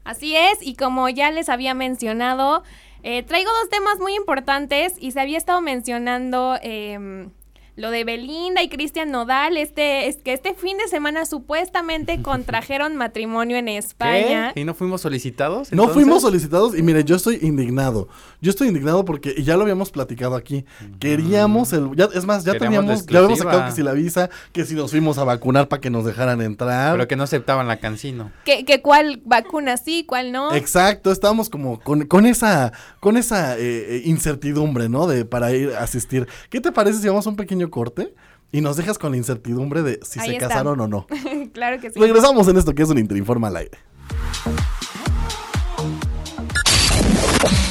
Así 0.04 0.36
es, 0.38 0.60
y 0.62 0.76
como 0.76 1.10
ya 1.10 1.32
les 1.32 1.50
había 1.50 1.74
mencionado, 1.74 2.64
eh, 3.10 3.24
traigo 3.24 3.50
dos 3.62 3.70
temas 3.70 4.00
muy 4.00 4.16
importantes 4.16 4.96
y 5.00 5.12
se 5.12 5.22
había 5.22 5.38
estado 5.38 5.62
mencionando 5.62 6.60
em, 6.62 7.32
lo 7.78 7.92
de 7.92 8.04
Belinda 8.04 8.64
y 8.64 8.70
Cristian 8.70 9.12
Nodal, 9.12 9.56
este, 9.56 10.08
es 10.08 10.18
que 10.18 10.34
este 10.34 10.56
fin 10.56 10.78
de 10.78 10.88
semana 10.88 11.26
supuestamente 11.28 12.22
contrajeron 12.24 12.96
matrimonio 12.96 13.56
en 13.56 13.68
España. 13.68 14.52
¿Qué? 14.54 14.62
¿Y 14.62 14.66
no 14.66 14.74
fuimos 14.74 15.02
solicitados? 15.02 15.72
No 15.72 15.88
fuimos 15.88 16.24
solicitados 16.24 16.78
y 16.78 16.82
mire, 16.82 17.04
yo 17.04 17.16
estoy 17.16 17.38
indignado. 17.44 18.10
Yo 18.42 18.50
estoy 18.50 18.70
indignado 18.70 19.06
porque 19.06 19.34
y 19.38 19.44
ya 19.44 19.56
lo 19.56 19.62
habíamos 19.62 19.92
platicado 19.92 20.36
aquí. 20.36 20.66
Queríamos 21.00 21.72
el 21.72 21.96
ya, 21.96 22.10
es 22.14 22.26
más, 22.26 22.44
ya 22.44 22.54
Queríamos 22.54 22.78
teníamos 22.78 23.06
ya 23.06 23.20
habíamos 23.20 23.40
sacado 23.40 23.66
que 23.68 23.72
si 23.72 23.84
la 23.84 23.94
visa, 23.94 24.30
que 24.52 24.66
si 24.66 24.74
nos 24.74 24.90
fuimos 24.90 25.20
a 25.20 25.24
vacunar 25.24 25.68
para 25.68 25.80
que 25.80 25.92
nos 25.92 26.04
dejaran 26.04 26.42
entrar. 26.42 26.94
Pero 26.94 27.08
que 27.08 27.16
no 27.16 27.24
aceptaban 27.24 27.68
la 27.68 27.78
cancino. 27.78 28.32
Que, 28.44 28.66
que 28.66 28.82
cuál 28.82 29.22
vacuna 29.24 29.78
sí, 29.78 30.04
cuál 30.04 30.32
no. 30.32 30.54
Exacto, 30.56 31.12
estábamos 31.12 31.50
como 31.50 31.80
con, 31.80 32.08
con 32.08 32.26
esa 32.26 32.74
con 33.00 33.18
esa 33.18 33.56
eh, 33.58 33.60
eh, 33.62 34.02
incertidumbre, 34.06 34.90
¿no? 34.90 35.06
De 35.06 35.26
para 35.26 35.52
ir 35.54 35.74
a 35.74 35.84
asistir. 35.84 36.28
¿Qué 36.50 36.60
te 36.60 36.72
parece 36.72 37.00
si 37.00 37.08
vamos 37.08 37.28
a 37.28 37.30
un 37.30 37.36
pequeño 37.36 37.67
corte 37.70 38.14
y 38.52 38.62
nos 38.62 38.78
dejas 38.78 38.98
con 38.98 39.12
la 39.12 39.18
incertidumbre 39.18 39.84
de 39.84 40.00
si 40.04 40.20
Ahí 40.20 40.30
se 40.30 40.34
está. 40.36 40.48
casaron 40.50 40.80
o 40.80 40.88
no? 40.88 41.06
claro 41.54 41.80
que 41.82 41.92
sí. 41.92 42.00
Regresamos 42.00 42.48
en 42.48 42.58
esto 42.58 42.74
que 42.74 42.84
es 42.84 42.90
un 42.90 42.98
Interinforma 42.98 43.50
al 43.50 43.58
aire. 43.58 43.78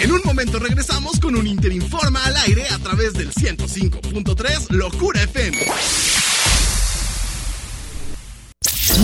En 0.00 0.12
un 0.12 0.20
momento 0.24 0.58
regresamos 0.58 1.18
con 1.20 1.36
un 1.36 1.46
Interinforma 1.46 2.22
al 2.24 2.36
aire 2.46 2.66
a 2.68 2.78
través 2.78 3.12
del 3.14 3.32
105.3 3.32 4.70
Locura 4.70 5.22
FM. 5.22 5.56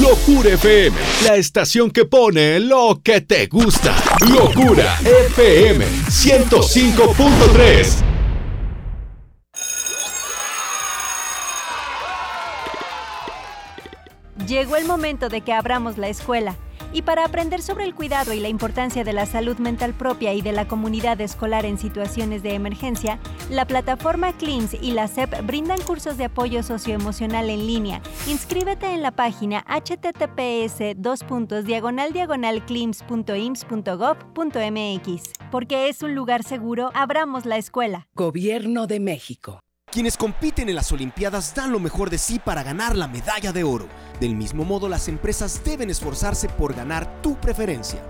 Locura 0.01 0.49
FM, 0.51 0.97
la 1.25 1.37
estación 1.37 1.91
que 1.91 2.05
pone 2.07 2.61
lo 2.61 3.01
que 3.03 3.21
te 3.21 3.47
gusta. 3.47 3.95
Locura 4.29 4.97
FM 5.01 5.85
105.3. 6.09 8.12
Llegó 14.47 14.77
el 14.77 14.87
momento 14.87 15.29
de 15.29 15.43
que 15.43 15.53
abramos 15.53 15.99
la 15.99 16.09
escuela. 16.09 16.57
Y 16.93 17.03
para 17.03 17.25
aprender 17.25 17.63
sobre 17.63 17.85
el 17.85 17.95
cuidado 17.95 18.33
y 18.33 18.41
la 18.41 18.49
importancia 18.49 19.05
de 19.05 19.13
la 19.13 19.25
salud 19.25 19.57
mental 19.59 19.95
propia 19.95 20.35
y 20.35 20.43
de 20.43 20.51
la 20.53 20.69
comunidad 20.69 21.21
escolar 21.21 21.65
en 21.65 21.79
situaciones 21.79 22.43
de 22.43 22.55
emergencia, 22.55 23.19
la 23.51 23.67
plataforma 23.67 24.37
CLIMS 24.37 24.75
y 24.75 24.91
la 24.91 25.09
SEP 25.09 25.47
brindan 25.47 25.81
cursos 25.83 26.19
de 26.19 26.25
apoyo 26.25 26.63
socioemocional 26.63 27.49
en 27.51 27.67
línea. 27.67 28.03
Inscríbete 28.27 28.93
en 28.93 29.01
la 29.01 29.13
página 29.13 29.65
https 29.69 30.83
clims.ims.gov.mx. 32.67 35.23
Porque 35.51 35.89
es 35.89 36.03
un 36.03 36.15
lugar 36.15 36.43
seguro, 36.43 36.91
abramos 36.95 37.47
la 37.47 37.57
escuela. 37.57 38.09
Gobierno 38.15 38.87
de 38.87 39.01
México. 39.01 39.61
Quienes 39.93 40.17
compiten 40.17 40.71
en 40.71 40.75
las 40.75 40.91
Olimpiadas 40.91 41.55
dan 41.55 41.71
lo 41.71 41.79
mejor 41.79 42.09
de 42.09 42.17
sí 42.17 42.39
para 42.39 42.63
ganar 42.63 42.97
la 42.97 43.09
medalla 43.09 43.53
de 43.53 43.63
oro. 43.63 43.89
Del 44.21 44.35
mismo 44.35 44.65
modo, 44.65 44.89
las 44.89 45.07
empresas 45.07 45.61
deben 45.67 45.91
esforzarse 45.91 46.49
por 46.49 46.73
ganar 46.73 47.21
tu 47.21 47.37
preferencia. 47.37 48.03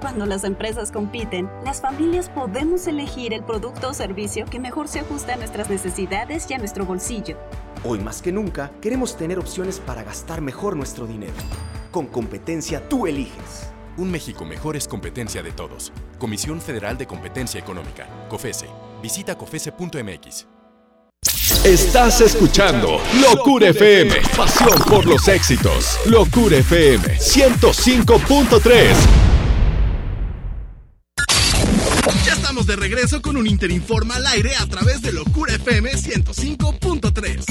Cuando 0.00 0.26
las 0.26 0.44
empresas 0.44 0.92
compiten, 0.92 1.50
las 1.64 1.80
familias 1.80 2.28
podemos 2.28 2.86
elegir 2.86 3.32
el 3.32 3.42
producto 3.42 3.88
o 3.88 3.94
servicio 3.94 4.44
que 4.44 4.60
mejor 4.60 4.86
se 4.86 5.00
ajusta 5.00 5.34
a 5.34 5.36
nuestras 5.36 5.68
necesidades 5.68 6.48
y 6.48 6.54
a 6.54 6.58
nuestro 6.58 6.86
bolsillo. 6.86 7.36
Hoy 7.82 7.98
más 7.98 8.22
que 8.22 8.30
nunca, 8.30 8.70
queremos 8.80 9.16
tener 9.16 9.40
opciones 9.40 9.80
para 9.80 10.04
gastar 10.04 10.40
mejor 10.40 10.76
nuestro 10.76 11.04
dinero. 11.04 11.34
Con 11.90 12.06
competencia 12.06 12.88
tú 12.88 13.08
eliges. 13.08 13.72
Un 13.96 14.08
México 14.08 14.44
mejor 14.44 14.76
es 14.76 14.86
competencia 14.86 15.42
de 15.42 15.50
todos. 15.50 15.92
Comisión 16.16 16.60
Federal 16.60 16.96
de 16.96 17.08
Competencia 17.08 17.58
Económica, 17.58 18.06
COFESE. 18.28 18.68
Visita 19.02 19.36
cofese.mx. 19.36 20.53
Estás 21.44 22.22
escuchando 22.22 22.98
Locura 23.20 23.68
FM, 23.68 24.14
pasión 24.34 24.78
por 24.88 25.04
los 25.04 25.28
éxitos. 25.28 25.98
Locura 26.06 26.56
FM 26.56 27.18
105.3. 27.18 28.94
Ya 32.24 32.32
estamos 32.32 32.66
de 32.66 32.76
regreso 32.76 33.20
con 33.20 33.36
un 33.36 33.46
Interinforma 33.46 34.14
al 34.16 34.26
aire 34.28 34.52
a 34.58 34.64
través 34.66 35.02
de 35.02 35.12
Locura 35.12 35.54
FM 35.56 35.92
105.3. 35.92 37.44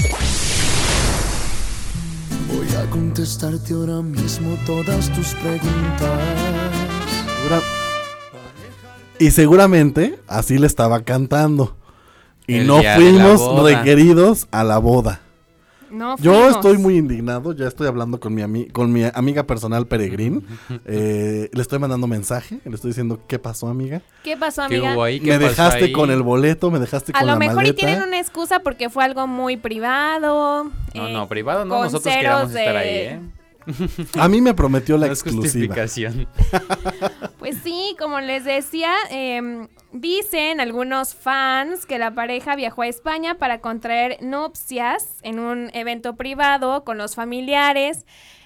Voy 2.47 2.75
a 2.75 2.89
contestarte 2.89 3.75
ahora 3.75 4.01
mismo 4.01 4.57
todas 4.65 5.13
tus 5.13 5.35
preguntas. 5.35 6.19
Y 9.19 9.29
seguramente 9.29 10.17
así 10.27 10.57
le 10.57 10.65
estaba 10.65 11.03
cantando. 11.03 11.77
Y 12.47 12.57
El 12.57 12.67
no 12.67 12.77
de 12.81 12.95
fuimos 12.95 13.63
requeridos 13.63 14.47
a 14.51 14.63
la 14.63 14.77
boda. 14.77 15.21
No 15.89 16.17
Yo 16.17 16.49
estoy 16.49 16.79
muy 16.79 16.97
indignado, 16.97 17.53
ya 17.53 17.67
estoy 17.67 17.85
hablando 17.87 18.19
con 18.19 18.33
mi, 18.33 18.41
ami- 18.41 18.71
con 18.71 18.91
mi 18.91 19.03
amiga 19.13 19.43
personal 19.43 19.85
Peregrín. 19.85 20.43
Eh, 20.85 21.49
le 21.53 21.61
estoy 21.61 21.77
mandando 21.77 22.07
mensaje, 22.07 22.59
le 22.65 22.73
estoy 22.75 22.89
diciendo, 22.89 23.19
¿qué 23.27 23.37
pasó, 23.37 23.67
amiga? 23.67 24.01
¿Qué 24.23 24.35
pasó, 24.35 24.63
¿Qué 24.67 24.77
amiga? 24.77 24.95
hubo 24.95 25.03
ahí? 25.03 25.19
¿Qué 25.19 25.27
Me 25.27 25.33
pasó 25.37 25.49
dejaste 25.49 25.83
ahí? 25.85 25.91
con 25.91 26.09
el 26.09 26.23
boleto, 26.23 26.71
me 26.71 26.79
dejaste 26.79 27.11
A 27.13 27.19
con 27.19 27.27
lo 27.27 27.33
la 27.33 27.39
mejor 27.39 27.53
y 27.53 27.57
maleta. 27.57 27.75
tienen 27.75 28.01
una 28.01 28.19
excusa 28.19 28.59
porque 28.61 28.89
fue 28.89 29.03
algo 29.03 29.27
muy 29.27 29.55
privado. 29.55 30.65
No, 30.95 31.07
eh, 31.07 31.13
no, 31.13 31.27
privado 31.27 31.63
no, 31.63 31.75
nosotros 31.83 32.03
ceros 32.03 32.15
queríamos 32.17 32.49
estar 32.55 32.73
de- 32.73 32.79
ahí, 32.79 32.89
¿eh? 32.95 33.19
A 34.19 34.27
mí 34.27 34.41
me 34.41 34.53
prometió 34.53 34.97
la 34.97 35.07
No 35.07 35.13
exclusiva. 35.13 35.43
justificación. 35.43 36.27
Pues 37.39 37.57
sí, 37.61 37.93
como 37.99 38.21
les 38.21 38.45
decía, 38.45 38.93
em, 39.09 39.67
dicen 39.91 40.61
algunos 40.61 41.13
fans 41.13 41.85
que 41.85 41.99
la 41.99 42.15
pareja 42.15 42.55
viajó 42.55 42.83
a 42.83 42.87
España 42.87 43.35
para 43.37 43.59
contraer 43.59 44.17
nupcias 44.21 45.17
en 45.23 45.39
un 45.39 45.69
evento 45.73 46.15
privado 46.15 46.85
con 46.85 46.97
los 46.97 47.15
familiares. 47.15 48.05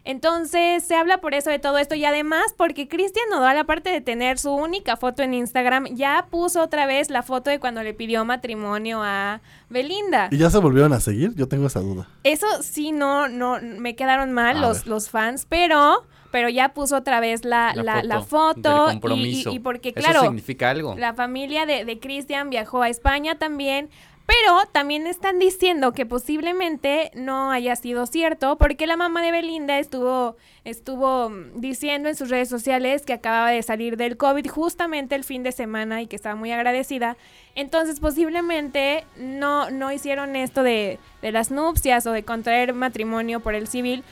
Entonces 0.09 0.83
se 0.85 0.95
habla 0.95 1.17
por 1.19 1.33
eso 1.33 1.49
de 1.49 1.59
todo 1.59 1.77
esto 1.77 1.93
y 1.93 2.05
además 2.05 2.53
porque 2.55 2.87
Cristian 2.87 3.25
Nodal, 3.29 3.57
aparte 3.57 3.89
de 3.89 3.99
tener 3.99 4.39
su 4.39 4.51
única 4.53 4.95
foto 4.95 5.21
en 5.21 5.33
Instagram, 5.33 5.87
ya 5.95 6.27
puso 6.31 6.61
otra 6.63 6.85
vez 6.85 7.09
la 7.09 7.23
foto 7.23 7.49
de 7.49 7.59
cuando 7.59 7.83
le 7.83 7.93
pidió 7.93 8.23
matrimonio 8.23 9.01
a 9.03 9.41
Belinda. 9.69 10.29
¿Y 10.31 10.37
ya 10.37 10.49
se 10.49 10.59
volvieron 10.59 10.93
a 10.93 11.01
seguir? 11.01 11.35
Yo 11.35 11.47
tengo 11.49 11.67
esa 11.67 11.81
duda. 11.81 12.07
Eso 12.23 12.47
sí, 12.63 12.93
no, 12.93 13.27
no, 13.27 13.57
me 13.61 13.95
quedaron 13.97 14.31
mal 14.31 14.57
A 14.57 14.61
los, 14.61 14.77
ver. 14.79 14.87
los 14.87 15.09
fans, 15.09 15.45
pero, 15.49 16.05
pero 16.31 16.47
ya 16.47 16.69
puso 16.69 16.95
otra 16.95 17.19
vez 17.19 17.43
la, 17.43 17.73
La 17.75 17.83
la, 17.83 17.93
foto 17.95 18.07
la 18.07 18.21
foto 18.21 18.59
del 18.85 18.87
y- 18.87 18.99
compromiso. 19.01 19.51
Y, 19.51 19.55
y 19.55 19.59
porque, 19.59 19.89
Eso 19.89 19.99
claro, 19.99 20.21
significa 20.21 20.69
algo. 20.69 20.95
la 20.97 21.13
familia 21.15 21.65
de, 21.65 21.83
de 21.83 21.99
Cristian 21.99 22.49
viajó 22.49 22.81
a 22.81 22.87
España 22.89 23.37
también, 23.37 23.89
pero 24.27 24.65
también 24.73 25.07
están 25.07 25.39
diciendo 25.39 25.93
que 25.93 26.05
posiblemente 26.05 27.11
no 27.15 27.49
haya 27.49 27.77
sido 27.77 28.05
cierto, 28.05 28.57
porque 28.57 28.85
la 28.85 28.97
mamá 28.97 29.21
de 29.21 29.31
Belinda 29.31 29.79
estuvo, 29.79 30.35
estuvo 30.65 31.29
mm, 31.29 31.61
diciendo 31.61 32.09
en 32.09 32.15
sus 32.17 32.29
redes 32.29 32.49
sociales 32.49 33.03
que 33.05 33.13
acababa 33.13 33.51
de 33.51 33.63
salir 33.63 33.95
del 33.95 34.17
COVID 34.17 34.49
justamente 34.49 35.15
el 35.15 35.23
fin 35.23 35.43
de 35.43 35.53
semana 35.53 36.01
y 36.01 36.07
que 36.07 36.17
estaba 36.17 36.35
muy 36.35 36.51
agradecida. 36.51 37.15
Entonces 37.55 38.01
posiblemente 38.01 39.05
no, 39.17 39.71
no 39.71 39.93
hicieron 39.93 40.35
esto 40.35 40.61
de, 40.61 40.99
de 41.21 41.31
las 41.31 41.49
nupcias 41.49 42.05
o 42.05 42.11
de 42.11 42.23
contraer 42.23 42.73
matrimonio 42.73 43.39
por 43.39 43.55
el 43.55 43.67
civil. 43.67 44.03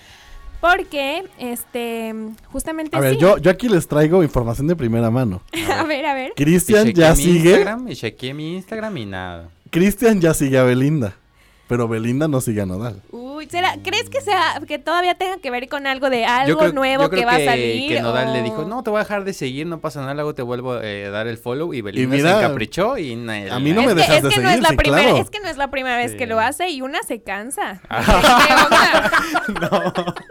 Porque, 0.62 1.26
este, 1.38 2.16
justamente 2.52 2.96
A 2.96 3.02
ver, 3.02 3.16
sí. 3.16 3.20
yo, 3.20 3.38
yo 3.38 3.52
aquí 3.52 3.68
les 3.68 3.86
traigo 3.86 4.24
información 4.24 4.66
de 4.68 4.78
primera 4.78 5.12
mano. 5.12 5.42
a 5.78 5.84
ver, 5.84 6.06
a 6.06 6.14
ver. 6.14 6.32
Cristian 6.38 6.94
ya 6.94 7.14
mi 7.14 7.22
sigue. 7.22 7.50
Instagram, 7.50 7.88
y 7.90 7.96
chequeé 7.96 8.34
mi 8.34 8.56
Instagram 8.56 8.98
y 8.98 9.06
nada. 9.06 9.50
Cristian 9.76 10.22
ya 10.22 10.34
sigue 10.34 10.58
a 10.58 10.64
Belinda. 10.64 11.16
Pero 11.68 11.90
Belinda 11.90 12.30
no 12.30 12.40
sigue 12.40 12.62
a 12.62 12.66
Nodal. 12.66 13.04
Uy, 13.36 13.48
¿será, 13.50 13.76
¿crees 13.84 14.10
que 14.10 14.22
sea 14.22 14.62
que 14.68 14.80
todavía 14.80 15.16
tenga 15.16 15.38
que 15.38 15.52
ver 15.52 15.68
con 15.68 15.88
algo 15.88 16.10
de 16.10 16.26
algo 16.26 16.50
Yo 16.54 16.58
creo- 16.58 16.74
nuevo 16.74 17.04
yo 17.04 17.10
creo 17.10 17.22
que 17.22 17.26
va 17.26 17.36
a 17.36 17.46
salir? 17.46 17.90
Que 17.94 18.02
Nodal 18.02 18.34
le 18.34 18.42
o- 18.42 18.44
dijo, 18.44 18.66
no, 18.66 18.84
te 18.84 18.90
voy 18.90 18.98
a 19.00 19.04
dejar 19.04 19.24
de 19.26 19.34
seguir, 19.34 19.68
no 19.68 19.80
pasa 19.80 20.02
nada, 20.02 20.14
luego 20.14 20.34
te 20.36 20.42
vuelvo 20.42 20.80
eh, 20.82 21.06
a 21.08 21.10
dar 21.10 21.28
el 21.28 21.38
follow. 21.38 21.74
Y 21.74 21.82
Belinda 21.82 22.16
mira, 22.16 22.40
se 22.40 22.46
encaprichó 22.46 22.98
y... 22.98 23.14
a 23.14 23.60
mí 23.60 23.74
no 23.74 23.82
me 23.84 23.88
Es 23.88 23.94
que- 23.94 23.96
dejas 23.96 24.16
es 24.18 24.24
de 24.24 24.30
que 24.30 24.36
no 24.38 24.50
seguir, 24.50 24.56
es 24.56 24.62
la 24.62 24.70
sí, 24.70 24.76
primera, 24.78 25.02
claro. 25.04 25.18
es 25.18 25.30
que 25.30 25.40
no 25.40 25.48
es 25.50 25.58
la 25.58 25.70
primera 25.72 25.98
vez 25.98 26.16
que 26.16 26.26
lo 26.28 26.40
hace 26.40 26.70
y 26.70 26.82
una 26.82 27.02
se 27.04 27.22
cansa. 27.22 27.82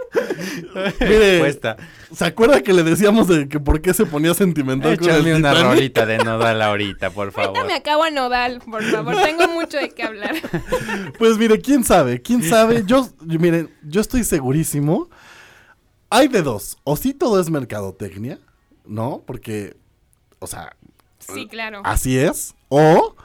Mire, 1.01 1.31
Respuesta. 1.33 1.77
¿se 2.15 2.25
acuerda 2.25 2.63
que 2.63 2.73
le 2.73 2.83
decíamos 2.83 3.29
de 3.29 3.49
que 3.49 3.61
por 3.61 3.81
qué 3.81 3.95
se 3.95 4.07
ponía 4.07 4.35
sentimental 4.35 4.99
con 4.99 5.09
el 5.09 5.15
Échame 5.17 5.35
una 5.37 5.51
Titanic? 5.51 5.71
rolita 5.73 6.07
de 6.07 6.19
Nodal 6.19 6.63
ahorita, 6.63 7.11
por 7.11 7.33
favor. 7.33 7.49
Ahorita 7.57 7.65
me 7.67 7.75
acabo 7.75 8.05
a 8.05 8.11
Nodal, 8.11 8.61
por 8.61 8.83
favor, 8.85 9.17
tengo 9.23 9.49
mucho 9.49 9.79
de 9.79 9.91
qué 9.91 10.03
hablar. 10.05 10.35
Pues 11.19 11.39
mire, 11.39 11.61
quién 11.61 11.85
sabe, 11.85 12.21
quién 12.23 12.43
sabe. 12.43 12.83
Yo, 12.87 12.94
yo- 13.03 13.39
miren, 13.39 13.71
yo 13.83 14.01
estoy 14.01 14.25
segurísimo. 14.25 15.09
Hay 16.11 16.29
de 16.29 16.43
dos. 16.43 16.77
O 16.85 16.97
si 16.97 17.13
todo 17.15 17.41
es 17.41 17.51
mercadotecnia, 17.51 18.39
¿no? 18.87 19.23
Porque, 19.27 19.77
o 20.39 20.47
sea, 20.47 20.77
Sí, 21.19 21.47
claro. 21.49 21.81
así 21.85 22.19
es. 22.19 22.55
O 22.69 23.17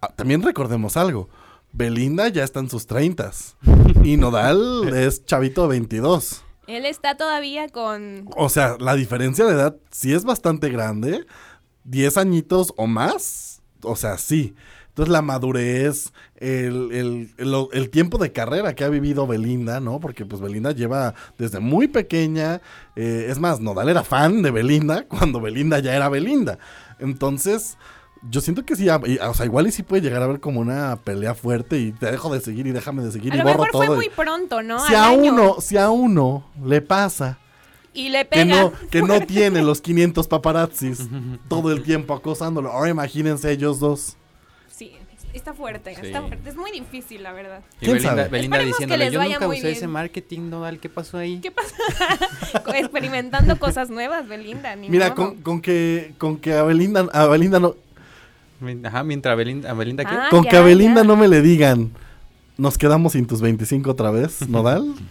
ah, 0.00 0.12
también 0.14 0.42
recordemos 0.42 0.96
algo. 0.96 1.28
Belinda 1.72 2.28
ya 2.28 2.44
está 2.44 2.60
en 2.60 2.68
sus 2.70 2.86
treintas. 2.86 3.56
Y 4.02 4.16
Nodal 4.16 4.88
es 4.94 5.24
chavito 5.24 5.66
22. 5.68 6.42
Él 6.66 6.86
está 6.86 7.16
todavía 7.16 7.68
con... 7.68 8.28
O 8.36 8.48
sea, 8.48 8.76
la 8.78 8.94
diferencia 8.94 9.44
de 9.44 9.52
edad 9.52 9.76
sí 9.90 10.12
es 10.14 10.24
bastante 10.24 10.68
grande. 10.70 11.26
10 11.84 12.16
añitos 12.16 12.72
o 12.76 12.86
más 12.86 13.54
o 13.84 13.96
sea, 13.96 14.18
sí. 14.18 14.54
Entonces 14.94 15.12
la 15.12 15.22
madurez, 15.22 16.12
el, 16.36 16.92
el, 16.92 17.34
el- 17.36 17.66
el 17.72 17.90
tiempo 17.90 18.16
de 18.18 18.30
carrera 18.30 18.74
que 18.76 18.84
ha 18.84 18.88
vivido 18.88 19.26
Belinda, 19.26 19.80
¿no? 19.80 19.98
Porque 19.98 20.24
pues 20.24 20.40
Belinda 20.40 20.70
lleva 20.70 21.14
desde 21.36 21.58
muy 21.58 21.88
pequeña, 21.88 22.60
eh, 22.94 23.26
es 23.28 23.40
más, 23.40 23.58
Nodal 23.58 23.88
era 23.88 24.04
fan 24.04 24.42
de 24.42 24.52
Belinda 24.52 25.04
cuando 25.08 25.40
Belinda 25.40 25.80
ya 25.80 25.96
era 25.96 26.08
Belinda. 26.08 26.58
Entonces, 27.00 27.76
yo 28.30 28.40
siento 28.40 28.64
que 28.64 28.76
sí, 28.76 28.88
ah, 28.88 29.00
o 29.28 29.34
sea, 29.34 29.46
igual 29.46 29.66
y 29.66 29.72
sí 29.72 29.82
puede 29.82 30.00
llegar 30.02 30.22
a 30.22 30.26
haber 30.26 30.38
como 30.38 30.60
una 30.60 30.96
pelea 31.02 31.34
fuerte 31.34 31.78
y 31.78 31.90
te 31.90 32.10
dejo 32.10 32.32
de 32.32 32.40
seguir 32.40 32.66
y 32.68 32.70
déjame 32.72 33.02
de 33.02 33.10
seguir 33.10 33.32
A 33.32 33.36
y 33.36 33.38
lo 33.38 33.44
borro 33.44 33.64
mejor 33.64 33.72
fue 33.72 33.86
todo. 33.86 33.96
muy 33.96 34.06
y- 34.06 34.10
pronto, 34.10 34.62
¿no? 34.62 34.78
si 34.86 34.94
Al 34.94 35.02
a 35.02 35.08
año. 35.08 35.32
uno, 35.32 35.56
si 35.60 35.76
a 35.76 35.90
uno 35.90 36.48
le 36.64 36.80
pasa 36.80 37.38
Y 37.92 38.10
le 38.10 38.20
que 38.28 38.44
pega. 38.44 38.62
no, 38.62 38.72
que 38.90 39.02
no 39.02 39.20
tiene 39.26 39.60
los 39.62 39.80
500 39.80 40.28
paparazzis 40.28 41.08
todo 41.48 41.72
el 41.72 41.82
tiempo 41.82 42.14
acosándolo. 42.14 42.70
Ahora 42.70 42.90
imagínense 42.90 43.50
ellos 43.50 43.80
dos. 43.80 44.16
Está 45.34 45.52
fuerte, 45.52 45.94
Sí. 45.94 46.00
está 46.06 46.22
fuerte. 46.22 46.48
Es 46.48 46.56
muy 46.56 46.70
difícil, 46.70 47.22
la 47.22 47.32
verdad. 47.32 47.60
Y 47.80 47.86
¿Quién 47.86 47.92
Belinda, 47.96 48.16
sabe? 48.16 48.28
Belinda 48.28 48.58
diciéndole, 48.60 49.04
les 49.04 49.12
yo 49.12 49.18
vaya 49.18 49.34
nunca 49.34 49.48
usé 49.48 49.70
ese 49.72 49.80
bien". 49.80 49.90
marketing 49.90 50.40
nodal, 50.48 50.78
¿qué 50.78 50.88
pasó 50.88 51.18
ahí? 51.18 51.40
¿Qué 51.40 51.50
pasa? 51.50 51.74
Experimentando 52.78 53.58
cosas 53.58 53.90
nuevas, 53.90 54.26
Belinda. 54.28 54.76
Ni 54.76 54.88
Mira, 54.88 55.14
con, 55.14 55.42
con 55.42 55.60
que 55.60 56.14
con 56.18 56.38
que 56.38 56.54
a 56.54 56.62
Belinda, 56.62 57.08
a 57.12 57.26
Belinda 57.26 57.58
no, 57.60 57.74
Ajá, 58.84 59.02
mientras 59.04 59.36
Belinda, 59.36 59.70
¿a 59.70 59.74
Belinda 59.74 60.04
qué? 60.04 60.14
Ah, 60.14 60.28
con 60.30 60.44
ya, 60.44 60.50
que 60.50 60.56
a 60.56 60.60
Belinda 60.62 61.02
ya. 61.02 61.06
no 61.06 61.16
me 61.16 61.28
le 61.28 61.42
digan, 61.42 61.90
nos 62.56 62.78
quedamos 62.78 63.12
sin 63.12 63.26
tus 63.26 63.40
25 63.42 63.90
otra 63.90 64.10
vez, 64.10 64.48
Nodal. 64.48 64.94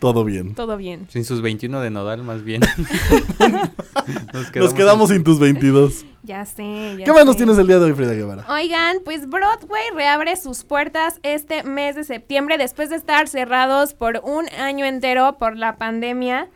Todo 0.00 0.24
bien. 0.24 0.54
Todo 0.54 0.78
bien. 0.78 1.06
Sin 1.10 1.24
sus 1.24 1.42
21 1.42 1.80
de 1.82 1.90
nodal, 1.90 2.22
más 2.22 2.42
bien. 2.42 2.62
Nos 4.54 4.74
quedamos 4.74 5.10
sin 5.10 5.22
tus 5.22 5.38
22. 5.38 6.06
Ya 6.22 6.44
sé, 6.44 6.96
ya 6.98 7.04
¿Qué 7.04 7.12
más 7.12 7.24
nos 7.24 7.36
tienes 7.36 7.56
el 7.58 7.66
día 7.66 7.78
de 7.78 7.86
hoy, 7.86 7.92
Frida 7.92 8.12
Guevara? 8.12 8.44
Oigan, 8.48 8.98
pues 9.04 9.28
Broadway 9.28 9.84
reabre 9.94 10.36
sus 10.36 10.64
puertas 10.64 11.18
este 11.22 11.62
mes 11.62 11.96
de 11.96 12.04
septiembre 12.04 12.58
después 12.58 12.90
de 12.90 12.96
estar 12.96 13.28
cerrados 13.28 13.94
por 13.94 14.20
un 14.24 14.46
año 14.58 14.84
entero 14.84 15.36
por 15.38 15.56
la 15.56 15.76
pandemia. 15.76 16.48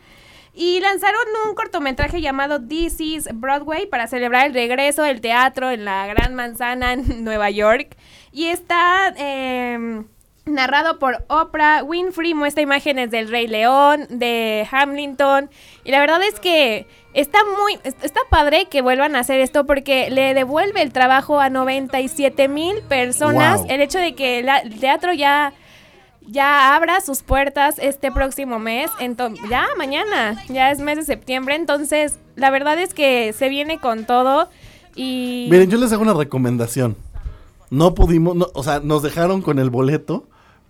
Y 0.54 0.80
lanzaron 0.80 1.20
un 1.48 1.54
cortometraje 1.54 2.20
llamado 2.20 2.60
This 2.62 3.00
is 3.00 3.28
Broadway 3.34 3.86
para 3.86 4.06
celebrar 4.06 4.46
el 4.46 4.54
regreso 4.54 5.02
del 5.02 5.20
teatro 5.20 5.70
en 5.70 5.84
la 5.84 6.06
Gran 6.06 6.34
Manzana 6.34 6.92
en 6.92 7.24
Nueva 7.24 7.50
York. 7.50 7.96
Y 8.32 8.46
está 8.46 9.12
em, 9.16 10.06
narrado 10.46 10.98
por 10.98 11.24
Oprah 11.28 11.82
Winfrey, 11.82 12.34
muestra 12.34 12.62
imágenes 12.62 13.10
del 13.10 13.28
Rey 13.28 13.46
León, 13.46 14.06
de 14.10 14.66
Hamilton. 14.70 15.48
Y 15.84 15.90
la 15.90 16.00
verdad 16.00 16.22
es 16.22 16.38
que 16.38 16.86
está 17.14 17.38
muy, 17.58 17.78
est- 17.84 18.04
está 18.04 18.20
padre 18.28 18.66
que 18.70 18.82
vuelvan 18.82 19.16
a 19.16 19.20
hacer 19.20 19.40
esto 19.40 19.64
porque 19.66 20.10
le 20.10 20.34
devuelve 20.34 20.82
el 20.82 20.92
trabajo 20.92 21.40
a 21.40 21.48
97 21.50 22.48
mil 22.48 22.82
personas. 22.88 23.60
Wow. 23.62 23.70
El 23.70 23.80
hecho 23.80 23.98
de 23.98 24.14
que 24.14 24.42
la- 24.42 24.58
el 24.58 24.78
teatro 24.78 25.12
ya 25.12 25.52
ya 26.26 26.74
abra 26.74 27.02
sus 27.02 27.22
puertas 27.22 27.74
este 27.78 28.10
próximo 28.10 28.58
mes, 28.58 28.90
ya 29.50 29.66
mañana, 29.76 30.42
ya 30.48 30.70
es 30.70 30.78
mes 30.78 30.96
de 30.96 31.04
septiembre, 31.04 31.54
entonces 31.54 32.18
la 32.34 32.48
verdad 32.48 32.78
es 32.78 32.94
que 32.94 33.34
se 33.34 33.50
viene 33.50 33.78
con 33.78 34.06
todo 34.06 34.48
y 34.96 35.48
Miren, 35.50 35.68
yo 35.70 35.76
les 35.76 35.92
hago 35.92 36.00
una 36.00 36.14
recomendación. 36.14 36.96
No 37.68 37.94
pudimos, 37.94 38.36
no, 38.36 38.46
o 38.54 38.62
sea, 38.62 38.80
nos 38.80 39.02
dejaron 39.02 39.42
con 39.42 39.58
el 39.58 39.68
boleto 39.68 40.26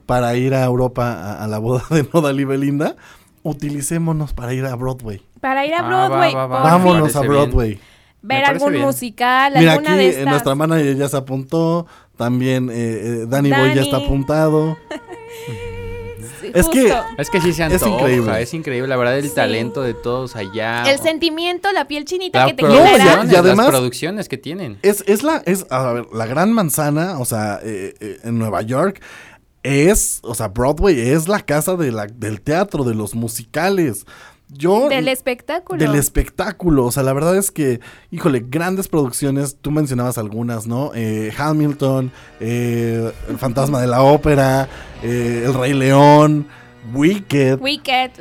para 0.07 0.35
ir 0.37 0.55
a 0.55 0.65
Europa 0.65 1.13
a, 1.13 1.45
a 1.45 1.47
la 1.49 1.59
boda 1.59 1.85
de 1.91 2.07
Nodal 2.13 2.39
y 2.41 2.45
Belinda. 2.45 2.97
Utilicémonos 3.43 4.33
para 4.33 4.55
ir 4.55 4.65
a 4.65 4.75
Broadway. 4.75 5.21
para 5.41 5.67
ir 5.67 5.75
a 5.75 5.81
Ah, 5.81 5.83
va, 5.83 5.89
Broadway, 6.09 6.35
va, 6.35 6.47
va. 6.47 6.63
Vámonos 6.63 7.15
a 7.15 7.21
bien. 7.21 7.33
Broadway. 7.33 7.81
ver 8.23 8.45
algún 8.45 8.73
bien. 8.73 8.85
musical, 8.85 9.53
Mira, 9.57 9.73
alguna 9.75 9.91
aquí 9.91 9.99
de 9.99 10.07
eh, 10.07 10.11
estas. 10.11 10.27
nuestra 10.27 10.55
manager 10.55 10.97
ya 10.97 11.09
se 11.09 11.17
apuntó. 11.19 11.87
También 12.17 12.71
eh, 12.71 12.75
eh, 12.75 13.27
Danny 13.29 13.51
Boy 13.51 13.75
ya 13.75 13.83
está 13.83 13.97
apuntado. 13.99 14.79
Sí, 16.41 16.51
es 16.55 16.69
que-. 16.69 16.95
Es 17.19 17.31
que 17.31 17.41
sí 17.41 17.53
se 17.53 17.65
Es 17.67 17.83
antoja, 17.83 18.01
increíble. 18.03 18.43
es 18.43 18.55
increíble, 18.55 18.89
la 18.89 18.97
verdad, 18.97 19.19
el 19.19 19.29
Sí. 19.29 19.35
talento 19.35 19.83
de 19.83 19.95
todos 19.95 20.37
allá. 20.37 20.85
el 20.91 20.99
sentimiento, 20.99 21.71
la 21.73 21.87
piel 21.87 22.05
chinita 22.05 22.41
La 22.41 22.47
que 22.47 22.55
te 22.55 22.67
genera. 22.67 23.25
y 23.31 23.35
además- 23.35 23.67
las 23.67 23.69
producciones 23.75 24.29
que 24.29 24.39
tienen. 24.39 24.79
Es, 24.83 25.03
es 25.07 25.23
la, 25.23 25.43
es, 25.47 25.67
a 25.71 25.93
ver, 25.93 26.07
la 26.13 26.27
gran 26.27 26.53
manzana, 26.53 27.19
o 27.19 27.25
sea, 27.25 27.61
eh, 27.63 27.95
eh, 28.01 28.19
en 28.25 28.39
Nueva 28.39 28.63
York, 28.63 29.01
es, 29.65 30.21
o 30.23 30.35
sea, 30.35 30.49
Broadway 30.49 31.01
es 31.01 31.27
la 31.27 31.41
casa 31.41 31.75
de 31.75 31.91
la, 31.91 32.07
del 32.07 32.41
teatro, 32.41 32.85
de 32.85 32.95
los 32.95 33.15
musicales. 33.15 34.07
Yo, 34.49 34.89
del 34.89 35.09
espectáculo. 35.09 35.79
Del 35.79 35.97
espectáculo, 35.97 36.85
o 36.85 36.93
sea, 36.93 37.03
la 37.03 37.15
verdad 37.15 37.37
es 37.37 37.51
que, 37.51 37.81
híjole, 38.11 38.45
grandes 38.47 38.87
producciones, 38.87 39.57
tú 39.61 39.71
mencionabas 39.71 40.19
algunas, 40.19 40.67
¿no? 40.67 40.93
Eh, 40.95 41.33
Hamilton, 41.37 42.13
eh, 42.41 43.11
El 43.29 43.39
Fantasma 43.39 43.81
de 43.81 43.87
la 43.87 44.03
Ópera, 44.03 44.69
eh, 45.03 45.45
El 45.47 45.55
Rey 45.55 45.73
León, 45.73 46.47
Wicked. 46.93 47.61
Wicked. 47.61 48.21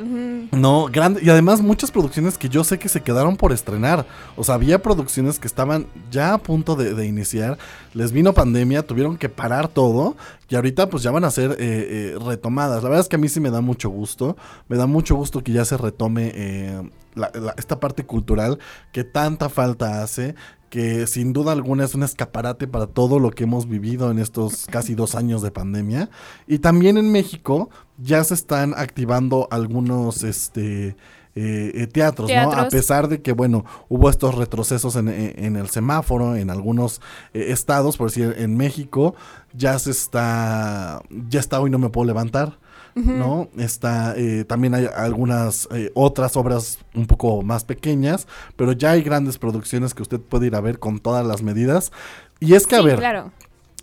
No, 0.51 0.87
grande. 0.91 1.21
Y 1.23 1.29
además 1.29 1.61
muchas 1.61 1.91
producciones 1.91 2.37
que 2.37 2.49
yo 2.49 2.63
sé 2.63 2.79
que 2.79 2.89
se 2.89 3.01
quedaron 3.01 3.35
por 3.35 3.51
estrenar. 3.51 4.05
O 4.35 4.43
sea, 4.43 4.55
había 4.55 4.81
producciones 4.81 5.39
que 5.39 5.47
estaban 5.47 5.87
ya 6.11 6.33
a 6.33 6.37
punto 6.37 6.75
de, 6.75 6.93
de 6.93 7.05
iniciar. 7.05 7.57
Les 7.93 8.11
vino 8.11 8.33
pandemia, 8.33 8.85
tuvieron 8.85 9.17
que 9.17 9.29
parar 9.29 9.67
todo. 9.67 10.15
Y 10.53 10.55
ahorita 10.55 10.87
pues 10.87 11.01
ya 11.01 11.09
van 11.09 11.23
a 11.23 11.31
ser 11.31 11.53
eh, 11.53 11.55
eh, 11.59 12.17
retomadas. 12.23 12.83
La 12.83 12.89
verdad 12.89 13.01
es 13.01 13.09
que 13.09 13.15
a 13.15 13.19
mí 13.19 13.27
sí 13.27 13.39
me 13.39 13.49
da 13.49 13.59
mucho 13.59 13.89
gusto. 13.89 14.37
Me 14.67 14.77
da 14.77 14.85
mucho 14.85 15.15
gusto 15.15 15.43
que 15.43 15.51
ya 15.51 15.65
se 15.65 15.77
retome 15.77 16.31
eh, 16.35 16.89
la- 17.15 17.31
la- 17.33 17.55
esta 17.57 17.79
parte 17.79 18.05
cultural 18.05 18.59
que 18.91 19.03
tanta 19.03 19.49
falta 19.49 20.03
hace. 20.03 20.35
Que 20.69 21.05
sin 21.05 21.33
duda 21.33 21.51
alguna 21.51 21.83
es 21.83 21.93
un 21.93 22.01
escaparate 22.01 22.67
para 22.67 22.87
todo 22.87 23.19
lo 23.19 23.29
que 23.29 23.43
hemos 23.43 23.67
vivido 23.69 24.09
en 24.09 24.17
estos 24.17 24.65
casi 24.65 24.95
dos 24.95 25.13
años 25.13 25.43
de 25.43 25.51
pandemia. 25.51 26.09
Y 26.47 26.57
también 26.59 26.97
en 26.97 27.11
México 27.11 27.69
ya 27.99 28.23
se 28.23 28.33
están 28.33 28.73
activando 28.75 29.47
algunos 29.51 30.23
este 30.23 30.95
eh, 31.35 31.71
eh, 31.75 31.87
teatros, 31.87 32.29
¿no? 32.45 32.51
A 32.51 32.69
pesar 32.69 33.07
de 33.07 33.21
que, 33.23 33.31
bueno, 33.33 33.65
hubo 33.89 34.07
estos 34.09 34.35
retrocesos 34.35 34.95
en, 34.95 35.07
en- 35.09 35.33
en 35.45 35.55
el 35.55 35.67
semáforo, 35.69 36.35
en 36.35 36.49
algunos 36.51 37.01
eh, 37.33 37.45
estados, 37.49 37.97
por 37.97 38.09
decir, 38.09 38.35
en 38.37 38.55
México, 38.57 39.15
ya 39.53 39.77
se 39.79 39.89
está, 39.91 41.01
ya 41.29 41.39
está 41.39 41.59
hoy 41.59 41.69
no 41.69 41.79
me 41.79 41.89
puedo 41.89 42.05
levantar. 42.05 42.59
¿No? 42.95 43.49
Está, 43.57 44.13
eh, 44.17 44.45
también 44.45 44.75
hay 44.75 44.87
algunas 44.95 45.67
eh, 45.71 45.91
otras 45.95 46.37
obras 46.37 46.79
un 46.93 47.07
poco 47.07 47.41
más 47.41 47.63
pequeñas, 47.63 48.27
pero 48.55 48.71
ya 48.71 48.91
hay 48.91 49.01
grandes 49.01 49.37
producciones 49.37 49.93
que 49.93 50.03
usted 50.03 50.19
puede 50.19 50.47
ir 50.47 50.55
a 50.55 50.61
ver 50.61 50.79
con 50.79 50.99
todas 50.99 51.25
las 51.25 51.41
medidas. 51.41 51.91
Y 52.39 52.53
es 52.53 52.67
que, 52.67 52.75
a 52.75 52.81
ver, 52.81 52.99
claro. 52.99 53.31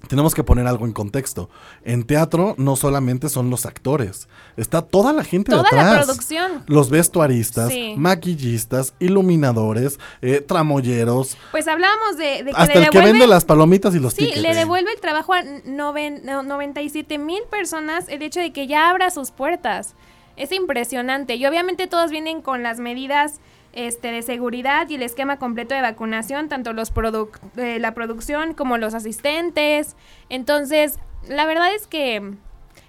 Tenemos 0.08 0.34
que 0.34 0.42
poner 0.44 0.66
algo 0.66 0.86
en 0.86 0.92
contexto. 0.92 1.50
En 1.84 2.04
teatro 2.04 2.54
no 2.58 2.74
solamente 2.76 3.28
son 3.28 3.50
los 3.50 3.66
actores, 3.66 4.28
está 4.56 4.82
toda 4.82 5.12
la 5.12 5.24
gente 5.24 5.50
Toda 5.52 5.68
de 5.70 5.76
la 5.76 5.96
producción. 6.02 6.64
Los 6.66 6.90
vestuaristas, 6.90 7.70
Sí. 7.72 7.94
maquillistas, 7.96 8.94
iluminadores, 8.98 9.98
eh, 10.22 10.40
tramoyeros, 10.40 11.36
Pues 11.50 11.68
hablábamos 11.68 12.16
de, 12.16 12.44
de 12.44 12.50
que 12.50 12.56
hasta 12.56 12.78
le 12.78 12.84
el 12.86 12.90
que 12.90 12.98
vende 13.00 13.26
las 13.26 13.44
palomitas 13.44 13.94
y 13.94 13.98
los 14.00 14.14
Sí, 14.14 14.24
tickets. 14.26 14.42
le 14.42 14.54
devuelve 14.54 14.92
el 14.92 15.00
trabajo 15.00 15.34
a 15.34 15.42
noven- 15.42 16.22
no, 16.24 16.42
97 16.42 17.18
mil 17.18 17.42
personas 17.50 18.08
el 18.08 18.22
hecho 18.22 18.40
de 18.40 18.52
que 18.52 18.66
ya 18.66 18.90
abra 18.90 19.10
sus 19.10 19.30
puertas. 19.30 19.94
Es 20.36 20.52
impresionante. 20.52 21.34
Y 21.34 21.44
obviamente 21.44 21.86
todos 21.86 22.10
vienen 22.10 22.40
con 22.40 22.62
las 22.62 22.78
medidas 22.80 23.40
este, 23.72 24.10
de 24.12 24.22
seguridad 24.22 24.88
y 24.88 24.96
el 24.96 25.02
esquema 25.02 25.38
completo 25.38 25.74
de 25.74 25.82
vacunación, 25.82 26.48
tanto 26.48 26.72
los 26.72 26.92
produc- 26.94 27.38
eh, 27.56 27.78
la 27.78 27.94
producción 27.94 28.54
como 28.54 28.78
los 28.78 28.94
asistentes. 28.94 29.96
Entonces, 30.28 30.98
la 31.28 31.46
verdad 31.46 31.74
es 31.74 31.86
que, 31.86 32.34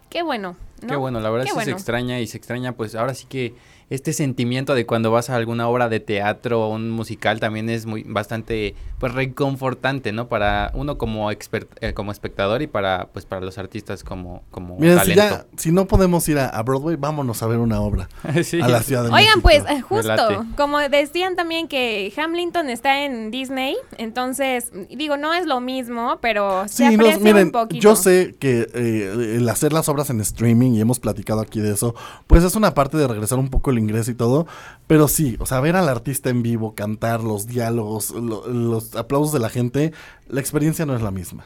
qué 0.10 0.24
bueno. 0.24 0.56
¿no? 0.82 0.88
Qué 0.88 0.96
bueno, 0.96 1.20
la 1.20 1.30
verdad 1.30 1.46
Qué 1.46 1.52
sí 1.52 1.56
se 1.56 1.72
extraña 1.72 2.20
y 2.20 2.28
se 2.28 2.38
extraña, 2.38 2.72
pues 2.72 2.96
ahora 2.96 3.14
sí 3.14 3.26
que 3.28 3.54
este 3.92 4.14
sentimiento 4.14 4.74
de 4.74 4.88
cuando 4.88 5.12
vas 5.12 5.30
a 5.30 5.36
alguna 5.36 5.68
obra 5.68 5.88
de 5.90 6.00
teatro 6.00 6.66
o 6.66 6.70
un 6.74 6.90
musical 6.90 7.40
también 7.40 7.70
es 7.70 7.86
muy 7.86 8.02
bastante 8.04 8.74
pues 9.00 9.14
reconfortante, 9.14 10.12
¿no? 10.12 10.28
Para 10.30 10.72
uno 10.76 10.98
como 10.98 11.30
expert, 11.30 11.68
eh, 11.84 11.94
como 11.94 12.12
espectador 12.12 12.62
y 12.62 12.68
para 12.68 13.10
pues 13.14 13.26
para 13.26 13.42
los 13.46 13.58
artistas 13.58 14.04
como 14.04 14.44
como 14.50 14.78
Miren, 14.78 15.00
si, 15.00 15.14
talento. 15.14 15.46
ya, 15.52 15.58
si 15.58 15.72
no 15.72 15.88
podemos 15.88 16.28
ir 16.30 16.40
a, 16.40 16.48
a 16.48 16.64
Broadway, 16.64 16.96
vámonos 16.96 17.44
a 17.44 17.48
ver 17.48 17.60
una 17.60 17.82
obra 17.82 18.08
Sí. 18.44 18.62
a 18.62 18.68
la 18.70 18.82
Ciudad 18.82 19.04
de 19.04 19.10
Oigan, 19.10 19.20
México. 19.24 19.42
pues 19.42 19.64
eh, 19.70 19.82
justo, 19.82 20.08
Relate. 20.08 20.38
como 20.56 20.80
decían 20.80 21.36
también 21.36 21.68
que 21.68 22.12
Hamilton 22.16 22.70
está 22.70 23.04
en 23.04 23.30
Disney, 23.30 23.76
entonces 23.98 24.72
digo, 24.90 25.18
no 25.18 25.34
es 25.34 25.46
lo 25.46 25.60
mismo, 25.60 26.18
pero 26.22 26.68
se 26.68 26.76
Sí, 26.90 26.98
no, 26.98 27.04
aprecia 27.04 27.20
miren, 27.24 27.46
un 27.48 27.52
poquito. 27.52 27.82
yo 27.82 27.96
sé 27.96 28.36
que 28.40 28.68
eh, 28.74 29.36
el 29.38 29.50
hacer 29.50 29.74
las 29.74 29.90
obras 29.90 30.10
en 30.10 30.22
streaming, 30.22 30.72
y 30.72 30.82
hemos 30.82 31.00
platicado 31.00 31.42
aquí 31.42 31.60
de 31.60 31.74
eso, 31.74 31.94
pues 32.28 32.44
es 32.44 32.56
una 32.56 32.74
parte 32.74 32.98
de 32.98 33.08
regresar 33.08 33.38
un 33.38 33.50
poco 33.50 33.70
el 33.72 33.81
ingreso 33.82 34.12
y 34.12 34.16
todo, 34.16 34.48
pero 34.88 35.08
sí, 35.08 35.36
o 35.40 35.46
sea, 35.46 35.60
ver 35.60 35.76
al 35.76 35.90
artista 35.90 36.30
en 36.30 36.42
vivo, 36.44 36.74
cantar, 36.76 37.22
los 37.24 37.48
diálogos, 37.48 38.12
lo- 38.12 38.48
los 38.48 38.96
aplausos 38.96 39.34
de 39.34 39.40
la 39.40 39.50
gente, 39.50 39.92
la 40.30 40.40
experiencia 40.40 40.86
no 40.86 40.96
es 40.96 41.02
la 41.02 41.12
misma. 41.12 41.44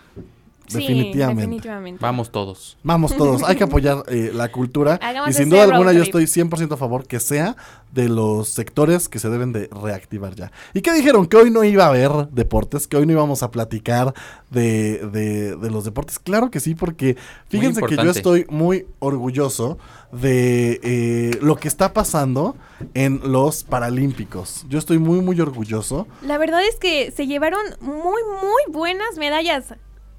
Sí, 0.68 0.80
definitivamente. 0.80 1.41
definitivamente. 1.41 2.01
Vamos 2.01 2.32
todos. 2.32 2.78
Vamos 2.84 3.16
todos, 3.16 3.43
hay 3.43 3.55
que 3.55 3.63
apoyar 3.66 4.03
eh, 4.07 4.32
la 4.34 4.51
cultura 4.51 4.99
Hagamos 5.01 5.30
y 5.30 5.34
sin 5.34 5.49
duda 5.49 5.63
alguna 5.63 5.93
yo 5.93 6.03
estoy 6.03 6.26
100% 6.26 6.72
a 6.74 6.78
favor 6.78 7.05
que 7.07 7.20
sea 7.20 7.55
de 7.91 8.09
los 8.09 8.49
sectores 8.49 9.07
que 9.07 9.20
se 9.20 9.30
deben 9.30 9.53
de 9.53 9.70
reactivar 9.70 10.36
ya. 10.36 10.51
¿Y 10.74 10.82
qué 10.82 10.91
dijeron? 10.91 11.28
Que 11.28 11.38
hoy 11.38 11.49
no 11.51 11.63
iba 11.63 11.86
a 11.86 11.88
haber 11.89 12.11
deportes, 12.32 12.88
que 12.88 12.97
hoy 12.97 13.05
no 13.05 13.13
íbamos 13.13 13.41
a 13.41 13.51
platicar 13.51 14.13
de, 14.49 14.99
de- 15.13 15.55
de 15.55 15.72
los 15.72 15.86
deportes. 15.86 16.20
Claro 16.20 16.51
que 16.51 16.59
sí, 16.59 16.76
porque 16.76 17.16
fíjense 17.47 17.82
que 17.84 17.95
yo 17.95 18.09
estoy 18.11 18.45
muy 18.49 18.86
orgulloso 18.99 19.78
de 20.11 20.80
eh, 20.84 21.38
lo 21.41 21.55
que 21.55 21.68
está 21.68 21.93
pasando 21.93 22.55
en 22.93 23.22
los 23.24 23.63
Paralímpicos. 23.63 24.66
Yo 24.70 24.78
estoy 24.80 24.97
muy, 24.97 25.22
muy 25.22 25.39
orgulloso. 25.39 26.07
La 26.22 26.38
verdad 26.38 26.61
es 26.68 26.76
que 26.76 27.11
se 27.11 27.28
llevaron 27.28 27.61
muy, 27.82 27.93
muy 28.41 28.74
buenas 28.74 29.18
medallas. 29.18 29.74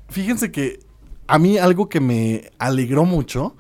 Fíjense 0.09 0.51
que 0.53 0.81
a 1.27 1.39
mí 1.39 1.59
algo 1.59 1.89
que 1.89 2.01
me 2.01 2.51
alegró 2.59 3.05
mucho 3.05 3.57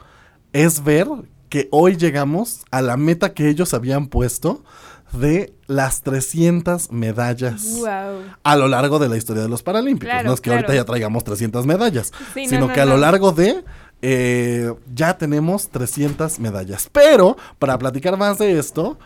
es 0.53 0.85
ver 0.85 1.09
que 1.49 1.69
hoy 1.71 1.97
llegamos 1.97 2.65
a 2.71 2.83
la 2.83 2.97
meta 2.97 3.33
que 3.35 3.49
ellos 3.49 3.75
habían 3.75 4.07
puesto 4.09 4.65
de 5.13 5.55
las 5.67 6.03
300 6.03 6.91
medallas 6.91 7.63
Wow. 7.79 8.23
a 8.43 8.57
lo 8.57 8.69
largo 8.69 8.99
de 8.99 9.09
la 9.09 9.17
historia 9.17 9.43
de 9.43 9.49
los 9.49 9.63
Paralímpicos. 9.63 10.11
Claro, 10.13 10.29
no 10.29 10.35
es 10.35 10.41
que 10.41 10.51
claro. 10.51 10.59
ahorita 10.61 10.75
ya 10.75 10.85
traigamos 10.85 11.25
300 11.25 11.65
medallas, 11.67 12.13
Sí, 12.35 12.47
sino 12.49 12.69
no, 12.69 12.73
que 12.73 12.81
a 12.81 12.87
lo 12.87 12.97
largo 12.97 13.33
de 13.33 13.65
eh, 14.03 14.73
ya 14.93 15.17
tenemos 15.17 15.69
300 15.69 16.39
medallas. 16.41 16.89
Pero 16.93 17.37
para 17.59 17.79
platicar 17.79 18.17
más 18.17 18.39
de 18.39 18.59
esto, 18.59 18.99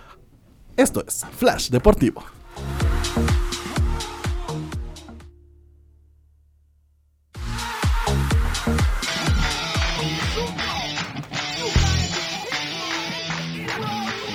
esto 0.76 1.04
es 1.06 1.24
Flash 1.36 1.68
Deportivo. 1.70 2.24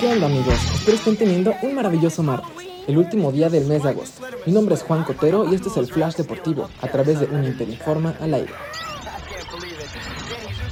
¿Qué 0.06 0.12
onda 0.12 0.28
amigos? 0.28 0.53
Espero 0.76 0.97
estén 0.97 1.18
teniendo 1.18 1.56
un 1.64 1.74
maravilloso 1.74 2.22
martes, 2.22 2.68
el 2.86 2.99
último 2.99 3.32
día 3.32 3.49
del 3.49 3.66
mes 3.66 3.82
de 3.82 3.89
agosto. 3.89 4.22
Mi 4.45 4.53
nombre 4.53 4.76
es 4.76 4.84
Juan 4.84 5.03
Cotero 5.03 5.51
y 5.51 5.56
este 5.56 5.70
es 5.70 5.78
el 5.78 5.88
Flash 5.88 6.14
Deportivo, 6.14 6.70
a 6.80 6.88
través 6.89 7.20
de 7.20 7.26
un 7.26 7.43
Interinforma 7.43 8.16
al 8.22 8.36
aire. 8.36 8.53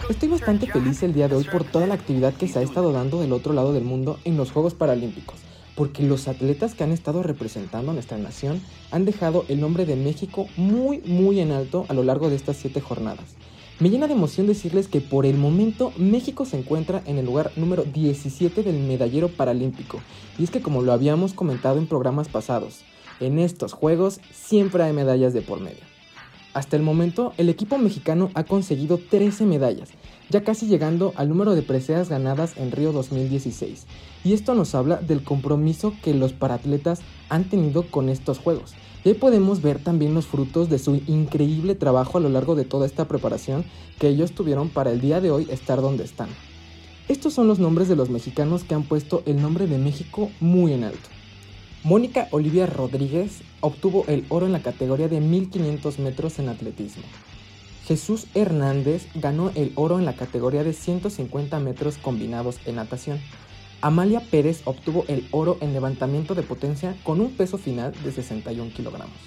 Estoy 0.07 0.29
bastante 0.29 0.67
feliz 0.67 1.01
el 1.01 1.15
día 1.15 1.27
de 1.27 1.35
hoy 1.35 1.45
por 1.45 1.63
toda 1.63 1.87
la 1.87 1.95
actividad 1.95 2.35
que 2.35 2.47
se 2.47 2.59
ha 2.59 2.61
estado 2.61 2.91
dando 2.91 3.21
del 3.21 3.33
otro 3.33 3.53
lado 3.53 3.73
del 3.73 3.85
mundo 3.85 4.19
en 4.23 4.37
los 4.37 4.51
Juegos 4.51 4.75
Paralímpicos, 4.75 5.39
porque 5.73 6.03
los 6.03 6.27
atletas 6.27 6.75
que 6.75 6.83
han 6.83 6.91
estado 6.91 7.23
representando 7.23 7.89
a 7.89 7.95
nuestra 7.95 8.19
nación 8.19 8.61
han 8.91 9.03
dejado 9.03 9.45
el 9.47 9.59
nombre 9.59 9.87
de 9.87 9.95
México 9.95 10.45
muy 10.57 10.99
muy 10.99 11.39
en 11.39 11.53
alto 11.53 11.87
a 11.89 11.95
lo 11.95 12.03
largo 12.03 12.29
de 12.29 12.35
estas 12.35 12.57
siete 12.57 12.81
jornadas. 12.81 13.25
Me 13.79 13.89
llena 13.89 14.07
de 14.07 14.13
emoción 14.13 14.45
decirles 14.45 14.87
que 14.87 15.01
por 15.01 15.25
el 15.25 15.35
momento 15.35 15.91
México 15.97 16.45
se 16.45 16.57
encuentra 16.57 17.01
en 17.07 17.17
el 17.17 17.25
lugar 17.25 17.51
número 17.55 17.83
17 17.83 18.61
del 18.61 18.79
medallero 18.79 19.29
paralímpico. 19.29 19.99
Y 20.37 20.43
es 20.43 20.51
que 20.51 20.61
como 20.61 20.83
lo 20.83 20.93
habíamos 20.93 21.33
comentado 21.33 21.79
en 21.79 21.87
programas 21.87 22.27
pasados, 22.29 22.81
en 23.19 23.39
estos 23.39 23.73
Juegos 23.73 24.19
siempre 24.31 24.83
hay 24.83 24.93
medallas 24.93 25.33
de 25.33 25.41
por 25.41 25.59
medio. 25.59 25.81
Hasta 26.53 26.75
el 26.75 26.83
momento, 26.83 27.33
el 27.37 27.49
equipo 27.49 27.79
mexicano 27.79 28.29
ha 28.35 28.43
conseguido 28.43 28.99
13 28.99 29.45
medallas, 29.45 29.89
ya 30.29 30.43
casi 30.43 30.67
llegando 30.67 31.11
al 31.15 31.27
número 31.27 31.55
de 31.55 31.63
preseas 31.63 32.09
ganadas 32.09 32.55
en 32.57 32.71
Río 32.71 32.91
2016. 32.91 33.87
Y 34.23 34.33
esto 34.33 34.53
nos 34.53 34.75
habla 34.75 34.97
del 34.97 35.23
compromiso 35.23 35.95
que 36.03 36.13
los 36.13 36.31
paratletas 36.31 37.01
han 37.29 37.45
tenido 37.45 37.89
con 37.89 38.07
estos 38.07 38.37
Juegos. 38.37 38.75
Y 39.03 39.09
ahí 39.09 39.15
podemos 39.15 39.61
ver 39.61 39.79
también 39.79 40.13
los 40.13 40.27
frutos 40.27 40.69
de 40.69 40.79
su 40.79 41.01
increíble 41.07 41.75
trabajo 41.75 42.17
a 42.17 42.21
lo 42.21 42.29
largo 42.29 42.55
de 42.55 42.65
toda 42.65 42.85
esta 42.85 43.07
preparación 43.07 43.65
que 43.99 44.07
ellos 44.07 44.31
tuvieron 44.31 44.69
para 44.69 44.91
el 44.91 45.01
día 45.01 45.19
de 45.19 45.31
hoy 45.31 45.47
estar 45.49 45.81
donde 45.81 46.03
están. 46.03 46.29
Estos 47.09 47.33
son 47.33 47.47
los 47.47 47.59
nombres 47.59 47.89
de 47.89 47.97
los 47.97 48.09
mexicanos 48.09 48.63
que 48.63 48.75
han 48.75 48.83
puesto 48.83 49.23
el 49.25 49.41
nombre 49.41 49.67
de 49.67 49.77
México 49.77 50.31
muy 50.39 50.71
en 50.71 50.85
alto. 50.85 51.09
Mónica 51.83 52.29
Olivia 52.31 52.65
Rodríguez 52.65 53.41
obtuvo 53.59 54.05
el 54.07 54.25
oro 54.29 54.45
en 54.45 54.53
la 54.53 54.61
categoría 54.61 55.09
de 55.09 55.19
1500 55.19 55.99
metros 55.99 56.39
en 56.39 56.47
atletismo. 56.47 57.03
Jesús 57.85 58.27
Hernández 58.33 59.07
ganó 59.15 59.51
el 59.55 59.73
oro 59.75 59.99
en 59.99 60.05
la 60.05 60.15
categoría 60.15 60.63
de 60.63 60.71
150 60.71 61.59
metros 61.59 61.97
combinados 61.97 62.59
en 62.65 62.75
natación. 62.75 63.19
Amalia 63.83 64.21
Pérez 64.21 64.61
obtuvo 64.63 65.03
el 65.09 65.27
oro 65.31 65.57
en 65.59 65.73
levantamiento 65.73 66.35
de 66.35 66.41
potencia 66.41 66.95
con 67.03 67.19
un 67.19 67.33
peso 67.35 67.57
final 67.57 67.93
de 68.01 68.13
61 68.13 68.71
kilogramos. 68.73 69.17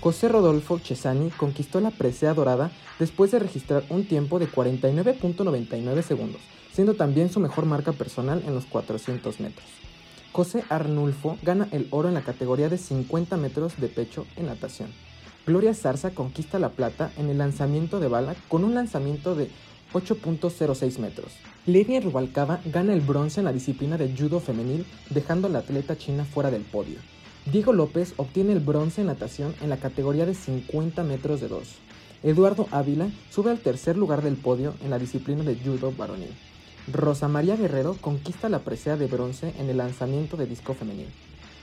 José 0.00 0.28
Rodolfo 0.28 0.78
Chesani 0.78 1.28
conquistó 1.28 1.78
la 1.82 1.90
presea 1.90 2.32
dorada 2.32 2.70
después 2.98 3.32
de 3.32 3.38
registrar 3.38 3.84
un 3.90 4.06
tiempo 4.06 4.38
de 4.38 4.48
49.99 4.48 6.00
segundos, 6.00 6.40
siendo 6.72 6.94
también 6.94 7.30
su 7.30 7.38
mejor 7.38 7.66
marca 7.66 7.92
personal 7.92 8.42
en 8.46 8.54
los 8.54 8.64
400 8.64 9.40
metros. 9.40 9.66
José 10.32 10.64
Arnulfo 10.70 11.36
gana 11.42 11.68
el 11.70 11.86
oro 11.90 12.08
en 12.08 12.14
la 12.14 12.22
categoría 12.22 12.70
de 12.70 12.78
50 12.78 13.36
metros 13.36 13.78
de 13.78 13.88
pecho 13.88 14.26
en 14.36 14.46
natación. 14.46 14.88
Gloria 15.46 15.74
Zarza 15.74 16.12
conquista 16.12 16.58
la 16.58 16.70
plata 16.70 17.10
en 17.18 17.28
el 17.28 17.36
lanzamiento 17.36 18.00
de 18.00 18.08
bala 18.08 18.36
con 18.48 18.64
un 18.64 18.74
lanzamiento 18.74 19.34
de 19.34 19.50
8.06 19.92 20.98
metros. 20.98 21.32
Lenia 21.66 22.00
Rubalcaba 22.00 22.60
gana 22.66 22.92
el 22.92 23.00
bronce 23.00 23.40
en 23.40 23.44
la 23.44 23.52
disciplina 23.52 23.96
de 23.96 24.14
judo 24.16 24.40
femenil, 24.40 24.86
dejando 25.10 25.48
a 25.48 25.50
la 25.50 25.60
atleta 25.60 25.96
china 25.96 26.24
fuera 26.24 26.50
del 26.50 26.62
podio. 26.62 26.98
Diego 27.50 27.72
López 27.72 28.14
obtiene 28.16 28.52
el 28.52 28.60
bronce 28.60 29.00
en 29.00 29.06
natación 29.06 29.54
en 29.62 29.70
la 29.70 29.78
categoría 29.78 30.26
de 30.26 30.34
50 30.34 31.02
metros 31.04 31.40
de 31.40 31.48
2. 31.48 31.68
Eduardo 32.22 32.66
Ávila 32.72 33.08
sube 33.30 33.50
al 33.50 33.60
tercer 33.60 33.96
lugar 33.96 34.22
del 34.22 34.36
podio 34.36 34.74
en 34.82 34.90
la 34.90 34.98
disciplina 34.98 35.44
de 35.44 35.56
judo 35.56 35.92
varonil. 35.96 36.34
Rosa 36.92 37.28
María 37.28 37.56
Guerrero 37.56 37.96
conquista 38.00 38.48
la 38.48 38.60
presea 38.60 38.96
de 38.96 39.06
bronce 39.06 39.54
en 39.58 39.70
el 39.70 39.76
lanzamiento 39.76 40.36
de 40.36 40.46
disco 40.46 40.74
femenil. 40.74 41.08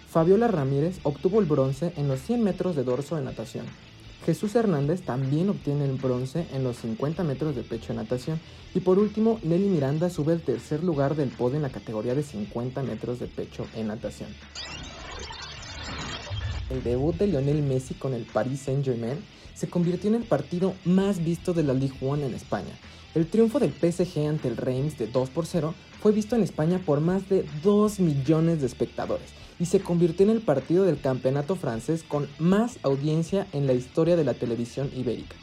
Fabiola 0.09 0.47
Ramírez 0.47 0.99
obtuvo 1.03 1.39
el 1.39 1.45
bronce 1.45 1.91
en 1.97 2.07
los 2.07 2.21
100 2.21 2.43
metros 2.43 2.75
de 2.75 2.83
dorso 2.83 3.17
en 3.17 3.25
natación. 3.25 3.65
Jesús 4.25 4.55
Hernández 4.55 5.03
también 5.03 5.49
obtiene 5.49 5.85
el 5.85 5.97
bronce 5.97 6.47
en 6.51 6.63
los 6.63 6.77
50 6.77 7.23
metros 7.23 7.55
de 7.55 7.61
pecho 7.61 7.91
en 7.91 7.97
natación. 7.97 8.39
Y 8.73 8.79
por 8.79 8.97
último, 8.97 9.39
Nelly 9.43 9.67
Miranda 9.67 10.09
sube 10.09 10.33
al 10.33 10.41
tercer 10.41 10.83
lugar 10.83 11.15
del 11.15 11.29
podio 11.29 11.57
en 11.57 11.61
la 11.61 11.69
categoría 11.69 12.15
de 12.15 12.23
50 12.23 12.81
metros 12.81 13.19
de 13.19 13.27
pecho 13.27 13.67
en 13.75 13.87
natación. 13.87 14.29
El 16.71 16.81
debut 16.81 17.15
de 17.15 17.27
Lionel 17.27 17.61
Messi 17.61 17.93
con 17.93 18.15
el 18.15 18.23
Paris 18.23 18.61
Saint-Germain 18.61 19.23
se 19.53 19.69
convirtió 19.69 20.09
en 20.09 20.15
el 20.15 20.23
partido 20.23 20.73
más 20.85 21.23
visto 21.23 21.53
de 21.53 21.61
la 21.61 21.75
Ligue 21.75 21.97
1 22.01 22.25
en 22.25 22.33
España. 22.33 22.73
El 23.13 23.27
triunfo 23.27 23.59
del 23.59 23.71
PSG 23.71 24.27
ante 24.27 24.47
el 24.47 24.57
Reims 24.57 24.97
de 24.97 25.05
2 25.05 25.29
por 25.29 25.45
0 25.45 25.75
fue 26.01 26.11
visto 26.11 26.35
en 26.35 26.41
España 26.41 26.81
por 26.83 26.99
más 26.99 27.29
de 27.29 27.45
2 27.63 27.99
millones 27.99 28.59
de 28.59 28.65
espectadores 28.65 29.44
y 29.59 29.65
se 29.65 29.79
convirtió 29.79 30.25
en 30.25 30.31
el 30.31 30.41
partido 30.41 30.83
del 30.83 30.99
campeonato 30.99 31.55
francés 31.55 32.03
con 32.07 32.27
más 32.39 32.77
audiencia 32.83 33.47
en 33.53 33.67
la 33.67 33.73
historia 33.73 34.15
de 34.15 34.23
la 34.23 34.33
televisión 34.33 34.91
ibérica. 34.95 35.35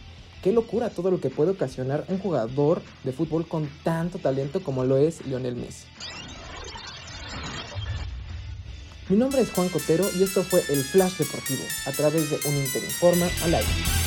Qué 0.43 0.53
locura 0.53 0.91
todo 0.91 1.11
lo 1.11 1.21
que 1.21 1.31
puede 1.31 1.53
ocasionar 1.53 2.05
un 2.09 2.19
jugador 2.19 2.83
de 3.05 3.13
fútbol 3.13 3.47
con 3.47 3.69
tanto 3.85 4.19
talento 4.19 4.63
como 4.63 4.85
lo 4.85 4.97
es 4.97 5.25
Lionel 5.27 5.57
Messi. 5.57 5.87
Mi 9.09 9.17
nombre 9.17 9.41
es 9.41 9.51
Juan 9.51 9.69
Cotero 9.69 10.05
y 10.19 10.23
esto 10.23 10.43
fue 10.43 10.63
el 10.69 10.83
Flash 10.83 11.19
Deportivo 11.19 11.63
a 11.87 11.93
través 11.93 12.31
de 12.31 12.37
un 12.49 12.57
Interinforma 12.57 13.27
al 13.45 13.55
aire. 13.55 14.02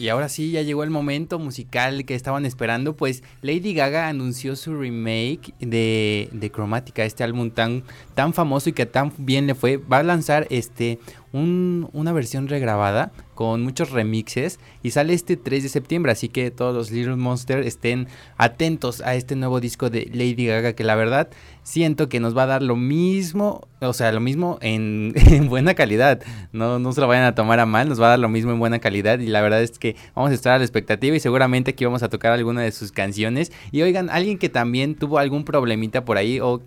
Y 0.00 0.08
ahora 0.08 0.30
sí, 0.30 0.50
ya 0.50 0.62
llegó 0.62 0.82
el 0.82 0.88
momento 0.88 1.38
musical 1.38 2.06
que 2.06 2.14
estaban 2.14 2.46
esperando, 2.46 2.96
pues 2.96 3.22
Lady 3.42 3.74
Gaga 3.74 4.08
anunció 4.08 4.56
su 4.56 4.74
remake 4.74 5.52
de, 5.60 6.30
de 6.32 6.50
Chromatica, 6.50 7.04
este 7.04 7.22
álbum 7.22 7.50
tan, 7.50 7.82
tan 8.14 8.32
famoso 8.32 8.70
y 8.70 8.72
que 8.72 8.86
tan 8.86 9.12
bien 9.18 9.46
le 9.46 9.54
fue. 9.54 9.76
Va 9.76 9.98
a 9.98 10.02
lanzar 10.02 10.46
este 10.48 10.98
un- 11.32 11.90
una 11.92 12.12
versión 12.14 12.48
regrabada 12.48 13.12
con 13.40 13.62
muchos 13.62 13.88
remixes 13.88 14.60
y 14.82 14.90
sale 14.90 15.14
este 15.14 15.38
3 15.38 15.62
de 15.62 15.70
septiembre, 15.70 16.12
así 16.12 16.28
que 16.28 16.50
todos 16.50 16.74
los 16.74 16.90
Little 16.90 17.16
Monster 17.16 17.60
estén 17.60 18.06
atentos 18.36 19.00
a 19.00 19.14
este 19.14 19.34
nuevo 19.34 19.60
disco 19.60 19.88
de 19.88 20.10
Lady 20.12 20.44
Gaga 20.44 20.74
que 20.74 20.84
la 20.84 20.94
verdad 20.94 21.30
siento 21.62 22.10
que 22.10 22.20
nos 22.20 22.36
va 22.36 22.42
a 22.42 22.46
dar 22.46 22.62
lo 22.62 22.76
mismo, 22.76 23.66
o 23.80 23.94
sea, 23.94 24.12
lo 24.12 24.20
mismo 24.20 24.58
en, 24.60 25.14
en 25.30 25.48
buena 25.48 25.72
calidad, 25.72 26.20
no, 26.52 26.78
no 26.78 26.92
se 26.92 27.00
lo 27.00 27.08
vayan 27.08 27.24
a 27.24 27.34
tomar 27.34 27.60
a 27.60 27.64
mal, 27.64 27.88
nos 27.88 27.98
va 27.98 28.08
a 28.08 28.10
dar 28.10 28.18
lo 28.18 28.28
mismo 28.28 28.52
en 28.52 28.58
buena 28.58 28.78
calidad 28.78 29.18
y 29.20 29.28
la 29.28 29.40
verdad 29.40 29.62
es 29.62 29.78
que 29.78 29.96
vamos 30.14 30.32
a 30.32 30.34
estar 30.34 30.52
a 30.52 30.58
la 30.58 30.64
expectativa 30.64 31.16
y 31.16 31.20
seguramente 31.20 31.70
aquí 31.70 31.86
vamos 31.86 32.02
a 32.02 32.10
tocar 32.10 32.32
alguna 32.32 32.60
de 32.60 32.72
sus 32.72 32.92
canciones. 32.92 33.52
Y 33.72 33.80
oigan, 33.80 34.10
alguien 34.10 34.36
que 34.36 34.50
también 34.50 34.96
tuvo 34.96 35.16
algún 35.16 35.46
problemita 35.46 36.04
por 36.04 36.18
ahí 36.18 36.40
o 36.40 36.60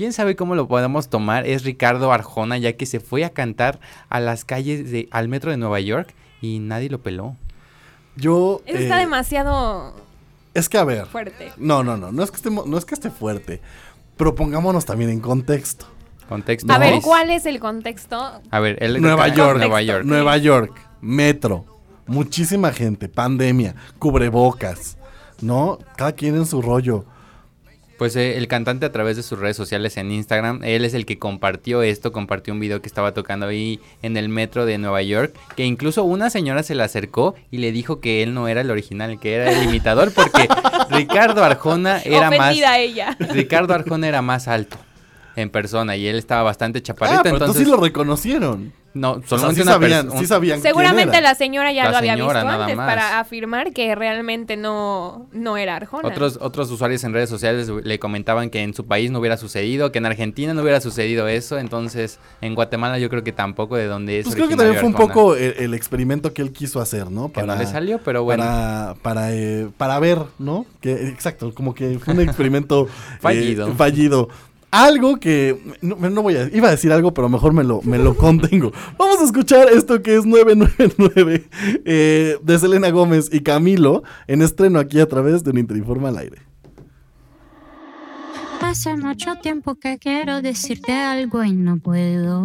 quién 0.00 0.14
sabe 0.14 0.34
cómo 0.34 0.54
lo 0.54 0.66
podemos 0.66 1.10
tomar 1.10 1.46
es 1.46 1.62
Ricardo 1.62 2.10
Arjona, 2.10 2.56
ya 2.56 2.72
que 2.72 2.86
se 2.86 3.00
fue 3.00 3.22
a 3.22 3.34
cantar 3.34 3.80
a 4.08 4.18
las 4.18 4.46
calles 4.46 4.90
de 4.90 5.10
al 5.10 5.28
metro 5.28 5.50
de 5.50 5.58
Nueva 5.58 5.78
York 5.78 6.14
y 6.40 6.58
nadie 6.58 6.88
lo 6.88 7.02
peló. 7.02 7.36
Yo. 8.16 8.62
Eso 8.64 8.78
está 8.78 8.96
eh, 8.96 9.00
demasiado 9.00 9.94
Es 10.54 10.70
que 10.70 10.78
a 10.78 10.84
ver. 10.84 11.04
fuerte. 11.04 11.52
No, 11.58 11.84
no, 11.84 11.98
no. 11.98 12.12
No 12.12 12.22
es 12.22 12.30
que, 12.30 12.38
estemos- 12.38 12.64
no 12.64 12.78
es 12.78 12.86
que 12.86 12.94
esté 12.94 13.10
fuerte. 13.10 13.60
Pero 14.16 14.34
pongámonos 14.34 14.86
también 14.86 15.10
en 15.10 15.20
contexto. 15.20 15.84
Contexto. 16.30 16.72
A 16.72 16.78
ver. 16.78 17.02
¿cuál 17.02 17.28
es 17.28 17.44
el 17.44 17.60
contexto? 17.60 18.40
A 18.50 18.58
ver, 18.58 18.82
él 18.82 19.02
Nueva 19.02 19.28
York. 19.28 19.58
Nueva 19.58 19.82
York. 19.82 20.04
Nueva 20.06 20.38
York. 20.38 20.80
metro, 21.02 21.66
muchísima 22.06 22.72
gente, 22.72 23.10
pandemia, 23.10 23.74
cubrebocas, 23.98 24.96
¿no? 25.42 25.78
Cada 25.98 26.12
quien 26.12 26.36
en 26.36 26.46
su 26.46 26.62
rollo. 26.62 27.04
Pues 28.00 28.16
eh, 28.16 28.38
el 28.38 28.48
cantante 28.48 28.86
a 28.86 28.92
través 28.92 29.18
de 29.18 29.22
sus 29.22 29.38
redes 29.38 29.58
sociales 29.58 29.98
en 29.98 30.10
Instagram, 30.10 30.64
él 30.64 30.86
es 30.86 30.94
el 30.94 31.04
que 31.04 31.18
compartió 31.18 31.82
esto, 31.82 32.12
compartió 32.12 32.54
un 32.54 32.58
video 32.58 32.80
que 32.80 32.88
estaba 32.88 33.12
tocando 33.12 33.44
ahí 33.44 33.78
en 34.00 34.16
el 34.16 34.30
metro 34.30 34.64
de 34.64 34.78
Nueva 34.78 35.02
York, 35.02 35.36
que 35.54 35.66
incluso 35.66 36.02
una 36.04 36.30
señora 36.30 36.62
se 36.62 36.74
le 36.74 36.82
acercó 36.82 37.34
y 37.50 37.58
le 37.58 37.72
dijo 37.72 38.00
que 38.00 38.22
él 38.22 38.32
no 38.32 38.48
era 38.48 38.62
el 38.62 38.70
original, 38.70 39.20
que 39.20 39.34
era 39.34 39.52
el 39.52 39.64
imitador, 39.64 40.14
porque 40.14 40.48
Ricardo 40.90 41.44
Arjona 41.44 42.00
era 42.02 42.30
más... 42.30 42.56
Ella. 42.56 43.18
Ricardo 43.18 43.74
Arjona 43.74 44.08
era 44.08 44.22
más 44.22 44.48
alto 44.48 44.78
en 45.36 45.50
persona 45.50 45.96
y 45.96 46.06
él 46.06 46.16
estaba 46.16 46.42
bastante 46.42 46.82
chaparrito, 46.82 47.20
ah, 47.20 47.22
pero 47.22 47.36
entonces... 47.36 47.64
sí 47.64 47.70
lo 47.70 47.76
reconocieron. 47.78 48.72
No, 48.92 49.12
O 49.12 49.18
sea, 49.20 49.38
solamente 49.38 49.54
sí 49.54 49.62
una 49.62 49.72
sabían, 49.72 50.10
sí 50.18 50.26
sabían 50.26 50.60
quién 50.60 50.72
Seguramente 50.72 51.16
era. 51.18 51.28
la 51.28 51.34
señora 51.36 51.72
ya 51.72 51.84
La 51.84 51.90
lo 51.92 51.96
había 51.98 52.14
señora, 52.14 52.40
visto 52.40 52.48
nada 52.50 52.64
antes 52.64 52.76
más. 52.76 52.88
para 52.88 53.20
afirmar 53.20 53.72
que 53.72 53.94
realmente 53.94 54.56
no, 54.56 55.28
no 55.30 55.56
era 55.56 55.76
Arjona. 55.76 56.08
Otros, 56.08 56.38
otros 56.40 56.68
usuarios 56.72 57.04
en 57.04 57.12
redes 57.12 57.30
sociales 57.30 57.68
le 57.68 57.98
comentaban 58.00 58.50
que 58.50 58.62
en 58.64 58.74
su 58.74 58.86
país 58.86 59.12
no 59.12 59.20
hubiera 59.20 59.36
sucedido, 59.36 59.92
que 59.92 59.98
en 59.98 60.06
Argentina 60.06 60.54
no 60.54 60.62
hubiera 60.62 60.80
sucedido 60.80 61.28
eso, 61.28 61.56
entonces 61.58 62.18
en 62.40 62.56
Guatemala 62.56 62.98
yo 62.98 63.08
creo 63.10 63.22
que 63.22 63.30
tampoco 63.30 63.76
de 63.76 63.86
donde 63.86 64.18
es 64.18 64.24
Pues 64.24 64.34
creo 64.34 64.48
que 64.48 64.56
también 64.56 64.80
fue 64.80 64.88
un 64.88 64.94
poco 64.94 65.36
el, 65.36 65.54
el 65.58 65.74
experimento 65.74 66.34
que 66.34 66.42
él 66.42 66.50
quiso 66.52 66.80
hacer, 66.80 67.12
¿no? 67.12 67.30
Que 67.30 67.44
no 67.44 67.54
le 67.54 67.66
salió, 67.66 68.00
pero 68.04 68.24
bueno. 68.24 68.42
Para, 68.42 68.94
para, 69.02 69.32
eh, 69.32 69.68
para 69.76 70.00
ver, 70.00 70.18
¿no? 70.40 70.66
Que, 70.80 71.08
exacto, 71.08 71.54
como 71.54 71.76
que 71.76 72.00
fue 72.00 72.14
un 72.14 72.22
experimento 72.22 72.88
eh, 73.22 73.68
Fallido. 73.76 74.28
Algo 74.70 75.18
que 75.18 75.58
no, 75.80 75.96
no 75.96 76.22
voy 76.22 76.36
a 76.36 76.48
iba 76.54 76.68
a 76.68 76.70
decir 76.70 76.92
algo, 76.92 77.12
pero 77.12 77.28
mejor 77.28 77.52
me 77.52 77.64
lo, 77.64 77.82
me 77.82 77.98
lo 77.98 78.16
contengo. 78.16 78.72
Vamos 78.98 79.20
a 79.20 79.24
escuchar 79.24 79.68
esto 79.68 80.00
que 80.02 80.16
es 80.16 80.24
999 80.26 81.48
eh, 81.84 82.38
de 82.40 82.58
Selena 82.58 82.90
Gómez 82.90 83.28
y 83.32 83.40
Camilo 83.40 84.04
en 84.28 84.42
estreno 84.42 84.78
aquí 84.78 85.00
a 85.00 85.06
través 85.06 85.42
de 85.42 85.50
un 85.50 85.58
Interinforma 85.58 86.08
al 86.08 86.18
aire. 86.18 86.38
Hace 88.60 88.96
mucho 88.96 89.34
tiempo 89.36 89.74
que 89.74 89.98
quiero 89.98 90.42
decirte 90.42 90.92
algo 90.92 91.42
y 91.42 91.52
no 91.52 91.78
puedo. 91.78 92.42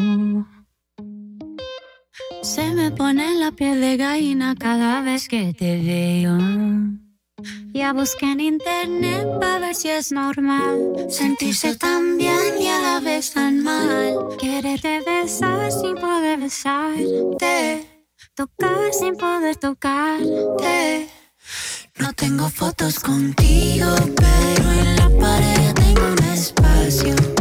Se 2.42 2.74
me 2.74 2.90
pone 2.92 3.36
la 3.36 3.52
piel 3.52 3.82
de 3.82 3.98
gallina 3.98 4.56
cada 4.56 5.02
vez 5.02 5.28
que 5.28 5.54
te 5.54 5.78
veo. 5.82 7.05
Ya 7.74 7.94
busqué 7.94 8.32
en 8.32 8.40
internet 8.40 9.28
para 9.40 9.60
ver 9.60 9.76
si 9.76 9.90
es 9.90 10.12
normal 10.12 11.08
sentirse 11.10 11.76
tan 11.76 12.18
bien 12.18 12.60
y 12.60 12.68
a 12.68 12.80
la 12.80 13.00
vez 13.00 13.32
tan 13.34 13.64
mal. 13.64 14.38
Quererte 14.40 15.02
besar 15.02 15.72
sin 15.72 15.96
poder 15.96 16.40
besarte, 16.40 17.86
tocar 18.34 18.94
sin 18.94 19.16
poder 19.16 19.56
tocarte. 19.58 21.10
No 22.00 22.14
tengo 22.14 22.50
fotos 22.50 23.00
contigo, 23.00 23.88
pero 24.16 24.72
en 24.72 24.96
la 24.96 25.10
pared 25.20 25.74
tengo 25.74 26.08
un 26.14 26.24
espacio. 26.34 27.35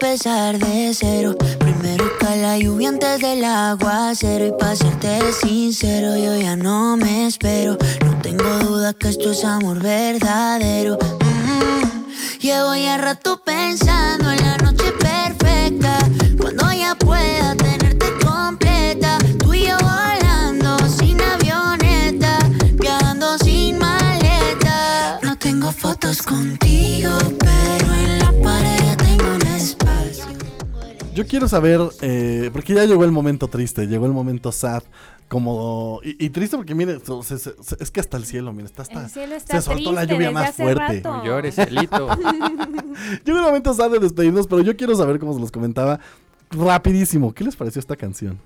Empezar 0.00 0.58
de 0.58 0.94
cero. 0.94 1.34
Primero 1.58 2.04
cae 2.20 2.40
la 2.40 2.56
lluvia 2.56 2.90
antes 2.90 3.20
del 3.20 3.44
aguacero. 3.44 4.46
Y 4.46 4.52
para 4.52 4.76
serte 4.76 5.32
sincero, 5.32 6.16
yo 6.16 6.36
ya 6.36 6.54
no 6.54 6.96
me 6.96 7.26
espero. 7.26 7.76
No 8.04 8.16
tengo 8.22 8.44
duda 8.60 8.94
que 8.94 9.08
esto 9.08 9.32
es 9.32 9.44
amor 9.44 9.80
verdadero. 9.80 10.98
Mm. 11.00 12.38
Llevo 12.40 12.76
ya 12.76 12.96
rato 12.98 13.42
pensando 13.44 14.30
en 14.30 14.40
la 14.44 14.56
noche 14.58 14.92
perfecta. 15.00 15.98
Cuando 16.40 16.72
ya 16.72 16.94
pueda 16.94 17.56
tenerte 17.56 18.06
completa. 18.24 19.18
Tú 19.40 19.52
y 19.52 19.66
yo 19.66 19.76
volando 19.78 20.78
sin 20.96 21.20
avioneta. 21.20 22.38
Viajando 22.74 23.36
sin 23.38 23.78
maleta. 23.78 25.18
No 25.22 25.36
tengo 25.36 25.72
fotos 25.72 26.22
contigo, 26.22 26.67
quiero 31.28 31.46
saber, 31.48 31.80
eh, 32.00 32.50
porque 32.52 32.74
ya 32.74 32.84
llegó 32.84 33.04
el 33.04 33.12
momento 33.12 33.46
triste, 33.48 33.86
llegó 33.86 34.06
el 34.06 34.12
momento 34.12 34.50
sad, 34.50 34.82
como 35.28 36.00
y, 36.02 36.24
y 36.24 36.30
triste 36.30 36.56
porque 36.56 36.74
mire, 36.74 37.00
so- 37.04 37.22
se- 37.22 37.38
se- 37.38 37.54
se- 37.62 37.76
es 37.78 37.90
que 37.90 38.00
hasta 38.00 38.16
el 38.16 38.24
cielo, 38.24 38.52
mire, 38.52 38.64
está 38.66 38.82
hasta 38.82 39.04
El 39.04 39.10
cielo 39.10 39.34
está 39.34 39.60
se 39.60 39.62
soltó 39.70 39.92
la 39.92 40.04
lluvia 40.04 40.30
más 40.30 40.54
fuerte. 40.54 40.80
rato. 41.02 41.16
No 41.18 41.24
llores, 41.24 41.54
cielito. 41.54 42.08
Llegó 43.24 43.38
el 43.38 43.44
momento 43.44 43.74
sad 43.74 43.90
de 43.90 43.98
despedirnos, 43.98 44.46
pero 44.46 44.62
yo 44.62 44.76
quiero 44.76 44.96
saber 44.96 45.18
cómo 45.18 45.34
se 45.34 45.40
los 45.40 45.50
comentaba 45.52 46.00
rapidísimo. 46.50 47.34
¿Qué 47.34 47.44
les 47.44 47.56
pareció 47.56 47.78
esta 47.80 47.94
canción? 47.96 48.38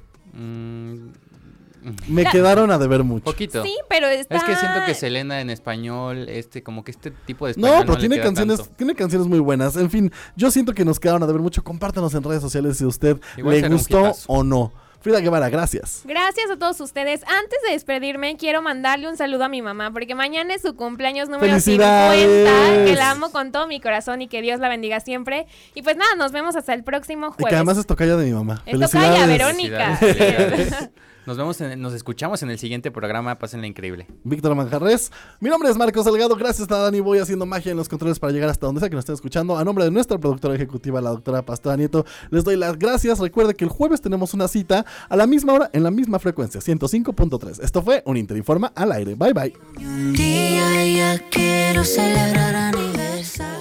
Me 2.09 2.23
La- 2.23 2.31
quedaron 2.31 2.71
a 2.71 2.79
deber 2.79 3.03
mucho. 3.05 3.25
Poquito. 3.25 3.63
Sí, 3.63 3.75
pero 3.89 4.07
está... 4.07 4.37
Es 4.37 4.45
que 4.45 4.55
siento 4.57 4.81
que 4.87 4.95
Selena 4.95 5.41
en 5.41 5.51
español, 5.51 6.29
este, 6.29 6.63
como 6.63 6.85
que 6.85 6.91
este 6.93 7.11
tipo 7.11 7.47
de 7.47 7.55
No, 7.57 7.67
español 7.67 7.81
pero 7.87 7.93
le 7.95 8.01
tiene 8.01 8.15
queda 8.17 8.25
canciones, 8.25 8.59
tanto. 8.59 8.73
tiene 8.77 8.95
canciones 8.95 9.27
muy 9.29 9.39
buenas. 9.41 9.77
En 9.77 9.91
fin, 9.91 10.13
yo 10.37 10.51
siento 10.51 10.75
que 10.75 10.85
nos 10.85 11.01
quedaron 11.01 11.23
a 11.23 11.27
deber 11.27 11.43
mucho. 11.43 11.63
Compártanos 11.65 12.15
en 12.15 12.23
redes 12.23 12.41
sociales 12.43 12.79
si 12.79 12.85
a 12.85 12.89
usted 12.89 13.19
Igual 13.37 13.61
le 13.61 13.69
gustó 13.69 14.13
o 14.27 14.43
no. 14.45 14.73
Frida 15.01 15.19
Guevara, 15.19 15.49
gracias. 15.49 16.03
Gracias 16.05 16.49
a 16.49 16.57
todos 16.57 16.81
ustedes. 16.81 17.23
Antes 17.25 17.59
de 17.67 17.73
despedirme, 17.73 18.37
quiero 18.37 18.63
mandarle 18.63 19.09
un 19.09 19.17
saludo 19.17 19.43
a 19.43 19.49
mi 19.49 19.61
mamá, 19.61 19.91
porque 19.91 20.15
mañana 20.15 20.55
es 20.55 20.63
su 20.63 20.77
cumpleaños 20.77 21.29
número 21.29 21.59
50, 21.59 22.11
¡Felicidades! 22.13 22.89
que 22.89 22.95
la 22.97 23.11
amo 23.11 23.33
con 23.33 23.51
todo 23.51 23.67
mi 23.67 23.81
corazón 23.81 24.23
y 24.23 24.29
que 24.29 24.41
Dios 24.43 24.61
la 24.61 24.69
bendiga 24.69 25.01
siempre. 25.01 25.49
Y 25.75 25.83
pues 25.83 25.97
nada, 25.97 26.15
nos 26.15 26.31
vemos 26.31 26.55
hasta 26.55 26.73
el 26.73 26.85
próximo 26.85 27.31
Y 27.31 27.31
que 27.31 27.43
jueves. 27.43 27.57
además 27.57 27.79
es 27.79 27.87
tocaya 27.87 28.15
de 28.17 28.27
mi 28.27 28.31
mamá. 28.33 28.63
Es 28.65 28.79
tocaya, 28.79 29.27
Verónica. 29.27 29.99
Nos 31.27 31.37
vemos, 31.37 31.61
en- 31.61 31.81
nos 31.81 31.93
escuchamos 31.95 32.43
en 32.43 32.51
el 32.51 32.59
siguiente 32.59 32.91
programa. 32.91 33.39
Pásenla 33.39 33.67
increíble. 33.67 34.07
Víctor 34.25 34.55
Manjarres. 34.57 35.13
Mi 35.41 35.49
nombre 35.51 35.71
es 35.71 35.77
Marcos 35.77 36.05
Salgado. 36.05 36.35
Gracias 36.35 36.71
a 36.71 36.79
Dani. 36.79 36.99
Voy 37.01 37.19
haciendo 37.19 37.47
magia 37.47 37.71
en 37.71 37.77
los 37.77 37.89
controles 37.89 38.19
para 38.19 38.33
llegar 38.33 38.49
hasta 38.51 38.67
donde 38.67 38.81
sea 38.81 38.89
que 38.89 38.97
nos 38.97 39.03
estén 39.03 39.15
escuchando. 39.15 39.57
A 39.57 39.65
nombre 39.65 39.85
de 39.85 39.91
nuestra 39.93 40.19
productora 40.19 40.55
ejecutiva, 40.55 41.01
la 41.01 41.11
doctora 41.11 41.43
Pastora 41.43 41.77
Nieto, 41.77 42.05
les 42.31 42.43
doy 42.43 42.57
las 42.57 42.79
gracias. 42.79 43.21
Recuerde 43.21 43.55
que 43.55 43.65
el 43.65 43.71
jueves 43.71 44.01
tenemos 44.01 44.35
una 44.35 44.49
cita 44.49 44.85
a 45.09 45.17
la 45.17 45.27
misma 45.29 45.53
hora, 45.53 45.71
en 45.73 45.85
la 45.85 45.91
misma 45.93 46.19
frecuencia, 46.19 46.61
105.3. 46.61 47.61
Esto 47.63 47.83
fue 47.83 48.03
un 48.05 48.17
Interinforma 48.17 48.73
al 48.75 48.91
aire. 48.93 49.15
Bye 49.15 49.33
bye. 49.33 49.53
Un 49.79 50.13
día 50.13 50.87
ya 51.17 51.29
quiero 51.31 51.85
celebrar 51.85 52.55
aniversario. 52.55 53.61